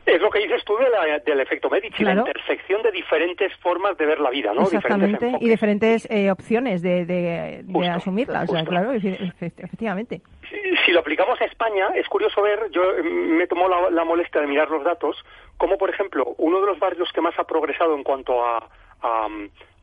Es 0.07 0.21
lo 0.21 0.29
que 0.29 0.39
dices 0.39 0.63
tú 0.63 0.77
de 0.77 0.89
la, 0.89 1.19
del 1.19 1.41
efecto 1.41 1.69
Medici, 1.69 1.97
claro. 1.97 2.23
la 2.23 2.29
intersección 2.29 2.81
de 2.81 2.91
diferentes 2.91 3.53
formas 3.57 3.97
de 3.97 4.05
ver 4.05 4.21
la 4.21 4.29
vida, 4.29 4.53
¿no? 4.53 4.63
Diferentes 4.69 5.33
y 5.41 5.49
diferentes 5.49 6.07
eh, 6.09 6.31
opciones 6.31 6.81
de, 6.81 7.05
de, 7.05 7.65
justo, 7.69 7.91
asumirla, 7.91 8.43
o 8.43 8.47
sea, 8.47 8.63
claro, 8.63 8.93
efectivamente. 8.93 10.21
Si, 10.49 10.55
si, 10.85 10.91
lo 10.93 11.01
aplicamos 11.01 11.41
a 11.41 11.43
España, 11.43 11.89
es 11.93 12.07
curioso 12.07 12.41
ver, 12.41 12.71
yo 12.71 12.83
me 13.03 13.47
tomó 13.47 13.67
la, 13.67 13.89
la, 13.89 14.05
molestia 14.05 14.39
de 14.39 14.47
mirar 14.47 14.69
los 14.69 14.81
datos, 14.85 15.17
como 15.57 15.77
por 15.77 15.89
ejemplo, 15.89 16.35
uno 16.37 16.61
de 16.61 16.67
los 16.67 16.79
barrios 16.79 17.11
que 17.11 17.19
más 17.19 17.37
ha 17.37 17.43
progresado 17.43 17.93
en 17.93 18.03
cuanto 18.03 18.45
a, 18.45 18.65
a, 19.01 19.27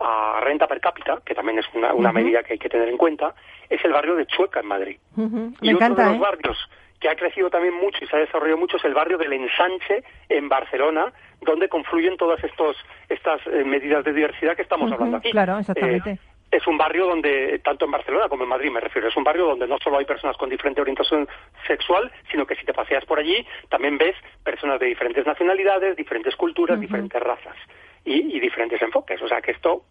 a 0.00 0.40
renta 0.40 0.66
per 0.66 0.80
cápita, 0.80 1.20
que 1.22 1.34
también 1.34 1.58
es 1.58 1.66
una, 1.74 1.92
una 1.92 2.08
uh 2.08 2.12
-huh. 2.12 2.14
medida 2.14 2.42
que 2.42 2.54
hay 2.54 2.58
que 2.58 2.70
tener 2.70 2.88
en 2.88 2.96
cuenta, 2.96 3.34
es 3.68 3.84
el 3.84 3.92
barrio 3.92 4.14
de 4.14 4.24
Chueca, 4.24 4.60
en 4.60 4.66
Madrid. 4.66 4.96
Uh 5.16 5.22
-huh. 5.22 5.56
y 5.60 5.74
otro 5.74 5.87
encanta, 5.87 6.02
de 6.04 6.08
los 6.08 6.16
¿eh? 6.16 6.20
barrios 6.20 6.70
que 7.00 7.09
ha 7.09 7.16
crecido 7.16 7.50
también 7.50 7.74
mucho 7.74 8.02
y 8.02 8.07
se 8.09 8.16
ha 8.16 8.20
desarrollado 8.20 8.59
mucho 8.59 8.76
es 8.76 8.85
el 8.85 8.94
barrio 8.94 9.18
del 9.18 9.33
Ensanche 9.33 10.02
en 10.28 10.48
Barcelona, 10.48 11.12
donde 11.40 11.68
confluyen 11.68 12.16
todas 12.16 12.42
estos, 12.42 12.76
estas 13.09 13.40
eh, 13.46 13.64
medidas 13.64 14.04
de 14.04 14.12
diversidad 14.12 14.57
que 14.57 14.62
estamos 14.62 14.88
uh 14.88 14.90
-huh, 14.90 14.94
hablando 14.94 15.16
aquí. 15.18 15.30
Claro, 15.30 15.59
exactamente. 15.59 16.11
Eh, 16.11 16.18
es 16.50 16.66
un 16.66 16.78
barrio 16.78 17.07
donde, 17.07 17.59
tanto 17.64 17.85
en 17.85 17.90
Barcelona 17.90 18.28
como 18.28 18.44
en 18.44 18.48
Madrid 18.48 18.70
me 18.70 18.80
refiero, 18.80 19.09
es 19.09 19.16
un 19.16 19.24
barrio 19.24 19.46
donde 19.46 19.66
no 19.66 19.76
solo 19.83 19.98
hay 19.98 20.04
personas 20.04 20.37
con 20.37 20.48
diferente 20.48 20.80
orientación 20.80 21.28
sexual, 21.66 22.11
sino 22.30 22.46
que 22.46 22.54
si 22.54 22.64
te 22.64 22.72
paseas 22.72 23.04
por 23.04 23.18
allí 23.18 23.44
también 23.68 23.98
ves 23.98 24.14
personas 24.44 24.78
de 24.78 24.87
diferentes 24.87 25.26
nacionalidades, 25.26 25.96
diferentes 25.96 26.37
culturas, 26.37 26.76
uh 26.76 26.78
-huh. 26.78 26.87
diferentes 26.87 27.20
razas 27.20 27.57
y, 28.04 28.37
y 28.37 28.40
diferentes 28.40 28.80
enfoques. 28.80 29.20
O 29.20 29.28
sea 29.28 29.40
que 29.42 29.50
esto 29.50 29.83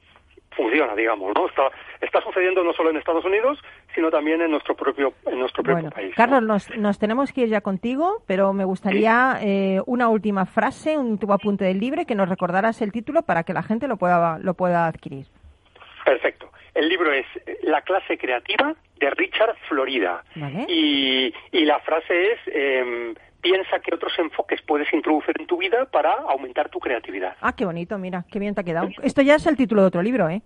funciona, 0.53 0.95
digamos, 0.95 1.33
¿no? 1.35 1.47
Está, 1.47 1.69
está 2.01 2.21
sucediendo 2.21 2.63
no 2.63 2.73
solo 2.73 2.89
en 2.89 2.97
Estados 2.97 3.25
Unidos, 3.25 3.59
sino 3.93 4.09
también 4.09 4.41
en 4.41 4.51
nuestro 4.51 4.75
propio, 4.75 5.13
en 5.25 5.39
nuestro 5.39 5.63
propio 5.63 5.83
bueno, 5.83 5.91
país. 5.91 6.13
Carlos, 6.15 6.41
¿no? 6.41 6.47
nos, 6.53 6.77
nos, 6.77 6.99
tenemos 6.99 7.31
que 7.31 7.41
ir 7.41 7.49
ya 7.49 7.61
contigo, 7.61 8.23
pero 8.27 8.53
me 8.53 8.65
gustaría 8.65 9.37
¿Sí? 9.39 9.47
eh, 9.47 9.81
una 9.85 10.09
última 10.09 10.45
frase, 10.45 10.97
un 10.97 11.17
tu 11.17 11.31
apunte 11.31 11.65
del 11.65 11.79
libre, 11.79 12.05
que 12.05 12.15
nos 12.15 12.29
recordaras 12.29 12.81
el 12.81 12.91
título 12.91 13.23
para 13.23 13.43
que 13.43 13.53
la 13.53 13.63
gente 13.63 13.87
lo 13.87 13.97
pueda, 13.97 14.39
lo 14.39 14.53
pueda 14.53 14.87
adquirir. 14.87 15.25
Perfecto. 16.05 16.49
El 16.73 16.89
libro 16.89 17.11
es 17.11 17.25
La 17.61 17.81
clase 17.81 18.17
creativa 18.17 18.73
de 18.99 19.09
Richard 19.11 19.55
Florida. 19.67 20.23
Vale. 20.35 20.65
Y, 20.67 21.33
y, 21.51 21.65
la 21.65 21.79
frase 21.79 22.31
es 22.31 22.39
eh, 22.47 23.13
piensa 23.43 23.79
que 23.79 23.93
otros 23.93 24.13
enfoques 24.17 24.61
puedes 24.63 24.91
introducir 24.93 25.35
en 25.39 25.45
tu 25.45 25.57
vida 25.57 25.85
para 25.85 26.13
aumentar 26.13 26.69
tu 26.69 26.79
creatividad. 26.79 27.35
Ah, 27.41 27.53
qué 27.53 27.65
bonito, 27.65 27.97
mira, 27.99 28.25
qué 28.31 28.39
bien 28.39 28.55
te 28.55 28.61
ha 28.61 28.63
quedado. 28.63 28.89
Esto 29.03 29.21
ya 29.21 29.35
es 29.35 29.45
el 29.45 29.57
título 29.57 29.81
de 29.81 29.87
otro 29.89 30.01
libro, 30.01 30.29
¿eh? 30.29 30.41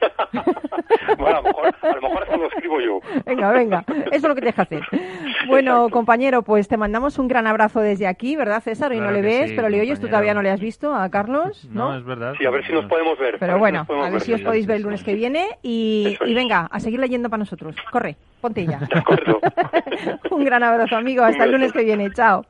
bueno, 1.18 1.38
a 1.38 1.40
lo, 1.40 1.42
mejor, 1.42 1.74
a 1.82 1.94
lo 1.94 2.00
mejor 2.00 2.22
eso 2.28 2.36
lo 2.36 2.46
escribo 2.48 2.80
yo. 2.80 3.00
Venga, 3.24 3.50
venga, 3.52 3.84
eso 3.88 4.10
es 4.12 4.22
lo 4.22 4.34
que 4.34 4.40
tienes 4.40 4.54
que 4.54 4.62
hacer. 4.62 4.82
Bueno, 5.46 5.72
Exacto. 5.72 5.90
compañero, 5.90 6.42
pues 6.42 6.66
te 6.66 6.76
mandamos 6.76 7.18
un 7.20 7.28
gran 7.28 7.46
abrazo 7.46 7.78
desde 7.78 8.08
aquí, 8.08 8.34
¿verdad, 8.34 8.60
César? 8.60 8.90
Hoy 8.90 8.96
claro 8.96 9.12
no 9.12 9.16
le 9.16 9.22
ves, 9.22 9.50
sí, 9.50 9.56
pero 9.56 9.68
le 9.68 9.80
oyes, 9.80 9.90
compañero. 9.90 10.00
tú 10.00 10.08
todavía 10.08 10.34
no 10.34 10.42
le 10.42 10.50
has 10.50 10.58
visto 10.58 10.92
a 10.92 11.08
Carlos, 11.08 11.68
¿no? 11.70 11.90
No, 11.90 11.98
es 11.98 12.04
verdad. 12.04 12.34
Sí, 12.36 12.46
a 12.46 12.50
ver 12.50 12.66
si 12.66 12.72
nos 12.72 12.86
podemos 12.86 13.16
ver. 13.16 13.36
Pero 13.38 13.56
bueno, 13.58 13.86
si 13.86 13.92
a 13.94 14.10
ver 14.10 14.20
si 14.22 14.32
os 14.32 14.40
podéis 14.40 14.66
ver 14.66 14.78
el 14.78 14.82
lunes 14.82 15.04
que 15.04 15.14
viene 15.14 15.58
y, 15.62 16.16
y 16.26 16.34
venga, 16.34 16.66
a 16.70 16.80
seguir 16.80 16.98
leyendo 16.98 17.30
para 17.30 17.38
nosotros. 17.38 17.76
Corre, 17.92 18.16
ponte 18.40 18.66
ya. 18.66 18.78
De 18.78 18.98
acuerdo. 18.98 19.38
un 20.32 20.44
gran 20.44 20.64
abrazo, 20.64 20.96
amigo. 20.96 21.22
Hasta 21.22 21.44
el 21.44 21.52
lunes 21.52 21.72
que 21.72 21.84
viene. 21.84 22.10
Chao. 22.12 22.44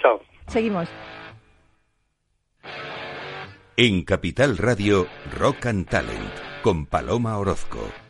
Chao. 0.00 0.20
Seguimos. 0.46 0.88
En 3.76 4.02
Capital 4.04 4.56
Radio, 4.56 5.06
Rock 5.38 5.66
and 5.66 5.86
Talent, 5.88 6.32
con 6.62 6.86
Paloma 6.86 7.38
Orozco. 7.38 8.07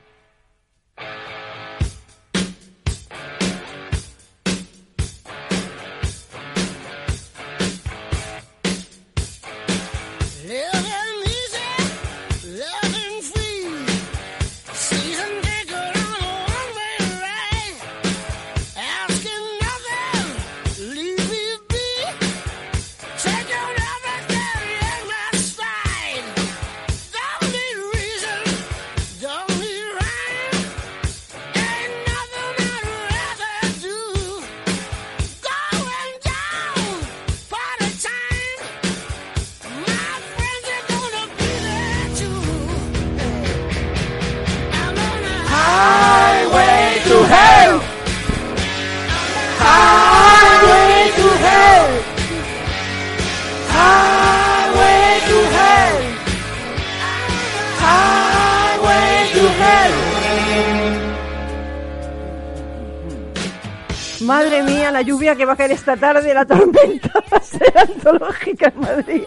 Que 65.37 65.45
va 65.45 65.55
a 65.55 65.57
caer 65.57 65.73
esta 65.73 65.97
tarde, 65.97 66.33
la 66.33 66.45
tormenta 66.45 67.13
va 67.33 67.37
a 67.37 67.41
ser 67.41 67.77
antológica 67.77 68.73
en 68.75 68.81
Madrid 68.81 69.23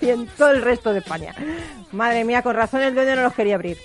y 0.00 0.10
en 0.10 0.26
todo 0.28 0.50
el 0.50 0.62
resto 0.62 0.92
de 0.92 1.00
España. 1.00 1.34
Madre 1.92 2.24
mía, 2.24 2.42
con 2.42 2.54
razón 2.54 2.82
el 2.82 2.94
dueño 2.94 3.16
no 3.16 3.22
los 3.22 3.34
quería 3.34 3.54
abrir. 3.54 3.78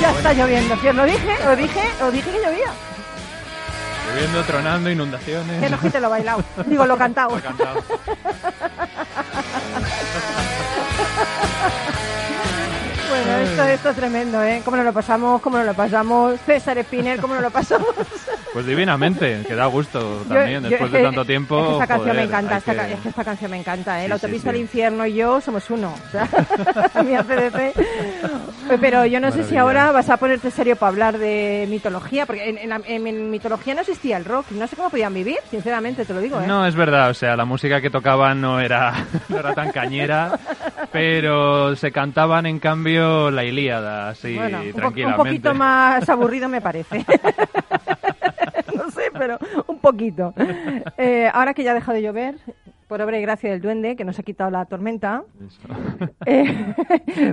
Ya 0.00 0.10
está 0.12 0.32
lloviendo. 0.32 0.76
¿Lo 0.76 1.04
dije? 1.04 1.36
¿Lo 1.44 1.56
dije? 1.56 1.82
¿Lo 2.00 2.10
dije 2.10 2.30
que 2.30 2.38
llovía? 2.38 2.72
Lloviendo, 4.08 4.42
tronando, 4.44 4.90
inundaciones. 4.90 5.60
Que 5.60 5.70
no 5.70 5.78
quite 5.78 6.00
lo 6.00 6.10
bailado. 6.10 6.42
Digo, 6.66 6.86
lo 6.86 6.96
cantado. 6.96 7.36
Lo 7.36 7.42
cantado. 7.42 7.82
Esto, 13.66 13.90
es 13.90 13.96
tremendo, 13.96 14.42
¿eh? 14.42 14.62
¿Cómo 14.64 14.76
nos 14.76 14.86
lo 14.86 14.92
pasamos? 14.92 15.40
¿Cómo 15.42 15.58
nos 15.58 15.66
lo 15.66 15.74
pasamos? 15.74 16.40
César 16.46 16.78
Spinner, 16.82 17.20
¿cómo 17.20 17.34
nos 17.34 17.42
lo 17.42 17.50
pasamos? 17.50 17.88
Pues 18.52 18.66
divinamente, 18.66 19.44
que 19.46 19.54
da 19.54 19.66
gusto 19.66 20.24
también, 20.28 20.64
yo- 20.64 20.70
después 20.70 20.88
es 20.88 20.92
de 20.94 20.98
que- 20.98 21.04
tanto 21.04 21.24
tiempo. 21.24 21.60
es 21.60 21.66
que 21.68 21.72
esta 21.74 21.86
canción 21.86 22.16
me 22.16 22.22
joder, 22.24 22.28
encanta, 22.28 22.54
hay 22.54 22.58
esta, 22.58 22.72
que- 22.88 22.92
es 22.94 23.00
que 23.00 23.08
esta 23.10 23.24
canción 23.24 23.50
me 23.52 23.56
encanta, 23.58 24.00
¿eh? 24.00 24.02
Sí, 24.02 24.08
La 24.08 24.18
sí, 24.18 24.24
autopista 24.26 24.50
sí. 24.50 24.56
al 24.56 24.60
infierno 24.60 25.06
y 25.06 25.14
yo 25.14 25.40
somos 25.40 25.70
uno. 25.70 25.94
O 25.94 26.10
sea, 26.10 26.28
mi 27.04 27.14
ACDC. 27.14 27.74
Pero 28.80 29.06
yo 29.06 29.20
no 29.20 29.28
sé 29.28 29.44
si 29.44 29.54
Maravilla. 29.54 29.60
ahora 29.60 29.92
vas 29.92 30.10
a 30.10 30.16
ponerte 30.16 30.50
serio 30.50 30.74
para 30.74 30.88
hablar 30.90 31.18
de 31.18 31.66
mitología, 31.70 32.26
porque 32.26 32.48
en, 32.48 32.58
en 32.58 32.68
la- 32.70 32.80
en- 32.84 33.06
en 33.06 33.30
mitología 33.30 33.74
no 33.74 33.82
existía 33.82 34.16
el 34.16 34.24
rock. 34.24 34.46
No 34.50 34.66
sé 34.66 34.74
cómo 34.74 34.90
podían 34.90 35.14
vivir, 35.14 35.38
sinceramente, 35.48 36.04
te 36.04 36.12
lo 36.12 36.18
digo, 36.20 36.40
¿eh? 36.40 36.44
No, 36.48 36.66
es 36.66 36.74
verdad, 36.74 37.10
o 37.10 37.14
sea, 37.14 37.36
la 37.36 37.44
música 37.44 37.80
que 37.80 37.88
tocaban 37.90 38.40
no 38.40 38.58
era, 38.58 39.06
no 39.28 39.38
era 39.38 39.54
tan 39.54 39.70
cañera, 39.70 40.36
pero 40.90 41.76
se 41.76 41.92
cantaban 41.92 42.46
en 42.46 42.58
cambio 42.58 43.30
la 43.30 43.44
Ilíada, 43.50 44.08
así, 44.08 44.34
bueno, 44.36 44.58
un, 44.58 44.62
po- 44.64 44.68
un 44.68 44.74
tranquilamente. 44.74 45.16
poquito 45.24 45.54
más 45.54 46.08
aburrido 46.08 46.48
me 46.48 46.60
parece. 46.60 47.04
no 48.74 48.90
sé, 48.90 49.10
pero 49.12 49.38
un 49.66 49.78
poquito. 49.78 50.32
Eh, 50.98 51.30
ahora 51.32 51.54
que 51.54 51.62
ya 51.64 51.72
ha 51.72 51.74
dejado 51.74 51.94
de 51.96 52.02
llover, 52.02 52.36
por 52.88 53.00
obra 53.02 53.18
y 53.18 53.22
gracia 53.22 53.50
del 53.50 53.60
duende, 53.60 53.94
que 53.94 54.04
nos 54.04 54.18
ha 54.18 54.22
quitado 54.22 54.50
la 54.50 54.64
tormenta, 54.64 55.22
eh, 56.26 56.74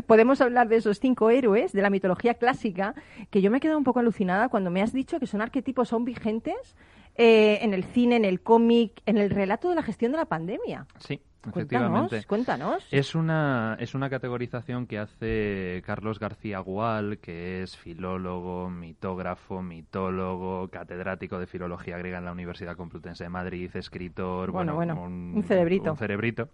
podemos 0.08 0.40
hablar 0.42 0.68
de 0.68 0.76
esos 0.78 1.00
cinco 1.00 1.30
héroes 1.30 1.72
de 1.72 1.82
la 1.82 1.90
mitología 1.90 2.36
clásica, 2.36 2.94
que 3.32 3.42
yo 3.42 3.50
me 3.50 3.58
he 3.58 3.60
quedado 3.62 3.78
un 3.78 3.84
poco 3.84 4.00
alucinada 4.00 4.50
cuando 4.50 4.70
me 4.70 4.82
has 4.82 4.94
dicho 4.94 5.20
que 5.20 5.26
son 5.28 5.42
arquetipos, 5.42 5.90
son 5.90 6.06
vigentes 6.06 6.76
eh, 7.16 7.58
en 7.64 7.74
el 7.74 7.84
cine, 7.86 8.18
en 8.18 8.26
el 8.26 8.42
cómic, 8.42 9.02
en 9.08 9.18
el 9.18 9.32
relato 9.32 9.70
de 9.70 9.76
la 9.76 9.82
gestión 9.82 10.12
de 10.12 10.20
la 10.20 10.26
pandemia. 10.26 10.86
Sí, 11.00 11.20
efectivamente. 11.48 12.24
cuéntanos. 12.26 12.88
Es 12.92 13.16
una, 13.16 13.78
es 13.80 13.96
una 13.96 14.10
categorización 14.10 14.88
que 14.88 15.00
hace 15.00 15.82
Carlos 15.86 16.20
García 16.20 16.60
Gual, 16.60 17.20
que 17.20 17.64
es 17.64 17.78
filólogo, 17.78 18.70
mitógrafo, 18.70 19.62
mitólogo, 19.62 20.70
catedrático 20.70 21.40
de 21.40 21.48
filología 21.48 21.98
griega 21.98 22.18
en 22.18 22.26
la 22.26 22.32
Universidad 22.32 22.76
Complutense 22.76 23.24
de 23.24 23.30
Madrid, 23.30 23.70
escritor, 23.74 24.52
Bueno, 24.52 24.76
bueno, 24.76 24.96
bueno, 24.96 25.36
un 25.36 25.44
cerebrito. 25.44 25.92
un 25.92 25.98
cerebrito, 25.98 26.50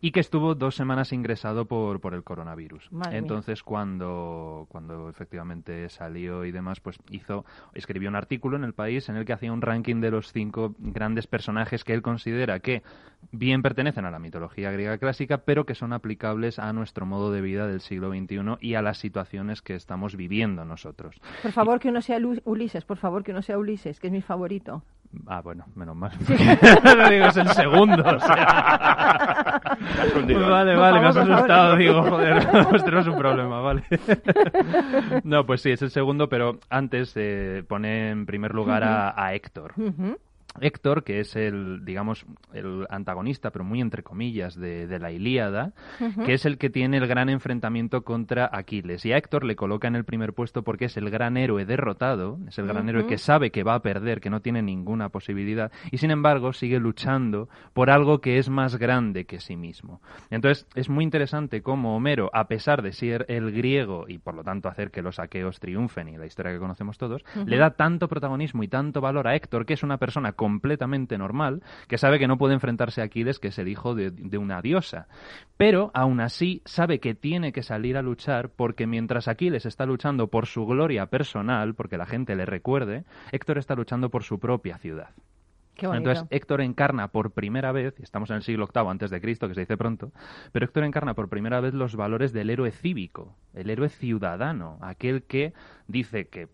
y 0.00 0.10
que 0.10 0.20
estuvo 0.20 0.54
dos 0.54 0.74
semanas 0.74 1.12
ingresado 1.12 1.66
por, 1.66 2.00
por 2.00 2.14
el 2.14 2.24
coronavirus. 2.24 2.90
Madre 2.92 3.10
mía. 3.10 3.18
Entonces, 3.18 3.62
cuando, 3.62 4.66
cuando 4.68 5.08
efectivamente 5.08 5.88
salió 5.88 6.44
y 6.44 6.52
demás, 6.52 6.80
pues 6.80 6.98
hizo, 7.10 7.44
escribió 7.74 8.08
un 8.08 8.16
artículo 8.16 8.56
en 8.56 8.64
el 8.64 8.74
país 8.74 9.08
en 9.08 9.16
el 9.16 9.24
que 9.24 9.32
hacía 9.32 9.52
un 9.52 9.62
ranking 9.62 10.00
de 10.00 10.10
los 10.10 10.32
cinco 10.32 10.74
grandes 10.78 11.26
personajes 11.26 11.84
que 11.84 11.92
él 11.92 12.02
considera 12.02 12.60
que 12.60 12.82
bien 13.32 13.62
pertenecen 13.62 14.04
a 14.04 14.10
la 14.10 14.18
mitología 14.26 14.70
griega 14.72 14.98
clásica, 14.98 15.38
pero 15.38 15.64
que 15.66 15.74
son 15.74 15.92
aplicables 15.92 16.58
a 16.58 16.72
nuestro 16.72 17.06
modo 17.06 17.30
de 17.32 17.40
vida 17.40 17.66
del 17.66 17.80
siglo 17.80 18.10
XXI 18.10 18.56
y 18.60 18.74
a 18.74 18.82
las 18.82 18.98
situaciones 18.98 19.62
que 19.62 19.74
estamos 19.74 20.16
viviendo 20.16 20.64
nosotros. 20.64 21.14
Por 21.42 21.52
favor, 21.52 21.78
que 21.80 21.88
uno 21.88 22.02
sea 22.02 22.18
Lu- 22.18 22.40
Ulises, 22.44 22.84
por 22.84 22.96
favor, 22.96 23.22
que 23.22 23.30
uno 23.30 23.42
sea 23.42 23.56
Ulises, 23.58 24.00
que 24.00 24.08
es 24.08 24.12
mi 24.12 24.22
favorito. 24.22 24.82
Ah, 25.28 25.40
bueno, 25.40 25.64
menos 25.76 25.94
mal. 25.96 26.10
Lo 26.98 27.08
digo, 27.08 27.26
es 27.26 27.36
el 27.36 27.48
segundo. 27.50 28.02
o 28.04 28.20
sea. 28.20 29.60
Me 29.78 30.00
has 30.02 30.14
hundido. 30.14 30.50
Vale, 30.50 30.74
vale, 30.76 31.00
me 31.00 31.06
has 31.06 31.16
asustado. 31.16 31.76
Digo, 31.76 32.02
joder, 32.02 32.46
pues 32.70 32.84
tenemos 32.84 33.06
un 33.06 33.16
problema, 33.16 33.60
vale. 33.60 33.84
No, 35.24 35.46
pues 35.46 35.62
sí, 35.62 35.70
es 35.70 35.80
el 35.82 35.90
segundo, 35.90 36.28
pero 36.28 36.58
antes 36.70 37.12
eh, 37.16 37.62
pone 37.68 38.10
en 38.10 38.26
primer 38.26 38.52
lugar 38.54 38.82
a, 38.84 39.14
a 39.16 39.32
Héctor. 39.34 39.72
Ujú. 39.76 40.18
Héctor, 40.60 41.04
que 41.04 41.20
es 41.20 41.36
el, 41.36 41.84
digamos, 41.84 42.26
el 42.52 42.86
antagonista, 42.90 43.50
pero 43.50 43.64
muy 43.64 43.80
entre 43.80 44.02
comillas, 44.02 44.54
de, 44.56 44.86
de 44.86 44.98
la 44.98 45.12
Ilíada, 45.12 45.72
que 46.24 46.34
es 46.34 46.46
el 46.46 46.58
que 46.58 46.70
tiene 46.70 46.98
el 46.98 47.06
gran 47.06 47.28
enfrentamiento 47.28 48.02
contra 48.02 48.48
Aquiles. 48.52 49.04
Y 49.04 49.12
a 49.12 49.16
Héctor 49.16 49.44
le 49.44 49.56
coloca 49.56 49.88
en 49.88 49.96
el 49.96 50.04
primer 50.04 50.32
puesto 50.32 50.62
porque 50.62 50.86
es 50.86 50.96
el 50.96 51.10
gran 51.10 51.36
héroe 51.36 51.64
derrotado, 51.64 52.38
es 52.48 52.58
el 52.58 52.66
gran 52.66 52.88
héroe 52.88 53.06
que 53.06 53.18
sabe 53.18 53.50
que 53.50 53.62
va 53.62 53.74
a 53.74 53.82
perder, 53.82 54.20
que 54.20 54.30
no 54.30 54.40
tiene 54.40 54.62
ninguna 54.62 55.08
posibilidad, 55.08 55.70
y 55.90 55.98
sin 55.98 56.10
embargo 56.10 56.52
sigue 56.52 56.78
luchando 56.78 57.48
por 57.72 57.90
algo 57.90 58.20
que 58.20 58.38
es 58.38 58.48
más 58.48 58.76
grande 58.76 59.24
que 59.24 59.40
sí 59.40 59.56
mismo. 59.56 60.00
Entonces, 60.30 60.66
es 60.74 60.88
muy 60.88 61.04
interesante 61.04 61.62
cómo 61.62 61.96
Homero, 61.96 62.30
a 62.32 62.48
pesar 62.48 62.82
de 62.82 62.92
ser 62.92 63.24
el 63.28 63.52
griego 63.52 64.06
y 64.08 64.18
por 64.18 64.34
lo 64.34 64.44
tanto 64.44 64.68
hacer 64.68 64.90
que 64.90 65.02
los 65.02 65.18
aqueos 65.18 65.60
triunfen 65.60 66.08
y 66.08 66.16
la 66.16 66.26
historia 66.26 66.52
que 66.52 66.58
conocemos 66.58 66.98
todos, 66.98 67.24
le 67.44 67.56
da 67.56 67.70
tanto 67.70 68.08
protagonismo 68.08 68.62
y 68.62 68.68
tanto 68.68 69.00
valor 69.00 69.28
a 69.28 69.34
Héctor, 69.34 69.66
que 69.66 69.74
es 69.74 69.82
una 69.82 69.98
persona 69.98 70.32
completamente 70.46 71.18
normal, 71.18 71.60
que 71.88 71.98
sabe 71.98 72.20
que 72.20 72.28
no 72.28 72.38
puede 72.38 72.54
enfrentarse 72.54 73.00
a 73.00 73.04
Aquiles, 73.06 73.40
que 73.40 73.48
es 73.48 73.58
el 73.58 73.66
hijo 73.66 73.96
de, 73.96 74.12
de 74.12 74.38
una 74.38 74.62
diosa. 74.62 75.08
Pero, 75.56 75.90
aún 75.92 76.20
así, 76.20 76.62
sabe 76.64 77.00
que 77.00 77.16
tiene 77.16 77.50
que 77.50 77.64
salir 77.64 77.96
a 77.96 78.02
luchar 78.02 78.50
porque 78.50 78.86
mientras 78.86 79.26
Aquiles 79.26 79.66
está 79.66 79.86
luchando 79.86 80.28
por 80.28 80.46
su 80.46 80.64
gloria 80.66 81.06
personal, 81.06 81.74
porque 81.74 81.98
la 81.98 82.06
gente 82.06 82.36
le 82.36 82.46
recuerde, 82.46 83.04
Héctor 83.32 83.58
está 83.58 83.74
luchando 83.74 84.08
por 84.08 84.22
su 84.22 84.38
propia 84.38 84.78
ciudad. 84.78 85.10
Entonces 85.78 86.24
Héctor 86.30 86.60
encarna 86.60 87.08
por 87.08 87.32
primera 87.32 87.72
vez, 87.72 87.98
estamos 88.00 88.30
en 88.30 88.36
el 88.36 88.42
siglo 88.42 88.68
VIII 88.72 88.88
antes 88.88 89.10
de 89.10 89.20
Cristo, 89.20 89.48
que 89.48 89.54
se 89.54 89.60
dice 89.60 89.76
pronto, 89.76 90.12
pero 90.52 90.64
Héctor 90.64 90.84
encarna 90.84 91.14
por 91.14 91.28
primera 91.28 91.60
vez 91.60 91.74
los 91.74 91.96
valores 91.96 92.32
del 92.32 92.50
héroe 92.50 92.70
cívico, 92.70 93.36
el 93.52 93.68
héroe 93.68 93.88
ciudadano, 93.88 94.78
aquel 94.80 95.24
que 95.24 95.52
dice 95.86 96.28
que 96.28 96.48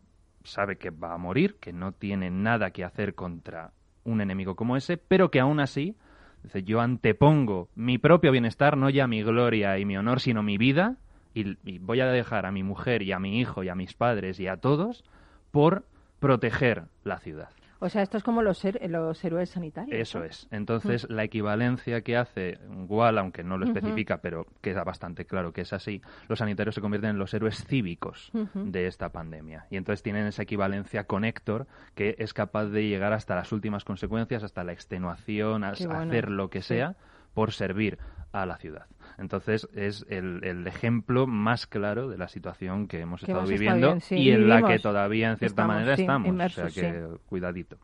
sabe 0.45 0.77
que 0.77 0.91
va 0.91 1.15
a 1.15 1.19
morir, 1.19 1.57
que 1.61 1.73
no 1.73 1.93
tiene 1.93 2.31
nada 2.31 2.71
que 2.71 2.85
hacer 2.85 3.15
contra 3.15 3.73
un 4.05 4.21
enemigo 4.21 4.57
como 4.57 4.77
ese, 4.77 4.97
pero 4.97 5.31
que 5.31 5.41
aún 5.41 5.61
así 5.61 5.97
dice 6.43 6.63
yo 6.65 6.81
antepongo 6.81 7.69
mi 7.75 7.99
propio 7.99 8.33
bienestar, 8.33 8.77
no 8.77 8.91
ya 8.91 9.07
mi 9.07 9.23
gloria 9.23 9.79
y 9.79 9.85
mi 9.85 9.97
honor, 9.97 10.21
sino 10.21 10.43
mi 10.43 10.59
vida, 10.59 10.97
y, 11.35 11.57
y 11.65 11.79
voy 11.79 12.01
a 12.01 12.07
dejar 12.07 12.47
a 12.47 12.53
mi 12.53 12.63
mujer 12.63 13.03
y 13.03 13.13
a 13.13 13.19
mi 13.19 13.41
hijo 13.41 13.63
y 13.63 13.69
a 13.69 13.75
mis 13.75 13.95
padres 13.95 14.39
y 14.41 14.49
a 14.49 14.57
todos 14.57 15.05
por 15.51 15.85
proteger 16.19 16.85
la 17.05 17.19
ciudad. 17.19 17.51
O 17.85 17.89
sea, 17.89 18.03
esto 18.03 18.17
es 18.17 18.23
como 18.23 18.43
los, 18.43 18.65
her- 18.65 18.81
los 18.89 19.25
héroes 19.25 19.51
sanitarios. 19.51 19.99
Eso 20.01 20.21
¿no? 20.21 20.25
es. 20.27 20.47
Entonces, 20.53 21.05
la 21.11 21.25
equivalencia 21.25 22.01
que 22.03 22.17
hace 22.17 22.59
Gual, 22.87 23.19
aunque 23.19 23.43
no 23.43 23.59
lo 23.59 23.65
especifica, 23.67 24.19
pero 24.23 24.47
queda 24.61 24.85
bastante 24.85 25.25
claro 25.27 25.53
que 25.53 25.63
es 25.63 25.73
así, 25.73 26.01
los 26.29 26.39
sanitarios 26.39 26.77
se 26.77 26.81
convierten 26.81 27.11
en 27.11 27.19
los 27.19 27.35
héroes 27.35 27.65
cívicos 27.67 28.31
de 28.55 28.87
esta 28.87 29.11
pandemia. 29.11 29.67
Y 29.69 29.77
entonces 29.79 30.03
tienen 30.03 30.27
esa 30.29 30.43
equivalencia 30.43 31.05
con 31.05 31.25
Héctor, 31.25 31.67
que 31.97 32.15
es 32.19 32.33
capaz 32.33 32.67
de 32.67 32.87
llegar 32.87 33.13
hasta 33.13 33.35
las 33.35 33.51
últimas 33.51 33.85
consecuencias, 33.85 34.45
hasta 34.45 34.63
la 34.63 34.73
extenuación, 34.73 35.65
a 35.65 35.73
Qué 35.73 35.87
bueno. 35.89 36.03
hacer 36.03 36.31
lo 36.31 36.51
que 36.51 36.63
Sí. 36.63 36.75
Por 37.35 37.53
servir 37.53 37.99
a 38.33 38.47
la 38.47 38.57
ciudad. 38.57 38.87
Entonces 39.19 39.69
es 39.75 40.07
el, 40.09 40.43
el 40.43 40.67
ejemplo 40.67 41.27
más 41.27 41.67
claro 41.67 42.09
de 42.09 42.17
la 42.19 42.29
situación 42.29 42.89
que 42.89 43.01
hemos 43.01 43.21
Que 43.21 43.27
estado 43.33 43.47
hemos 43.47 43.51
estado 43.51 43.77
viviendo 43.77 44.01
sí, 44.01 44.17
y 44.17 44.31
en 44.31 44.49
la 44.49 44.67
que 44.67 44.79
todavía 44.79 45.31
en 45.31 45.37
cierta 45.37 45.63
Estamos, 45.63 45.75
manera 45.75 45.97
sí, 45.97 46.03
estamos. 46.03 46.29
inmersos, 46.29 46.65
o 46.65 46.71
sea 46.71 46.93
que 46.93 47.07
cuidadito. 47.27 47.77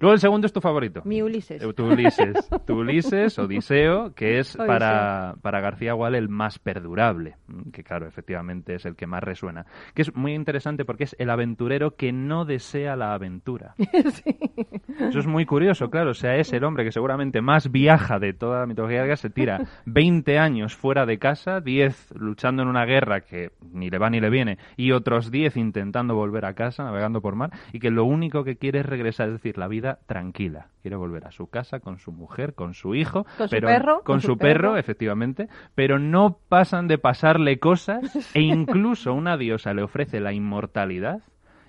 Luego 0.00 0.14
el 0.14 0.20
segundo 0.20 0.46
es 0.46 0.52
tu 0.52 0.60
favorito. 0.60 1.02
Mi 1.04 1.22
Ulises. 1.22 1.62
Eh, 1.62 1.72
Tu 1.74 1.84
Ulises, 1.84 2.48
tu 2.66 2.74
Ulises, 2.78 3.38
Odiseo, 3.38 4.14
que 4.14 4.38
es 4.38 4.54
Odiseo. 4.54 4.66
para, 4.66 5.34
para 5.42 5.60
García 5.60 5.92
Gual 5.94 6.14
el 6.14 6.28
más 6.28 6.58
perdurable, 6.58 7.36
que 7.72 7.82
claro, 7.82 8.06
efectivamente 8.06 8.74
es 8.74 8.86
el 8.86 8.96
que 8.96 9.06
más 9.06 9.22
resuena. 9.22 9.66
Que 9.94 10.02
es 10.02 10.14
muy 10.14 10.34
interesante 10.34 10.84
porque 10.84 11.04
es 11.04 11.16
el 11.18 11.30
aventurero 11.30 11.96
que 11.96 12.12
no 12.12 12.44
desea 12.44 12.96
la 12.96 13.14
aventura. 13.14 13.74
Eso 14.98 15.18
es 15.18 15.26
muy 15.26 15.44
curioso, 15.46 15.90
claro. 15.90 16.10
O 16.10 16.14
sea, 16.14 16.36
es 16.36 16.52
el 16.52 16.64
hombre 16.64 16.84
que 16.84 16.92
seguramente 16.92 17.40
más 17.40 17.70
viaja 17.70 18.18
de 18.18 18.32
toda 18.32 18.60
la 18.60 18.66
mitología 18.66 19.00
griega, 19.00 19.16
se 19.16 19.30
tira 19.30 19.60
20 19.86 20.38
años 20.38 20.74
fuera 20.74 21.06
de 21.06 21.18
casa, 21.18 21.60
10 21.60 22.14
luchando 22.16 22.62
en 22.62 22.68
una 22.68 22.84
guerra 22.84 23.20
que 23.20 23.50
ni 23.72 23.90
le 23.90 23.98
va 23.98 24.10
ni 24.10 24.20
le 24.20 24.30
viene, 24.30 24.58
y 24.76 24.92
otros 24.92 25.30
10 25.30 25.56
intentando 25.56 26.14
volver 26.14 26.44
a 26.44 26.54
casa, 26.54 26.84
navegando 26.84 27.20
por 27.20 27.34
mar, 27.34 27.50
y 27.72 27.78
que 27.78 27.90
lo 27.90 28.04
único 28.04 28.44
que 28.44 28.56
quiere 28.56 28.80
es 28.80 28.86
regresar, 28.86 29.28
es 29.28 29.34
decir, 29.34 29.58
la 29.58 29.68
vida 29.68 29.85
tranquila. 29.94 30.68
Quiere 30.82 30.96
volver 30.96 31.26
a 31.26 31.30
su 31.30 31.48
casa 31.48 31.80
con 31.80 31.98
su 31.98 32.12
mujer, 32.12 32.54
con 32.54 32.74
su 32.74 32.94
hijo, 32.94 33.24
Con 33.38 33.48
su 33.48 33.56
perro, 33.60 34.02
con 34.04 34.20
su 34.20 34.36
perro, 34.36 34.76
efectivamente, 34.76 35.48
pero 35.74 35.98
no 35.98 36.38
pasan 36.48 36.88
de 36.88 36.98
pasarle 36.98 37.58
cosas 37.58 38.00
e 38.34 38.40
incluso 38.40 39.14
una 39.14 39.36
diosa 39.36 39.72
le 39.72 39.82
ofrece 39.82 40.20
la 40.20 40.32
inmortalidad 40.32 41.22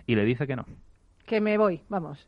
y 0.06 0.16
le 0.16 0.26
dice 0.26 0.48
que 0.48 0.56
no. 0.56 0.66
Que 1.26 1.42
me 1.42 1.58
voy, 1.58 1.82
vamos. 1.90 2.28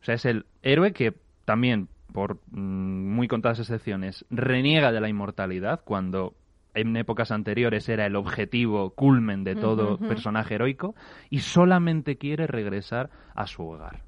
O 0.00 0.04
sea, 0.04 0.14
es 0.14 0.24
el 0.24 0.46
héroe 0.62 0.92
que 0.92 1.14
también, 1.44 1.88
por 2.12 2.38
mm, 2.50 3.14
muy 3.14 3.28
contadas 3.28 3.60
excepciones, 3.60 4.24
reniega 4.30 4.92
de 4.92 5.00
la 5.00 5.08
inmortalidad 5.08 5.80
cuando 5.84 6.34
en 6.74 6.96
épocas 6.96 7.30
anteriores 7.30 7.88
era 7.88 8.06
el 8.06 8.16
objetivo 8.16 8.90
culmen 8.90 9.44
de 9.44 9.56
todo 9.56 9.98
personaje 9.98 10.54
heroico 10.54 10.94
y 11.28 11.40
solamente 11.40 12.16
quiere 12.16 12.46
regresar 12.46 13.10
a 13.34 13.46
su 13.46 13.66
hogar. 13.66 14.02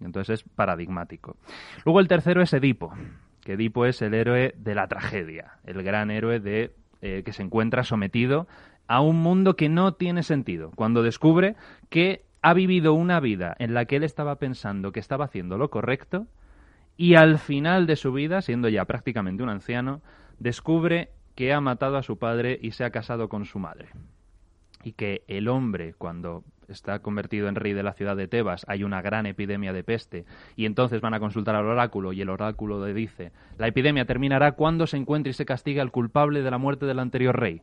Entonces 0.00 0.40
es 0.40 0.48
paradigmático. 0.48 1.36
Luego 1.84 2.00
el 2.00 2.08
tercero 2.08 2.42
es 2.42 2.52
Edipo, 2.52 2.92
que 3.40 3.54
Edipo 3.54 3.86
es 3.86 4.02
el 4.02 4.14
héroe 4.14 4.54
de 4.56 4.74
la 4.74 4.88
tragedia, 4.88 5.58
el 5.64 5.82
gran 5.82 6.10
héroe 6.10 6.40
de 6.40 6.74
eh, 7.00 7.22
que 7.24 7.32
se 7.32 7.42
encuentra 7.42 7.84
sometido 7.84 8.46
a 8.86 9.00
un 9.00 9.16
mundo 9.16 9.56
que 9.56 9.68
no 9.68 9.94
tiene 9.94 10.22
sentido. 10.22 10.70
Cuando 10.74 11.02
descubre 11.02 11.56
que 11.88 12.24
ha 12.42 12.54
vivido 12.54 12.94
una 12.94 13.20
vida 13.20 13.54
en 13.58 13.74
la 13.74 13.84
que 13.84 13.96
él 13.96 14.04
estaba 14.04 14.36
pensando 14.36 14.92
que 14.92 15.00
estaba 15.00 15.24
haciendo 15.24 15.58
lo 15.58 15.70
correcto 15.70 16.26
y 16.96 17.14
al 17.14 17.38
final 17.38 17.86
de 17.86 17.96
su 17.96 18.12
vida, 18.12 18.42
siendo 18.42 18.68
ya 18.68 18.84
prácticamente 18.84 19.42
un 19.42 19.48
anciano, 19.48 20.02
descubre 20.38 21.10
que 21.34 21.52
ha 21.52 21.60
matado 21.60 21.96
a 21.96 22.02
su 22.02 22.18
padre 22.18 22.58
y 22.60 22.72
se 22.72 22.84
ha 22.84 22.90
casado 22.90 23.28
con 23.28 23.44
su 23.44 23.58
madre. 23.58 23.88
Y 24.84 24.92
que 24.92 25.24
el 25.28 25.48
hombre, 25.48 25.94
cuando 25.94 26.44
está 26.72 26.98
convertido 27.00 27.48
en 27.48 27.54
rey 27.54 27.72
de 27.72 27.82
la 27.82 27.92
ciudad 27.92 28.16
de 28.16 28.28
Tebas, 28.28 28.64
hay 28.68 28.84
una 28.84 29.00
gran 29.02 29.26
epidemia 29.26 29.72
de 29.72 29.84
peste, 29.84 30.24
y 30.56 30.66
entonces 30.66 31.00
van 31.00 31.14
a 31.14 31.20
consultar 31.20 31.54
al 31.54 31.66
oráculo, 31.66 32.12
y 32.12 32.20
el 32.20 32.30
oráculo 32.30 32.84
le 32.84 32.94
dice, 32.94 33.32
la 33.58 33.68
epidemia 33.68 34.04
terminará 34.04 34.52
cuando 34.52 34.86
se 34.86 34.96
encuentre 34.96 35.30
y 35.30 35.34
se 35.34 35.46
castigue 35.46 35.80
al 35.80 35.92
culpable 35.92 36.42
de 36.42 36.50
la 36.50 36.58
muerte 36.58 36.86
del 36.86 36.98
anterior 36.98 37.38
rey. 37.38 37.62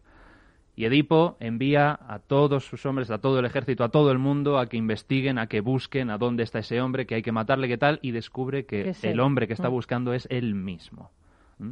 Y 0.76 0.86
Edipo 0.86 1.36
envía 1.42 2.00
a 2.08 2.20
todos 2.20 2.66
sus 2.66 2.86
hombres, 2.86 3.12
a 3.12 3.18
todo 3.18 3.40
el 3.40 3.46
ejército, 3.46 3.84
a 3.84 3.90
todo 3.90 4.12
el 4.14 4.18
mundo, 4.18 4.58
a 4.60 4.68
que 4.68 4.78
investiguen, 4.78 5.38
a 5.38 5.48
que 5.48 5.60
busquen 5.60 6.10
a 6.10 6.18
dónde 6.18 6.44
está 6.44 6.60
ese 6.60 6.80
hombre, 6.80 7.06
que 7.06 7.16
hay 7.16 7.22
que 7.22 7.34
matarle, 7.34 7.68
qué 7.68 7.78
tal, 7.78 8.00
y 8.02 8.12
descubre 8.12 8.66
que 8.66 8.94
el 9.04 9.20
hombre 9.20 9.48
que 9.48 9.54
está 9.54 9.70
Mm. 9.70 9.74
buscando 9.74 10.14
es 10.14 10.26
él 10.32 10.56
mismo. 10.56 11.12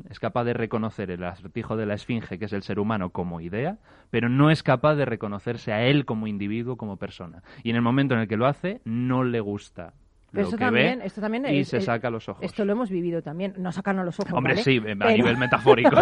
Es 0.09 0.19
capaz 0.19 0.43
de 0.43 0.53
reconocer 0.53 1.11
el 1.11 1.23
acertijo 1.23 1.77
de 1.77 1.85
la 1.85 1.93
esfinge, 1.93 2.37
que 2.37 2.45
es 2.45 2.53
el 2.53 2.63
ser 2.63 2.79
humano, 2.79 3.11
como 3.11 3.41
idea, 3.41 3.77
pero 4.09 4.29
no 4.29 4.51
es 4.51 4.63
capaz 4.63 4.95
de 4.95 5.05
reconocerse 5.05 5.71
a 5.71 5.85
él 5.85 6.05
como 6.05 6.27
individuo, 6.27 6.77
como 6.77 6.97
persona. 6.97 7.43
Y 7.63 7.69
en 7.69 7.77
el 7.77 7.81
momento 7.81 8.13
en 8.13 8.21
el 8.21 8.27
que 8.27 8.37
lo 8.37 8.47
hace, 8.47 8.81
no 8.83 9.23
le 9.23 9.39
gusta 9.39 9.93
Pero 10.37 10.43
lo 10.43 10.47
esto 10.49 10.57
que 10.57 10.65
también, 10.65 10.99
ve 10.99 11.05
esto 11.05 11.21
también 11.21 11.45
y 11.49 11.59
es- 11.59 11.67
se 11.67 11.81
saca 11.81 12.09
los 12.09 12.27
ojos. 12.29 12.43
Esto 12.43 12.65
lo 12.65 12.71
hemos 12.73 12.89
vivido 12.89 13.21
también. 13.21 13.53
No 13.57 13.71
sacarnos 13.71 14.05
los 14.05 14.19
ojos. 14.19 14.31
Hombre, 14.33 14.53
¿vale? 14.53 14.63
sí, 14.63 14.77
a 14.77 14.81
Pero- 14.83 15.09
nivel 15.11 15.37
metafórico. 15.37 15.95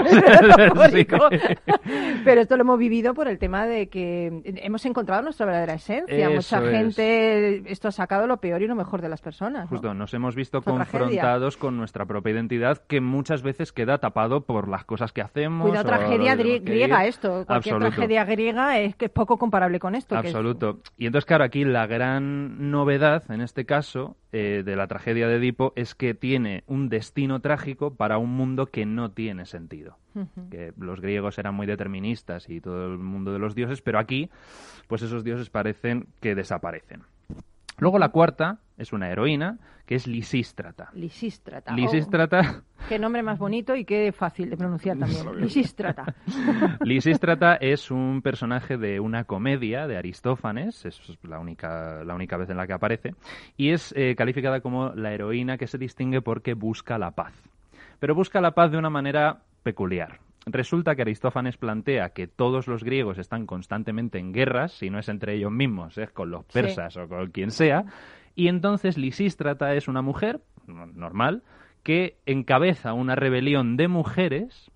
Pero 2.24 2.42
esto 2.42 2.58
lo 2.58 2.62
hemos 2.64 2.80
vivido 2.80 3.14
por 3.14 3.28
el 3.28 3.38
tema 3.38 3.66
de 3.66 3.88
que 3.90 4.42
hemos 4.46 4.86
encontrado 4.86 5.22
nuestra 5.24 5.46
verdadera 5.46 5.74
esencia. 5.76 6.30
Eso 6.30 6.58
Mucha 6.58 6.66
es. 6.66 6.72
gente, 6.96 7.72
esto 7.72 7.88
ha 7.88 7.92
sacado 7.92 8.28
lo 8.28 8.38
peor 8.38 8.62
y 8.62 8.68
lo 8.68 8.76
mejor 8.76 9.02
de 9.02 9.10
las 9.10 9.22
personas. 9.22 9.64
¿no? 9.64 9.68
Justo, 9.70 9.94
nos 9.94 10.14
hemos 10.14 10.36
visto 10.36 10.62
tragedia. 10.62 10.86
confrontados 10.86 11.58
con 11.58 11.78
nuestra 11.78 12.06
propia 12.06 12.34
identidad 12.34 12.78
que 12.88 13.02
muchas 13.02 13.42
veces 13.44 13.72
queda 13.72 13.98
tapado 14.00 14.46
por 14.46 14.68
las 14.68 14.86
cosas 14.86 15.12
que 15.12 15.22
hacemos. 15.22 15.68
Cuidado, 15.70 15.88
tragedia 15.88 16.36
griega 16.36 17.06
esto. 17.06 17.44
Cualquier 17.46 17.76
Absoluto. 17.76 17.96
tragedia 17.96 18.26
griega 18.26 18.80
es 18.80 18.96
que 18.96 19.06
es 19.06 19.12
poco 19.12 19.38
comparable 19.38 19.80
con 19.80 19.96
esto. 19.96 20.20
que 20.22 20.28
es- 20.30 20.36
Absoluto. 20.36 20.80
Y 20.98 21.06
entonces, 21.08 21.26
claro, 21.26 21.44
aquí 21.44 21.64
la 21.66 21.88
gran 21.88 22.72
novedad, 22.72 23.24
en 23.30 23.42
este 23.42 23.66
caso, 23.66 24.16
eh, 24.32 24.64
de 24.66 24.76
la 24.76 24.88
tragedia 24.88 25.28
de 25.28 25.36
Edipo, 25.36 25.74
es 25.76 25.96
que 25.96 26.14
tiene 26.14 26.64
un 26.68 26.90
destino 26.90 27.40
trágico 27.40 27.96
para 27.96 28.18
un 28.18 28.32
mundo 28.32 28.68
que 28.68 28.86
no 28.86 29.12
tiene 29.12 29.46
sentido. 29.46 29.98
Que 30.50 30.72
los 30.78 31.02
griegos 31.02 31.38
eran 31.40 31.56
muy 31.56 31.68
deterministas 31.68 32.50
y 32.50 32.62
todo 32.62 32.88
el 32.88 32.98
mundo 32.98 33.34
de 33.34 33.40
los 33.40 33.54
dioses, 33.54 33.82
pero 33.82 34.00
aquí, 34.00 34.30
pues 34.88 35.02
esos 35.02 35.26
dioses 35.26 35.50
parecen 35.50 36.08
que 36.22 36.36
desaparecen. 36.36 37.04
Luego 37.78 38.00
la 38.00 38.10
cuarta 38.10 38.60
es 38.78 38.94
una 38.94 39.10
heroína, 39.10 39.58
que 39.86 39.96
es 39.96 40.08
Lisístrata. 40.08 40.90
Lisístrata. 40.94 41.72
Oh, 41.72 41.76
Lisístrata 41.76 42.64
qué 42.88 43.00
nombre 43.00 43.24
más 43.24 43.40
bonito 43.40 43.76
y 43.76 43.86
qué 43.86 44.12
fácil 44.12 44.50
de 44.50 44.58
pronunciar 44.58 44.98
también. 44.98 45.36
Lisístrata. 45.40 46.14
Lisístrata 46.82 47.56
es 47.56 47.92
un 47.92 48.22
personaje 48.22 48.78
de 48.78 49.00
una 49.00 49.24
comedia 49.24 49.88
de 49.88 49.98
Aristófanes, 49.98 50.86
es 50.86 51.00
la 51.24 51.40
única, 51.40 52.04
la 52.04 52.16
única 52.16 52.38
vez 52.38 52.50
en 52.50 52.58
la 52.58 52.68
que 52.68 52.74
aparece, 52.74 53.16
y 53.58 53.72
es 53.72 53.94
eh, 53.96 54.16
calificada 54.16 54.62
como 54.62 54.90
la 54.90 55.14
heroína 55.14 55.58
que 55.58 55.68
se 55.68 55.78
distingue 55.78 56.22
porque 56.22 56.54
busca 56.54 56.98
la 56.98 57.12
paz. 57.12 57.34
Pero 58.00 58.14
busca 58.14 58.42
la 58.42 58.52
paz 58.52 58.72
de 58.72 58.78
una 58.78 58.90
manera 58.90 59.42
peculiar. 59.64 60.20
Resulta 60.46 60.96
que 60.96 61.02
Aristófanes 61.02 61.58
plantea 61.58 62.10
que 62.10 62.28
todos 62.28 62.68
los 62.68 62.84
griegos 62.84 63.18
están 63.18 63.46
constantemente 63.48 64.20
en 64.20 64.32
guerras, 64.32 64.74
si 64.74 64.90
no 64.92 65.00
es 65.00 65.10
entre 65.10 65.34
ellos 65.36 65.52
mismos, 65.52 65.98
es 65.98 66.12
con 66.12 66.30
los 66.30 66.46
Sí. 66.46 66.54
persas 66.54 66.96
o 66.98 67.08
con 67.08 67.32
quien 67.32 67.50
sea, 67.52 67.86
y 68.36 68.48
entonces 68.48 68.98
Lisístrata 68.98 69.74
es 69.74 69.88
una 69.88 70.02
mujer 70.04 70.42
no- 70.68 70.86
normal 70.86 71.42
que 71.82 72.18
encabeza 72.26 72.94
una 72.94 73.16
rebelión 73.16 73.76
de 73.78 73.88
mujeres 73.88 74.72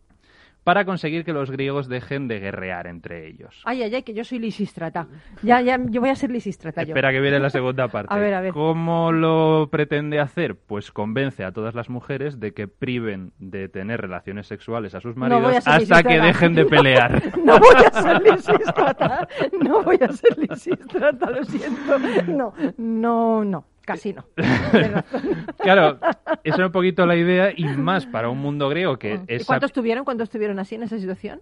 para 0.63 0.85
conseguir 0.85 1.25
que 1.25 1.33
los 1.33 1.49
griegos 1.49 1.87
dejen 1.87 2.27
de 2.27 2.39
guerrear 2.39 2.87
entre 2.87 3.27
ellos. 3.27 3.61
Ay, 3.65 3.83
ay, 3.83 3.95
ay, 3.95 4.03
que 4.03 4.13
yo 4.13 4.23
soy 4.23 4.39
lisístrata. 4.39 5.07
Ya, 5.41 5.61
ya, 5.61 5.79
yo 5.89 6.01
voy 6.01 6.09
a 6.09 6.15
ser 6.15 6.31
lisístrata 6.31 6.83
yo. 6.83 6.89
Espera 6.89 7.11
que 7.11 7.19
viene 7.19 7.39
la 7.39 7.49
segunda 7.49 7.87
parte. 7.91 8.13
A 8.13 8.17
ver, 8.17 8.33
a 8.33 8.41
ver. 8.41 8.53
¿Cómo 8.53 9.11
lo 9.11 9.69
pretende 9.71 10.19
hacer? 10.19 10.55
Pues 10.55 10.91
convence 10.91 11.43
a 11.43 11.51
todas 11.51 11.75
las 11.75 11.89
mujeres 11.89 12.39
de 12.39 12.53
que 12.53 12.67
priven 12.67 13.31
de 13.39 13.69
tener 13.69 14.01
relaciones 14.01 14.47
sexuales 14.47 14.93
a 14.95 15.01
sus 15.01 15.15
maridos 15.15 15.67
a 15.67 15.75
hasta 15.75 16.03
que 16.03 16.19
dejen 16.19 16.55
de 16.55 16.65
pelear. 16.65 17.21
No 17.43 17.57
voy 17.57 17.75
a 17.91 18.01
ser 18.01 18.21
lisístrata. 18.21 19.27
No 19.61 19.83
voy 19.83 19.97
a 20.01 20.11
ser 20.11 20.37
lisístrata, 20.37 21.31
lo 21.31 21.43
siento. 21.45 21.99
No, 22.27 22.53
no, 22.77 23.43
no. 23.43 23.65
Casi 23.89 24.13
no. 24.13 24.23
Tienes 24.35 24.91
razón. 24.93 25.45
claro, 25.57 25.99
esa 26.43 26.57
era 26.57 26.67
un 26.67 26.71
poquito 26.71 27.07
la 27.07 27.15
idea 27.15 27.51
y 27.57 27.63
más 27.63 28.05
para 28.05 28.29
un 28.29 28.37
mundo 28.37 28.69
griego 28.69 28.99
que 28.99 29.19
¿Y 29.27 29.33
es... 29.33 29.45
cuántos 29.47 29.71
estuvieron? 29.71 30.05
¿Cuántos 30.05 30.27
estuvieron 30.27 30.59
así 30.59 30.75
en 30.75 30.83
esa 30.83 30.99
situación? 30.99 31.41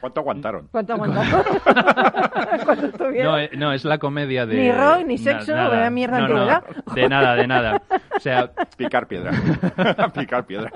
¿Cuánto 0.00 0.20
aguantaron? 0.20 0.68
¿Cuánto 0.70 0.92
aguantaron? 0.94 1.44
No, 3.18 3.38
eh, 3.38 3.50
no, 3.56 3.72
es 3.72 3.84
la 3.84 3.98
comedia 3.98 4.46
de... 4.46 4.54
Ni 4.56 4.72
rock, 4.72 5.04
ni 5.06 5.14
na- 5.16 5.20
sexo, 5.22 5.52
nada. 5.54 5.68
vaya 5.70 5.90
mierda 5.90 6.20
No, 6.20 6.28
no, 6.28 6.34
antigüedad. 6.50 6.64
de 6.94 7.08
nada, 7.08 7.34
de 7.34 7.46
nada. 7.46 7.82
O 8.16 8.20
sea, 8.20 8.50
Picar 8.76 9.06
piedra. 9.08 9.32
Picar 10.14 10.46
piedra. 10.46 10.70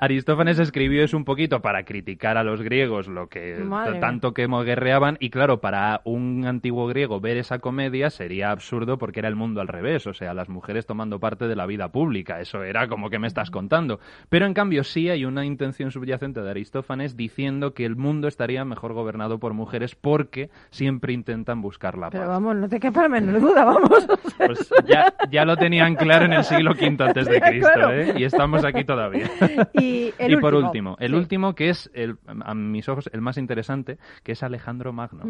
Aristófanes 0.00 0.58
escribió 0.58 1.02
eso 1.02 1.16
un 1.16 1.24
poquito 1.24 1.60
para 1.60 1.84
criticar 1.84 2.36
a 2.36 2.44
los 2.44 2.62
griegos 2.62 3.08
lo 3.08 3.28
que 3.28 3.56
Madre 3.64 3.98
tanto 4.00 4.32
que 4.32 4.46
guerreaban 4.46 5.16
y 5.20 5.30
claro, 5.30 5.60
para 5.60 6.00
un 6.04 6.44
antiguo 6.46 6.86
griego 6.86 7.20
ver 7.20 7.36
esa 7.36 7.58
comedia 7.58 8.10
sería 8.10 8.50
absurdo 8.50 8.98
porque 8.98 9.20
era 9.20 9.28
el 9.28 9.36
mundo 9.36 9.60
al 9.60 9.68
revés, 9.68 10.06
o 10.06 10.14
sea, 10.14 10.34
las 10.34 10.48
mujeres 10.48 10.86
tomando 10.86 11.18
parte 11.18 11.48
de 11.48 11.56
la 11.56 11.66
vida 11.66 11.88
pública, 11.88 12.40
eso 12.40 12.62
era 12.62 12.88
como 12.88 13.10
que 13.10 13.18
me 13.18 13.26
estás 13.26 13.50
contando. 13.50 13.98
Pero 14.28 14.46
en 14.46 14.54
cambio 14.54 14.84
sí 14.84 15.08
hay 15.10 15.24
una 15.24 15.44
intención 15.44 15.90
subyacente 15.90 16.40
de 16.42 16.50
Aristófanes 16.50 17.16
diciendo 17.16 17.55
que 17.74 17.84
el 17.84 17.96
mundo 17.96 18.28
estaría 18.28 18.64
mejor 18.64 18.92
gobernado 18.92 19.38
por 19.38 19.52
mujeres 19.54 19.94
porque 19.94 20.50
siempre 20.70 21.12
intentan 21.12 21.60
buscar 21.62 21.96
la 21.96 22.10
paz. 22.10 22.12
Pero 22.20 22.28
vamos, 22.28 22.56
no 22.56 22.68
te 22.68 22.78
quepa 22.80 23.02
la 23.02 23.08
menor 23.08 23.40
duda, 23.40 23.64
vamos. 23.64 24.06
Pues 24.38 24.70
ya, 24.86 25.12
ya 25.30 25.44
lo 25.44 25.56
tenían 25.56 25.94
claro 25.96 26.24
en 26.26 26.32
el 26.34 26.44
siglo 26.44 26.72
V 26.72 26.96
antes 27.04 27.26
de 27.26 27.40
Cristo. 27.40 27.90
¿eh? 27.92 28.14
Y 28.16 28.24
estamos 28.24 28.64
aquí 28.64 28.84
todavía. 28.84 29.28
Y, 29.74 30.12
el 30.18 30.32
y 30.32 30.36
por 30.36 30.54
último. 30.54 30.92
último, 30.92 30.96
el 31.00 31.10
Sí. 31.10 31.16
último 31.16 31.54
que 31.54 31.68
es, 31.70 31.90
el, 31.94 32.16
a 32.44 32.54
mis 32.54 32.88
ojos, 32.88 33.08
el 33.12 33.20
más 33.20 33.36
interesante, 33.38 33.98
que 34.22 34.32
es 34.32 34.42
Alejandro 34.42 34.92
Magno. 34.92 35.24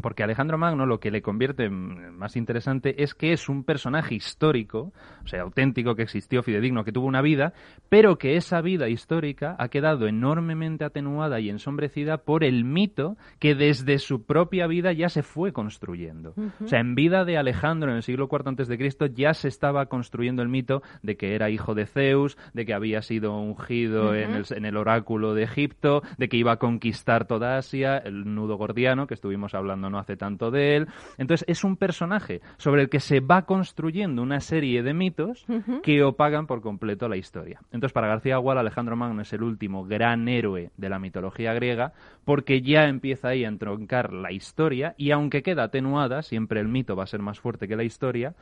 Porque 0.00 0.22
Alejandro 0.22 0.58
Magno 0.58 0.86
lo 0.86 1.00
que 1.00 1.10
le 1.10 1.22
convierte 1.22 1.68
más 1.70 2.36
interesante 2.36 3.02
es 3.02 3.14
que 3.14 3.32
es 3.32 3.48
un 3.48 3.64
personaje 3.64 4.14
histórico, 4.14 4.92
o 5.24 5.28
sea, 5.28 5.42
auténtico, 5.42 5.94
que 5.94 6.02
existió, 6.02 6.42
fidedigno, 6.42 6.84
que 6.84 6.92
tuvo 6.92 7.06
una 7.06 7.22
vida, 7.22 7.52
pero 7.88 8.18
que 8.18 8.36
esa 8.36 8.60
vida 8.60 8.88
histórica 8.88 9.56
ha 9.58 9.68
quedado 9.68 10.06
enormemente 10.06 10.84
atenuada 10.84 11.40
y 11.40 11.50
ensombrecida 11.50 12.18
por 12.18 12.44
el 12.44 12.64
mito 12.64 13.16
que 13.38 13.54
desde 13.54 13.98
su 13.98 14.24
propia 14.24 14.66
vida 14.66 14.92
ya 14.92 15.08
se 15.08 15.22
fue 15.22 15.52
construyendo. 15.52 16.34
O 16.62 16.68
sea, 16.68 16.80
en 16.80 16.94
vida 16.94 17.24
de 17.24 17.38
Alejandro 17.38 17.90
en 17.90 17.96
el 17.96 18.02
siglo 18.02 18.28
IV 18.30 18.48
antes 18.48 18.68
de 18.68 18.78
Cristo 18.78 19.06
ya 19.06 19.34
se 19.34 19.48
estaba 19.48 19.86
construyendo 19.86 20.42
el 20.42 20.48
mito 20.48 20.82
de 21.02 21.16
que 21.16 21.34
era 21.34 21.50
hijo 21.50 21.74
de 21.74 21.86
Zeus, 21.86 22.38
de 22.54 22.66
que 22.66 22.74
había 22.74 23.02
sido 23.02 23.38
ungido 23.38 24.14
en, 24.14 24.34
el, 24.34 24.44
en 24.50 24.64
el 24.64 24.76
oráculo 24.76 25.34
de 25.34 25.44
Egipto, 25.44 26.02
de 26.16 26.28
que 26.28 26.36
iba 26.36 26.52
a 26.52 26.56
conquistar 26.58 27.26
toda 27.26 27.56
Asia, 27.56 27.98
el 27.98 28.34
nudo 28.34 28.56
gordiano 28.56 29.06
que 29.06 29.14
estuvimos 29.14 29.54
hablando 29.54 29.87
no 29.90 29.98
hace 29.98 30.16
tanto 30.16 30.50
de 30.50 30.76
él. 30.76 30.88
Entonces 31.16 31.44
es 31.48 31.64
un 31.64 31.76
personaje 31.76 32.40
sobre 32.56 32.82
el 32.82 32.88
que 32.88 33.00
se 33.00 33.20
va 33.20 33.42
construyendo 33.42 34.22
una 34.22 34.40
serie 34.40 34.82
de 34.82 34.94
mitos 34.94 35.46
que 35.82 36.02
opagan 36.02 36.46
por 36.46 36.60
completo 36.60 37.08
la 37.08 37.16
historia. 37.16 37.60
Entonces 37.72 37.92
para 37.92 38.08
García 38.08 38.34
Agual 38.34 38.58
Alejandro 38.58 38.96
Magno 38.96 39.22
es 39.22 39.32
el 39.32 39.42
último 39.42 39.84
gran 39.84 40.28
héroe 40.28 40.70
de 40.76 40.88
la 40.88 40.98
mitología 40.98 41.52
griega 41.54 41.92
porque 42.24 42.62
ya 42.62 42.84
empieza 42.84 43.28
ahí 43.28 43.44
a 43.44 43.48
entroncar 43.48 44.12
la 44.12 44.32
historia 44.32 44.94
y 44.96 45.10
aunque 45.10 45.42
queda 45.42 45.64
atenuada, 45.64 46.22
siempre 46.22 46.60
el 46.60 46.68
mito 46.68 46.96
va 46.96 47.04
a 47.04 47.06
ser 47.06 47.20
más 47.20 47.40
fuerte 47.40 47.68
que 47.68 47.76
la 47.76 47.84
historia, 47.84 48.34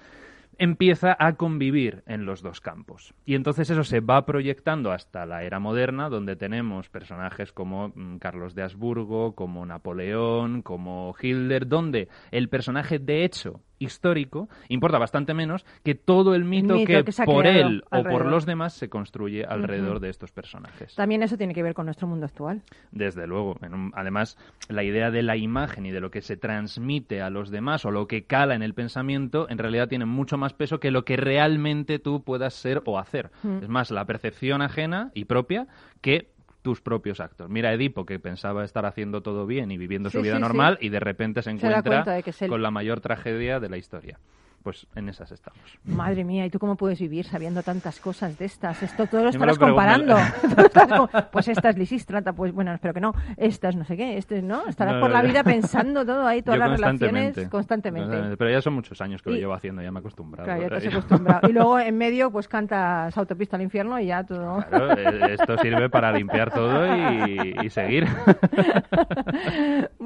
empieza 0.59 1.17
a 1.19 1.35
convivir 1.35 2.03
en 2.07 2.27
los 2.27 2.43
dos 2.43 2.61
campos. 2.61 3.15
Y 3.25 3.35
entonces 3.35 3.71
eso 3.71 3.85
se 3.85 4.01
va 4.01 4.27
proyectando 4.27 4.93
hasta 4.93 5.27
la 5.27 5.45
era 5.45 5.59
moderna, 5.59 6.09
donde 6.09 6.37
tenemos 6.37 6.89
personajes 6.89 7.53
como 7.53 7.93
mm, 7.95 8.19
Carlos 8.19 8.55
de 8.55 8.63
Habsburgo, 8.63 9.35
como 9.35 9.67
Napoleón, 9.67 10.63
como 10.63 11.15
Hitler, 11.21 11.67
donde 11.67 12.09
el 12.31 12.49
personaje 12.49 12.99
de 12.99 13.25
hecho 13.25 13.61
histórico 13.79 14.49
importa 14.69 14.99
bastante 14.99 15.35
menos 15.35 15.65
que 15.83 15.95
todo 15.95 16.35
el 16.35 16.45
mito, 16.45 16.77
que, 16.85 17.05
por 17.25 17.47
él 17.47 17.85
o 17.91 18.03
por 18.03 18.27
los 18.27 18.47
demás 18.47 18.75
se 18.75 18.89
construye 18.89 19.45
alrededor 19.45 20.01
de 20.01 20.11
estos 20.11 20.33
personajes. 20.33 20.95
También 20.95 21.23
eso 21.23 21.37
tiene 21.37 21.55
que 21.55 21.63
ver 21.63 21.75
con 21.75 21.87
nuestro 21.87 22.07
mundo 22.07 22.27
actual. 22.27 22.63
Desde 22.91 23.27
luego. 23.27 23.57
además, 23.95 24.39
la 24.69 24.83
idea 24.83 25.11
de 25.11 25.23
la 25.23 25.37
imagen 25.37 25.87
y 25.87 25.91
de 25.91 26.01
lo 26.01 26.11
que 26.11 26.23
se 26.23 26.37
transmite 26.37 27.21
a 27.21 27.31
los 27.31 27.51
demás 27.51 27.85
o 27.85 27.91
lo 27.91 28.07
que 28.07 28.25
cala 28.25 28.55
en 28.55 28.63
el 28.63 28.75
pensamiento 28.75 29.49
en 29.49 29.59
realidad 29.59 29.89
tiene 29.89 30.07
mucho 30.07 30.39
más 30.39 30.55
peso 30.55 30.81
que 30.81 30.91
lo 30.91 31.05
que 31.05 31.17
realmente 31.17 31.99
tú 31.99 32.23
puedas 32.23 32.55
ser 32.55 32.83
o 32.85 32.99
hacer. 32.99 33.31
Es 33.63 33.69
más, 33.69 33.91
la 33.91 34.05
percepción 34.05 34.63
ajena 34.63 35.11
y 35.15 35.25
propia 35.25 35.67
que 36.01 36.36
tus 36.67 36.81
propios 36.81 37.21
actos. 37.21 37.49
Mira 37.49 37.73
Edipo, 37.73 38.05
que 38.05 38.19
pensaba 38.19 38.65
estar 38.65 38.87
haciendo 38.87 39.23
todo 39.23 39.47
bien 39.47 39.71
y 39.71 39.79
viviendo 39.79 40.11
su 40.11 40.21
vida 40.21 40.41
normal, 40.41 40.79
y 40.81 40.89
de 40.89 40.99
repente 40.99 41.41
se 41.41 41.51
encuentra 41.51 42.05
con 42.49 42.61
la 42.61 42.73
mayor 42.73 43.01
tragedia 43.01 43.61
de 43.61 43.69
la 43.69 43.77
historia 43.77 44.19
pues 44.67 44.85
en 44.97 45.09
esas 45.09 45.31
estamos. 45.31 45.61
Madre 45.85 46.25
mía, 46.25 46.45
¿y 46.45 46.51
tú 46.51 46.59
cómo 46.59 46.75
puedes 46.75 46.99
vivir 46.99 47.25
sabiendo 47.25 47.63
tantas 47.63 48.01
cosas 48.01 48.37
de 48.37 48.47
estas? 48.47 48.83
Esto 48.83 49.07
todo 49.07 49.23
lo 49.23 49.29
estarás 49.29 49.61
comparando. 49.61 50.17
pues 51.31 51.47
esta 51.47 51.69
es 51.69 51.79
Lisístrata, 51.79 52.33
pues 52.33 52.53
bueno, 52.53 52.75
espero 52.75 52.93
que 52.93 53.01
no. 53.01 53.15
Esta 53.37 53.69
es 53.69 53.77
no 53.77 53.85
sé 53.85 53.97
qué, 53.97 54.19
este 54.19 54.43
¿no? 54.43 54.67
Estarás 54.67 55.01
por 55.01 55.13
la 55.13 55.23
vida 55.23 55.45
pensando 55.45 56.05
todo 56.05 56.27
ahí, 56.27 56.43
todas 56.43 56.59
las 56.59 56.81
relaciones 56.81 57.49
constantemente. 57.49 58.37
Pero 58.37 58.51
ya 58.51 58.61
son 58.61 58.75
muchos 58.75 59.01
años 59.01 59.23
que 59.23 59.31
lo 59.31 59.37
llevo 59.37 59.55
haciendo, 59.55 59.83
ya 59.83 59.93
me 59.93 59.99
he 59.99 60.01
acostumbrado. 60.01 60.47
Claro, 60.47 60.63
ya 60.63 60.69
te 60.69 60.75
has 60.75 60.87
acostumbrado. 60.95 61.49
Y 61.49 61.53
luego 61.53 61.79
en 61.79 61.97
medio 61.97 62.33
pues 62.33 62.49
cantas 62.49 63.17
Autopista 63.17 63.55
al 63.55 63.63
Infierno 63.63 64.01
y 64.01 64.07
ya 64.07 64.25
todo. 64.25 64.65
Claro, 64.69 64.99
eh, 64.99 65.35
esto 65.35 65.59
sirve 65.59 65.89
para 65.89 66.11
limpiar 66.11 66.53
todo 66.53 66.85
y, 67.25 67.71
seguir. 67.71 68.09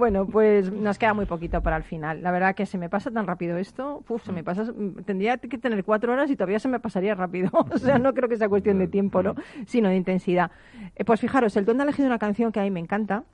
Bueno, 0.00 0.26
pues 0.26 0.72
nos 0.72 0.98
queda 0.98 1.14
muy 1.14 1.26
poquito 1.26 1.62
para 1.62 1.76
el 1.76 1.84
final. 1.84 2.22
La 2.22 2.32
verdad 2.32 2.54
que 2.54 2.64
se 2.64 2.78
me 2.78 2.88
pasa 2.88 3.10
tan 3.10 3.26
rápido 3.26 3.58
esto, 3.58 4.02
Uf, 4.08 4.24
se 4.24 4.32
me 4.32 4.42
pasa 4.42 4.64
tendría 5.04 5.36
que 5.36 5.58
tener 5.58 5.84
cuatro 5.84 6.12
horas 6.12 6.30
y 6.30 6.36
todavía 6.36 6.58
se 6.58 6.68
me 6.68 6.80
pasaría 6.80 7.14
rápido. 7.14 7.50
o 7.70 7.78
sea, 7.78 7.98
no 7.98 8.14
creo 8.14 8.28
que 8.28 8.36
sea 8.36 8.48
cuestión 8.48 8.78
de 8.78 8.88
tiempo, 8.88 9.22
¿no? 9.22 9.34
Sino 9.66 9.90
de 9.90 9.96
intensidad. 9.96 10.50
Eh, 10.96 11.04
pues 11.04 11.20
fijaros, 11.20 11.54
el 11.56 11.66
Don 11.66 11.78
ha 11.80 11.84
elegido 11.84 12.06
una 12.06 12.18
canción 12.18 12.50
que 12.50 12.60
a 12.60 12.62
mí 12.62 12.70
me 12.70 12.80
encanta, 12.80 13.24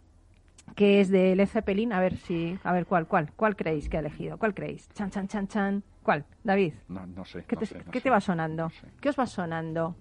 que 0.75 1.01
es 1.01 1.09
de 1.09 1.37
Led 1.37 1.47
Zeppelin. 1.47 1.93
A 1.93 2.01
ver 2.01 2.17
si, 2.17 2.59
a 2.64 2.73
ver 2.73 2.85
cuál, 2.85 3.07
cuál, 3.07 3.31
cuál 3.37 3.55
creéis 3.55 3.89
que 3.89 3.97
ha 3.97 4.01
elegido, 4.01 4.37
cuál 4.37 4.53
creéis. 4.53 4.89
Chan, 4.93 5.11
chan, 5.11 5.29
chan, 5.29 5.47
chan. 5.47 5.83
¿Cuál, 6.03 6.25
David? 6.43 6.75
No, 6.89 7.07
no 7.07 7.25
sé. 7.25 7.45
¿Qué, 7.47 7.57
te, 7.57 7.67
¿qué 7.93 8.01
te 8.01 8.11
va 8.11 8.21
sonando? 8.21 8.73
¿Qué 9.01 9.09
os 9.09 9.19
va 9.19 9.27
sonando? 9.27 9.95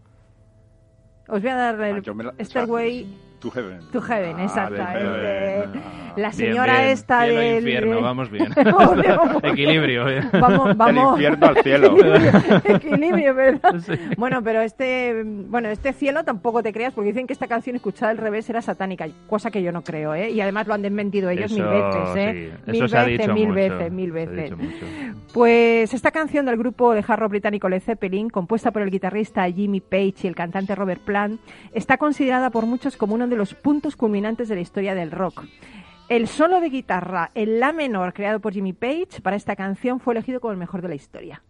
Os 1.28 1.41
voy 1.41 1.51
a 1.51 1.55
dar 1.55 1.82
el 1.82 1.97
ah, 1.97 2.43
Stairway 2.43 3.07
to 3.45 3.51
Heaven. 3.51 3.79
To 3.91 4.01
Heaven, 4.01 4.35
ah, 4.39 4.43
exactamente. 4.43 5.79
La 6.15 6.31
señora 6.31 6.89
esta 6.89 7.21
del... 7.21 7.59
infierno, 7.59 8.01
vamos 8.01 8.31
bien. 8.31 8.47
Equilibrio. 9.43 10.09
¿eh? 10.09 10.21
Vamos, 10.33 10.75
vamos. 10.75 11.17
Del 11.17 11.27
infierno 11.27 11.45
al 11.45 11.63
cielo. 11.63 11.95
Equilibrio, 12.63 13.35
¿verdad? 13.35 13.75
Bueno, 14.17 14.41
pero 14.43 14.61
este, 14.61 15.23
bueno, 15.23 15.69
este 15.69 15.93
cielo 15.93 16.23
tampoco 16.23 16.63
te 16.63 16.73
creas, 16.73 16.93
porque 16.93 17.09
dicen 17.09 17.27
que 17.27 17.33
esta 17.33 17.47
canción 17.47 17.75
escuchada 17.75 18.11
al 18.11 18.17
revés 18.17 18.49
era 18.49 18.61
satánica, 18.61 19.07
cosa 19.27 19.51
que 19.51 19.61
yo 19.61 19.71
no 19.71 19.83
creo, 19.83 20.15
¿eh? 20.15 20.31
Y 20.31 20.41
además 20.41 20.65
lo 20.65 20.73
han 20.73 20.81
desmentido 20.81 21.29
ellos 21.29 21.51
mil 21.51 21.65
veces, 21.65 22.15
¿eh? 22.15 22.51
Mil 22.65 22.81
veces, 22.87 23.27
mil 23.29 23.51
veces, 23.51 23.91
mil 23.91 24.11
veces. 24.11 24.53
Pues 25.33 25.93
esta 25.93 26.11
canción 26.11 26.45
del 26.45 26.57
grupo 26.57 26.93
de 26.93 27.03
hard 27.05 27.19
rock 27.19 27.31
británico 27.31 27.69
Led 27.69 27.81
Zeppelin, 27.81 28.29
compuesta 28.29 28.71
por 28.71 28.81
el 28.81 28.89
guitarrista 28.89 29.49
Jimmy 29.51 29.81
Page 29.81 30.15
y 30.23 30.27
el 30.27 30.35
cantante 30.35 30.73
Robert 30.73 31.01
Plant, 31.01 31.39
está 31.73 31.97
considerada 31.97 32.49
por 32.49 32.65
muchos 32.65 32.95
como 32.95 33.15
uno 33.15 33.27
de 33.27 33.34
los 33.36 33.53
puntos 33.53 33.95
culminantes 33.95 34.49
de 34.49 34.55
la 34.55 34.61
historia 34.61 34.95
del 34.95 35.11
rock. 35.11 35.43
El 36.07 36.27
solo 36.27 36.59
de 36.59 36.69
guitarra 36.69 37.31
en 37.33 37.59
la 37.59 37.73
menor 37.73 38.13
creado 38.13 38.39
por 38.39 38.53
Jimmy 38.53 38.73
Page 38.73 39.21
para 39.23 39.36
esta 39.36 39.55
canción 39.55 39.99
fue 39.99 40.13
elegido 40.13 40.39
como 40.39 40.51
el 40.51 40.57
mejor 40.57 40.81
de 40.81 40.89
la 40.89 40.95
historia. 40.95 41.41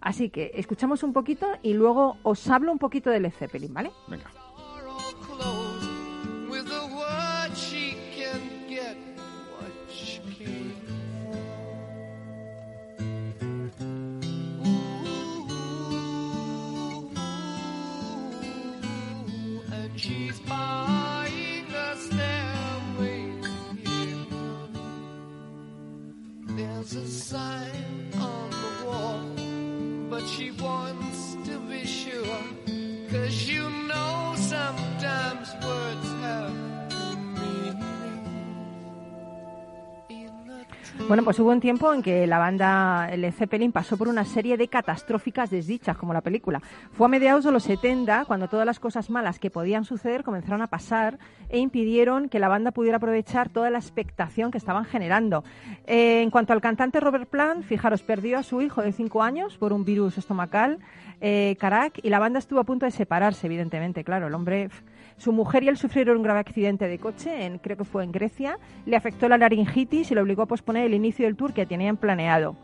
Así 0.00 0.30
que 0.30 0.52
escuchamos 0.54 1.02
un 1.02 1.12
poquito 1.12 1.46
y 1.62 1.74
luego 1.74 2.16
os 2.22 2.48
hablo 2.48 2.72
un 2.72 2.78
poquito 2.78 3.10
de 3.10 3.20
Led 3.20 3.32
Zeppelin, 3.32 3.74
¿vale? 3.74 3.90
Venga. 4.08 4.30
There's 26.78 26.94
a 26.94 27.08
sign 27.08 28.12
on 28.20 28.50
the 28.50 28.86
wall, 28.86 29.20
but 30.08 30.24
she 30.28 30.52
wants 30.52 31.36
to 31.44 31.58
be 31.68 31.84
sure. 31.84 32.38
Cause 33.10 33.48
you 33.48 33.68
know 33.68 34.07
Bueno, 41.08 41.24
pues 41.24 41.38
hubo 41.38 41.52
un 41.52 41.60
tiempo 41.60 41.94
en 41.94 42.02
que 42.02 42.26
la 42.26 42.36
banda 42.36 43.08
Led 43.16 43.32
Zeppelin 43.32 43.72
pasó 43.72 43.96
por 43.96 44.08
una 44.08 44.26
serie 44.26 44.58
de 44.58 44.68
catastróficas 44.68 45.48
desdichas, 45.48 45.96
como 45.96 46.12
la 46.12 46.20
película. 46.20 46.60
Fue 46.92 47.06
a 47.06 47.08
mediados 47.08 47.44
de 47.44 47.50
los 47.50 47.62
70 47.62 48.26
cuando 48.26 48.46
todas 48.46 48.66
las 48.66 48.78
cosas 48.78 49.08
malas 49.08 49.38
que 49.38 49.48
podían 49.48 49.86
suceder 49.86 50.22
comenzaron 50.22 50.60
a 50.60 50.66
pasar 50.66 51.18
e 51.48 51.60
impidieron 51.60 52.28
que 52.28 52.38
la 52.38 52.48
banda 52.48 52.72
pudiera 52.72 52.98
aprovechar 52.98 53.48
toda 53.48 53.70
la 53.70 53.78
expectación 53.78 54.50
que 54.50 54.58
estaban 54.58 54.84
generando. 54.84 55.44
Eh, 55.86 56.20
en 56.20 56.30
cuanto 56.30 56.52
al 56.52 56.60
cantante 56.60 57.00
Robert 57.00 57.30
Plant, 57.30 57.64
fijaros, 57.64 58.02
perdió 58.02 58.36
a 58.36 58.42
su 58.42 58.60
hijo 58.60 58.82
de 58.82 58.92
5 58.92 59.22
años 59.22 59.56
por 59.56 59.72
un 59.72 59.86
virus 59.86 60.18
estomacal, 60.18 60.78
eh, 61.22 61.56
Carac, 61.58 62.00
y 62.02 62.10
la 62.10 62.18
banda 62.18 62.38
estuvo 62.38 62.60
a 62.60 62.64
punto 62.64 62.84
de 62.84 62.92
separarse, 62.92 63.46
evidentemente, 63.46 64.04
claro, 64.04 64.26
el 64.26 64.34
hombre... 64.34 64.68
Su 65.18 65.32
mujer 65.32 65.64
y 65.64 65.68
él 65.68 65.76
sufrieron 65.76 66.16
un 66.16 66.22
grave 66.22 66.40
accidente 66.40 66.86
de 66.86 66.98
coche, 66.98 67.44
en, 67.44 67.58
creo 67.58 67.76
que 67.76 67.84
fue 67.84 68.04
en 68.04 68.12
Grecia, 68.12 68.56
le 68.86 68.96
afectó 68.96 69.28
la 69.28 69.36
laringitis 69.36 70.10
y 70.10 70.14
le 70.14 70.22
obligó 70.22 70.42
a 70.42 70.46
posponer 70.46 70.86
el 70.86 70.94
inicio 70.94 71.26
del 71.26 71.36
tour 71.36 71.52
que 71.52 71.66
tenían 71.66 71.96
planeado. 71.96 72.56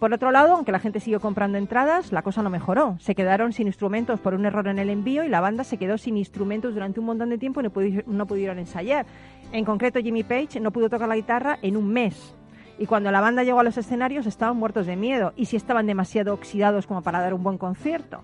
Por 0.00 0.12
otro 0.12 0.32
lado, 0.32 0.54
aunque 0.54 0.72
la 0.72 0.80
gente 0.80 0.98
siguió 0.98 1.20
comprando 1.20 1.56
entradas, 1.56 2.10
la 2.10 2.22
cosa 2.22 2.42
no 2.42 2.50
mejoró. 2.50 2.96
Se 2.98 3.14
quedaron 3.14 3.52
sin 3.52 3.68
instrumentos 3.68 4.18
por 4.18 4.34
un 4.34 4.44
error 4.44 4.66
en 4.66 4.78
el 4.78 4.90
envío 4.90 5.24
y 5.24 5.28
la 5.28 5.40
banda 5.40 5.62
se 5.62 5.76
quedó 5.76 5.98
sin 5.98 6.16
instrumentos 6.16 6.74
durante 6.74 6.98
un 6.98 7.06
montón 7.06 7.28
de 7.28 7.38
tiempo 7.38 7.60
y 7.60 7.64
no, 7.64 8.02
no 8.06 8.26
pudieron 8.26 8.58
ensayar. 8.58 9.06
En 9.52 9.64
concreto, 9.64 10.00
Jimmy 10.00 10.24
Page 10.24 10.58
no 10.58 10.72
pudo 10.72 10.88
tocar 10.88 11.06
la 11.06 11.16
guitarra 11.16 11.58
en 11.62 11.76
un 11.76 11.92
mes. 11.92 12.34
Y 12.78 12.86
cuando 12.86 13.12
la 13.12 13.20
banda 13.20 13.44
llegó 13.44 13.60
a 13.60 13.62
los 13.62 13.76
escenarios 13.76 14.26
estaban 14.26 14.56
muertos 14.56 14.86
de 14.86 14.96
miedo 14.96 15.34
y 15.36 15.44
si 15.44 15.56
estaban 15.56 15.86
demasiado 15.86 16.32
oxidados 16.32 16.86
como 16.86 17.02
para 17.02 17.20
dar 17.20 17.34
un 17.34 17.42
buen 17.42 17.58
concierto. 17.58 18.22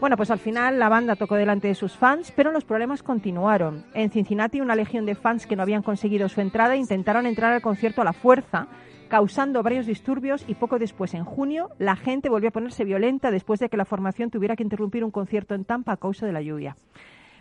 Bueno, 0.00 0.16
pues 0.16 0.30
al 0.30 0.38
final 0.38 0.78
la 0.78 0.88
banda 0.88 1.16
tocó 1.16 1.34
delante 1.34 1.66
de 1.66 1.74
sus 1.74 1.96
fans, 1.96 2.32
pero 2.36 2.52
los 2.52 2.64
problemas 2.64 3.02
continuaron. 3.02 3.84
En 3.94 4.10
Cincinnati, 4.10 4.60
una 4.60 4.76
legión 4.76 5.06
de 5.06 5.16
fans 5.16 5.44
que 5.44 5.56
no 5.56 5.62
habían 5.62 5.82
conseguido 5.82 6.28
su 6.28 6.40
entrada 6.40 6.76
intentaron 6.76 7.26
entrar 7.26 7.52
al 7.52 7.62
concierto 7.62 8.02
a 8.02 8.04
la 8.04 8.12
fuerza, 8.12 8.68
causando 9.08 9.60
varios 9.64 9.86
disturbios 9.86 10.44
y 10.46 10.54
poco 10.54 10.78
después, 10.78 11.14
en 11.14 11.24
junio, 11.24 11.70
la 11.80 11.96
gente 11.96 12.28
volvió 12.28 12.50
a 12.50 12.52
ponerse 12.52 12.84
violenta 12.84 13.32
después 13.32 13.58
de 13.58 13.68
que 13.68 13.76
la 13.76 13.84
formación 13.84 14.30
tuviera 14.30 14.54
que 14.54 14.62
interrumpir 14.62 15.02
un 15.02 15.10
concierto 15.10 15.56
en 15.56 15.64
Tampa 15.64 15.94
a 15.94 15.96
causa 15.96 16.26
de 16.26 16.32
la 16.32 16.42
lluvia. 16.42 16.76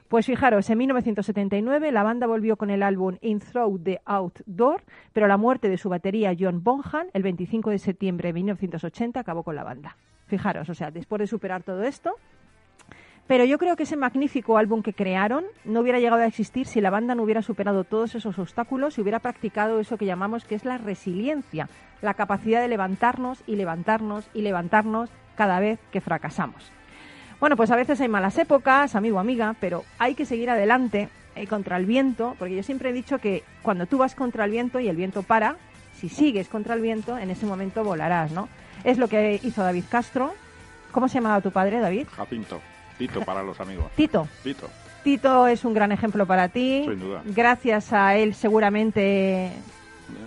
Pues 0.08 0.26
fijaros, 0.26 0.68
en 0.72 0.80
1979 0.80 1.92
la 1.92 2.02
banda 2.02 2.26
volvió 2.26 2.58
con 2.58 2.72
el 2.72 2.82
álbum 2.82 3.18
In 3.22 3.40
Through 3.40 3.84
the 3.84 4.02
Outdoor, 4.06 4.82
pero 5.14 5.28
la 5.28 5.38
muerte 5.38 5.70
de 5.70 5.78
su 5.78 5.90
batería 5.90 6.36
John 6.38 6.64
Bonham 6.64 7.08
el 7.14 7.22
25 7.22 7.70
de 7.70 7.78
septiembre 7.78 8.30
de 8.30 8.34
1980 8.34 9.20
acabó 9.20 9.44
con 9.44 9.56
la 9.56 9.64
banda. 9.64 9.96
Fijaros, 10.26 10.70
o 10.70 10.74
sea, 10.74 10.92
después 10.92 11.20
de 11.20 11.28
superar 11.28 11.64
todo 11.64 11.84
esto, 11.84 12.16
pero 13.28 13.44
yo 13.44 13.58
creo 13.58 13.76
que 13.76 13.84
ese 13.84 13.98
magnífico 13.98 14.58
álbum 14.58 14.82
que 14.82 14.94
crearon 14.94 15.44
no 15.66 15.82
hubiera 15.82 16.00
llegado 16.00 16.22
a 16.22 16.28
existir 16.28 16.66
si 16.66 16.80
la 16.80 16.90
banda 16.90 17.14
no 17.14 17.24
hubiera 17.24 17.42
superado 17.42 17.84
todos 17.84 18.16
esos 18.16 18.40
obstáculos 18.40 18.98
y 18.98 19.02
hubiera 19.02 19.20
practicado 19.20 19.80
eso 19.80 19.98
que 19.98 20.06
llamamos 20.06 20.46
que 20.46 20.56
es 20.56 20.64
la 20.64 20.78
resiliencia, 20.78 21.70
la 22.02 22.14
capacidad 22.14 22.62
de 22.62 22.70
levantarnos 22.70 23.44
y 23.46 23.58
levantarnos 23.58 24.30
y 24.34 24.42
levantarnos 24.42 25.10
cada 25.36 25.60
vez 25.60 25.80
que 25.92 26.00
fracasamos. 26.02 26.72
Bueno, 27.40 27.58
pues 27.58 27.70
a 27.70 27.76
veces 27.76 28.00
hay 28.02 28.08
malas 28.08 28.38
épocas, 28.38 28.96
amigo, 28.96 29.20
amiga, 29.20 29.56
pero 29.60 29.84
hay 30.00 30.16
que 30.16 30.26
seguir 30.26 30.50
adelante 30.50 31.10
eh, 31.36 31.46
contra 31.48 31.78
el 31.78 31.86
viento, 31.86 32.36
porque 32.40 32.56
yo 32.56 32.64
siempre 32.64 32.90
he 32.90 32.94
dicho 32.94 33.20
que 33.20 33.44
cuando 33.62 33.86
tú 33.86 34.00
vas 34.00 34.16
contra 34.16 34.46
el 34.46 34.52
viento 34.52 34.80
y 34.80 34.88
el 34.88 34.96
viento 34.96 35.22
para, 35.22 35.58
si 36.00 36.10
sigues 36.10 36.48
contra 36.48 36.74
el 36.74 36.82
viento, 36.82 37.18
en 37.18 37.30
ese 37.30 37.46
momento 37.46 37.84
volarás, 37.84 38.32
¿no? 38.32 38.48
Es 38.84 38.98
lo 38.98 39.08
que 39.08 39.40
hizo 39.44 39.62
David 39.62 39.84
Castro. 39.90 40.34
¿Cómo 40.92 41.08
se 41.08 41.16
llamaba 41.16 41.42
tu 41.42 41.52
padre, 41.52 41.80
David? 41.80 42.08
Jacinto. 42.16 42.60
Tito 42.98 43.22
para 43.22 43.44
los 43.44 43.60
amigos. 43.60 43.86
Tito. 43.96 44.28
Tito. 44.44 44.70
Tito 45.04 45.48
es 45.48 45.64
un 45.66 45.74
gran 45.74 45.92
ejemplo 45.92 46.26
para 46.26 46.50
ti. 46.50 46.84
Sin 46.88 47.00
duda. 47.00 47.22
Gracias 47.26 47.94
a 47.94 48.16
él 48.18 48.34
seguramente 48.34 49.52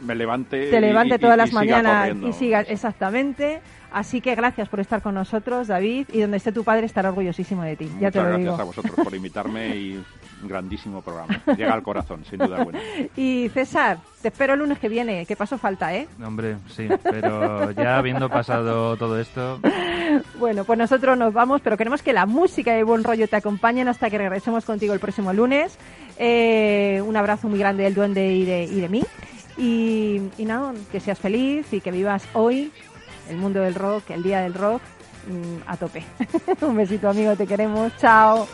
Me 0.03 0.14
levante. 0.14 0.71
te 0.71 0.81
levante 0.81 1.16
y- 1.16 1.18
todas 1.18 1.37
y 1.37 1.39
las 1.39 1.53
mañanas 1.53 2.16
y 2.27 2.33
sigas 2.33 2.66
exactamente. 2.68 3.61
Así 3.93 4.21
que 4.21 4.37
gracias 4.37 4.68
por 4.68 4.79
estar 4.79 5.03
con 5.03 5.14
nosotros, 5.16 5.66
David, 5.66 6.07
y 6.12 6.21
donde 6.21 6.37
esté 6.37 6.53
tu 6.53 6.62
padre 6.62 6.87
estará 6.87 7.09
orgullosísimo 7.09 7.62
de 7.64 7.75
ti. 7.77 7.91
ya 8.01 8.11
te 8.12 8.18
lo 8.18 8.25
gracias 8.27 8.41
digo. 8.53 8.61
a 8.61 8.64
vosotros 8.64 8.95
por 8.95 9.14
invitarme 9.14 9.77
y 9.77 10.05
grandísimo 10.43 11.03
programa. 11.03 11.41
Llega 11.57 11.74
al 11.74 11.82
corazón, 11.82 12.24
sin 12.28 12.38
duda 12.38 12.59
alguna. 12.59 12.80
Y 13.16 13.49
César, 13.51 13.99
te 14.22 14.28
espero 14.28 14.55
el 14.55 14.61
lunes 14.61 14.78
que 14.78 14.88
viene. 14.88 15.26
¿Qué 15.26 15.36
paso 15.36 15.59
falta, 15.59 15.95
eh? 15.95 16.07
Hombre, 16.24 16.57
sí, 16.68 16.88
pero 17.03 17.70
ya 17.72 17.99
habiendo 17.99 18.28
pasado 18.28 18.97
todo 18.97 19.18
esto, 19.18 19.61
Bueno, 20.38 20.64
pues 20.64 20.78
nosotros 20.78 21.16
nos 21.16 21.32
vamos, 21.32 21.61
pero 21.62 21.76
queremos 21.76 22.03
que 22.03 22.12
la 22.12 22.26
música 22.26 22.76
y 22.78 22.82
buen 22.82 23.05
rollo 23.05 23.28
te 23.28 23.36
acompañen 23.36 23.88
hasta 23.88 24.11
que 24.11 24.18
regresemos 24.18 24.64
contigo 24.64 24.95
el 24.95 25.01
próximo 25.01 25.32
lunes. 25.32 25.76
Eh, 26.18 27.03
un 27.07 27.16
abrazo 27.16 27.49
muy 27.49 27.59
grande 27.59 27.84
del 27.84 27.95
duende 27.95 28.34
y 28.34 28.45
de, 28.45 28.64
y 28.64 28.80
de 28.80 28.88
mí. 28.88 29.03
Y, 29.57 30.22
y 30.38 30.45
nada, 30.45 30.72
que 30.91 31.01
seas 31.01 31.18
feliz 31.18 31.72
y 31.72 31.80
que 31.80 31.91
vivas 31.91 32.24
hoy 32.32 32.72
el 33.28 33.36
mundo 33.36 33.61
del 33.61 33.74
rock, 33.74 34.11
el 34.11 34.22
día 34.22 34.41
del 34.41 34.55
rock, 34.55 34.82
mm, 35.28 35.62
a 35.66 35.76
tope. 35.76 36.05
un 36.62 36.76
besito, 36.76 37.09
amigo, 37.09 37.36
te 37.36 37.47
queremos. 37.47 37.93
Chao. 37.99 38.47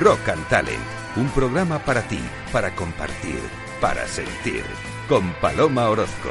Rock 0.00 0.28
and 0.28 0.46
Talent, 0.48 0.78
un 1.16 1.28
programa 1.30 1.80
para 1.80 2.02
ti, 2.02 2.20
para 2.52 2.72
compartir, 2.76 3.40
para 3.80 4.06
sentir, 4.06 4.62
con 5.08 5.32
Paloma 5.40 5.88
Orozco. 5.88 6.30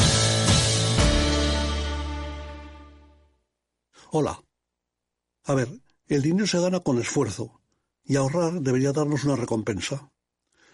Hola. 4.13 4.43
A 5.45 5.53
ver, 5.53 5.69
el 6.07 6.21
dinero 6.21 6.45
se 6.45 6.59
gana 6.59 6.81
con 6.81 6.99
esfuerzo 6.99 7.61
y 8.03 8.17
ahorrar 8.17 8.59
debería 8.59 8.91
darnos 8.91 9.23
una 9.23 9.37
recompensa. 9.37 10.11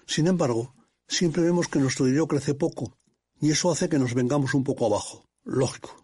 Sin 0.07 0.25
embargo, 0.25 0.73
siempre 1.07 1.43
vemos 1.43 1.67
que 1.67 1.77
nuestro 1.77 2.07
dinero 2.07 2.27
crece 2.27 2.55
poco 2.55 2.97
y 3.39 3.51
eso 3.51 3.69
hace 3.69 3.89
que 3.89 3.99
nos 3.99 4.15
vengamos 4.15 4.55
un 4.55 4.63
poco 4.63 4.87
abajo. 4.87 5.29
Lógico. 5.43 6.03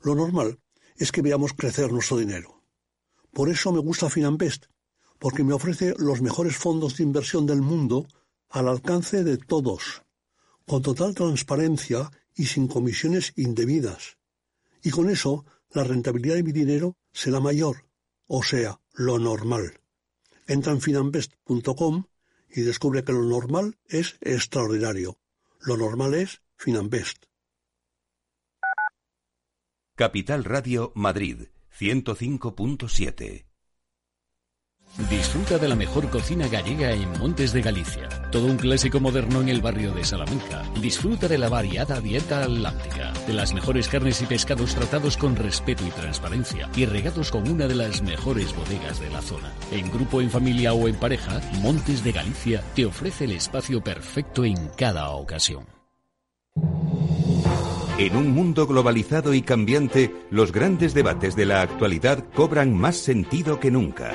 Lo 0.00 0.14
normal 0.14 0.58
es 0.96 1.12
que 1.12 1.20
veamos 1.20 1.52
crecer 1.52 1.92
nuestro 1.92 2.16
dinero. 2.16 2.62
Por 3.30 3.50
eso 3.50 3.70
me 3.70 3.80
gusta 3.80 4.08
Finanbest, 4.08 4.64
porque 5.18 5.44
me 5.44 5.52
ofrece 5.52 5.94
los 5.98 6.22
mejores 6.22 6.56
fondos 6.56 6.96
de 6.96 7.02
inversión 7.02 7.44
del 7.44 7.60
mundo 7.60 8.08
al 8.48 8.68
alcance 8.68 9.22
de 9.22 9.36
todos, 9.36 10.00
con 10.66 10.80
total 10.80 11.14
transparencia 11.14 12.10
y 12.34 12.46
sin 12.46 12.68
comisiones 12.68 13.34
indebidas. 13.36 14.16
Y 14.82 14.88
con 14.88 15.10
eso 15.10 15.44
la 15.74 15.84
rentabilidad 15.84 16.36
de 16.36 16.42
mi 16.42 16.52
dinero 16.52 16.96
será 17.12 17.40
mayor, 17.40 17.86
o 18.26 18.42
sea, 18.42 18.80
lo 18.92 19.18
normal. 19.18 19.80
Entra 20.46 20.72
en 20.72 20.80
finanbest.com 20.80 22.04
y 22.48 22.60
descubre 22.62 23.04
que 23.04 23.12
lo 23.12 23.22
normal 23.22 23.76
es 23.86 24.16
extraordinario. 24.20 25.18
Lo 25.60 25.76
normal 25.76 26.14
es 26.14 26.42
Finanbest. 26.56 27.24
Capital 29.96 30.44
Radio 30.44 30.92
Madrid 30.94 31.48
105.7. 31.78 33.53
Disfruta 34.96 35.58
de 35.58 35.66
la 35.66 35.74
mejor 35.74 36.08
cocina 36.08 36.46
gallega 36.46 36.92
en 36.92 37.10
Montes 37.18 37.52
de 37.52 37.62
Galicia. 37.62 38.08
Todo 38.30 38.46
un 38.46 38.56
clásico 38.56 39.00
moderno 39.00 39.40
en 39.40 39.48
el 39.48 39.60
barrio 39.60 39.92
de 39.92 40.04
Salamanca. 40.04 40.62
Disfruta 40.80 41.26
de 41.26 41.36
la 41.36 41.48
variada 41.48 42.00
dieta 42.00 42.44
atlántica, 42.44 43.12
de 43.26 43.32
las 43.32 43.52
mejores 43.54 43.88
carnes 43.88 44.22
y 44.22 44.26
pescados 44.26 44.72
tratados 44.72 45.16
con 45.16 45.34
respeto 45.34 45.84
y 45.84 45.90
transparencia 45.90 46.70
y 46.76 46.86
regados 46.86 47.32
con 47.32 47.48
una 47.50 47.66
de 47.66 47.74
las 47.74 48.02
mejores 48.02 48.54
bodegas 48.54 49.00
de 49.00 49.10
la 49.10 49.20
zona. 49.20 49.52
En 49.72 49.90
grupo, 49.90 50.20
en 50.20 50.30
familia 50.30 50.74
o 50.74 50.86
en 50.86 50.94
pareja, 50.94 51.40
Montes 51.60 52.04
de 52.04 52.12
Galicia 52.12 52.62
te 52.76 52.86
ofrece 52.86 53.24
el 53.24 53.32
espacio 53.32 53.82
perfecto 53.82 54.44
en 54.44 54.68
cada 54.76 55.10
ocasión. 55.10 55.66
En 57.98 58.16
un 58.16 58.30
mundo 58.30 58.68
globalizado 58.68 59.34
y 59.34 59.42
cambiante, 59.42 60.14
los 60.30 60.52
grandes 60.52 60.94
debates 60.94 61.34
de 61.34 61.46
la 61.46 61.62
actualidad 61.62 62.24
cobran 62.32 62.72
más 62.76 62.96
sentido 62.96 63.58
que 63.58 63.72
nunca. 63.72 64.12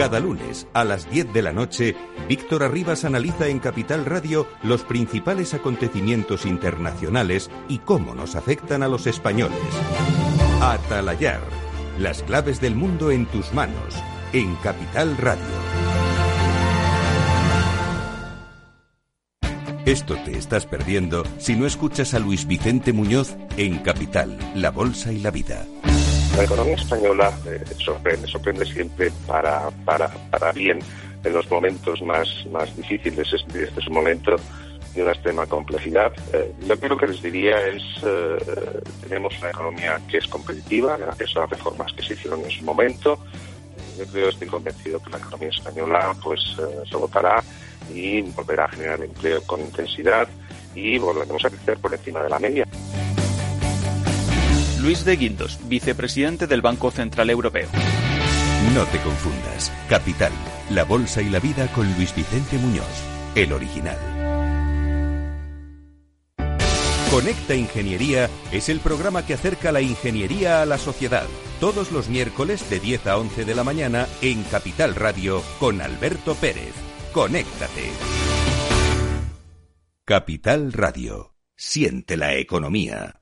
Cada 0.00 0.18
lunes 0.18 0.66
a 0.72 0.82
las 0.82 1.10
10 1.10 1.34
de 1.34 1.42
la 1.42 1.52
noche, 1.52 1.94
Víctor 2.26 2.62
Arribas 2.62 3.04
analiza 3.04 3.48
en 3.48 3.58
Capital 3.58 4.06
Radio 4.06 4.48
los 4.62 4.82
principales 4.82 5.52
acontecimientos 5.52 6.46
internacionales 6.46 7.50
y 7.68 7.80
cómo 7.80 8.14
nos 8.14 8.34
afectan 8.34 8.82
a 8.82 8.88
los 8.88 9.06
españoles. 9.06 9.58
Atalayar, 10.62 11.42
las 11.98 12.22
claves 12.22 12.62
del 12.62 12.76
mundo 12.76 13.10
en 13.10 13.26
tus 13.26 13.52
manos, 13.52 13.94
en 14.32 14.54
Capital 14.62 15.18
Radio. 15.18 15.44
Esto 19.84 20.16
te 20.24 20.38
estás 20.38 20.64
perdiendo 20.64 21.24
si 21.36 21.56
no 21.56 21.66
escuchas 21.66 22.14
a 22.14 22.20
Luis 22.20 22.46
Vicente 22.46 22.94
Muñoz 22.94 23.36
en 23.58 23.80
Capital, 23.80 24.38
La 24.54 24.70
Bolsa 24.70 25.12
y 25.12 25.18
la 25.18 25.30
Vida. 25.30 25.66
La 26.40 26.46
economía 26.46 26.74
española 26.74 27.38
eh, 27.44 27.62
sorprende, 27.84 28.26
sorprende 28.26 28.64
siempre 28.64 29.12
para, 29.26 29.70
para, 29.84 30.08
para 30.30 30.52
bien 30.52 30.78
en 31.22 31.34
los 31.34 31.50
momentos 31.50 32.00
más, 32.00 32.46
más 32.50 32.74
difíciles. 32.78 33.30
Este, 33.30 33.64
este 33.64 33.80
es 33.80 33.86
un 33.86 33.92
momento 33.92 34.36
de 34.94 35.02
una 35.02 35.12
extrema 35.12 35.44
complejidad. 35.44 36.14
Eh, 36.32 36.50
yo 36.66 36.80
creo 36.80 36.96
que 36.96 37.08
les 37.08 37.20
diría 37.20 37.60
es, 37.68 37.82
eh, 38.02 38.38
tenemos 39.02 39.38
una 39.38 39.50
economía 39.50 40.00
que 40.08 40.16
es 40.16 40.26
competitiva 40.28 40.96
gracias 40.96 41.36
a 41.36 41.40
las 41.40 41.50
reformas 41.50 41.92
que 41.92 42.02
se 42.02 42.14
hicieron 42.14 42.40
en 42.40 42.50
su 42.50 42.64
momento. 42.64 43.18
Yo 43.98 44.06
creo, 44.06 44.30
estoy 44.30 44.48
convencido 44.48 44.98
que 44.98 45.10
la 45.10 45.18
economía 45.18 45.50
española 45.50 46.16
pues 46.24 46.40
eh, 46.58 46.88
se 46.88 46.96
votará 46.96 47.44
y 47.92 48.22
volverá 48.22 48.64
a 48.64 48.68
generar 48.70 49.02
empleo 49.02 49.42
con 49.42 49.60
intensidad 49.60 50.26
y 50.74 50.96
volveremos 50.96 51.44
a 51.44 51.50
crecer 51.50 51.76
por 51.76 51.92
encima 51.92 52.22
de 52.22 52.30
la 52.30 52.38
media. 52.38 52.66
Luis 54.82 55.04
de 55.04 55.16
Guindos, 55.16 55.58
vicepresidente 55.68 56.46
del 56.46 56.62
Banco 56.62 56.90
Central 56.90 57.28
Europeo. 57.28 57.68
No 58.74 58.84
te 58.86 58.98
confundas. 59.00 59.70
Capital, 59.88 60.32
la 60.70 60.84
bolsa 60.84 61.20
y 61.20 61.28
la 61.28 61.38
vida 61.38 61.70
con 61.72 61.92
Luis 61.96 62.14
Vicente 62.14 62.56
Muñoz, 62.56 62.86
el 63.34 63.52
original. 63.52 63.98
Conecta 67.10 67.54
Ingeniería 67.54 68.30
es 68.52 68.68
el 68.68 68.80
programa 68.80 69.26
que 69.26 69.34
acerca 69.34 69.70
la 69.70 69.82
ingeniería 69.82 70.62
a 70.62 70.66
la 70.66 70.78
sociedad. 70.78 71.26
Todos 71.58 71.92
los 71.92 72.08
miércoles 72.08 72.70
de 72.70 72.80
10 72.80 73.06
a 73.08 73.18
11 73.18 73.44
de 73.44 73.54
la 73.54 73.64
mañana 73.64 74.06
en 74.22 74.42
Capital 74.44 74.94
Radio 74.94 75.42
con 75.58 75.82
Alberto 75.82 76.34
Pérez. 76.36 76.72
Conéctate. 77.12 77.90
Capital 80.06 80.72
Radio. 80.72 81.34
Siente 81.54 82.16
la 82.16 82.34
economía. 82.34 83.19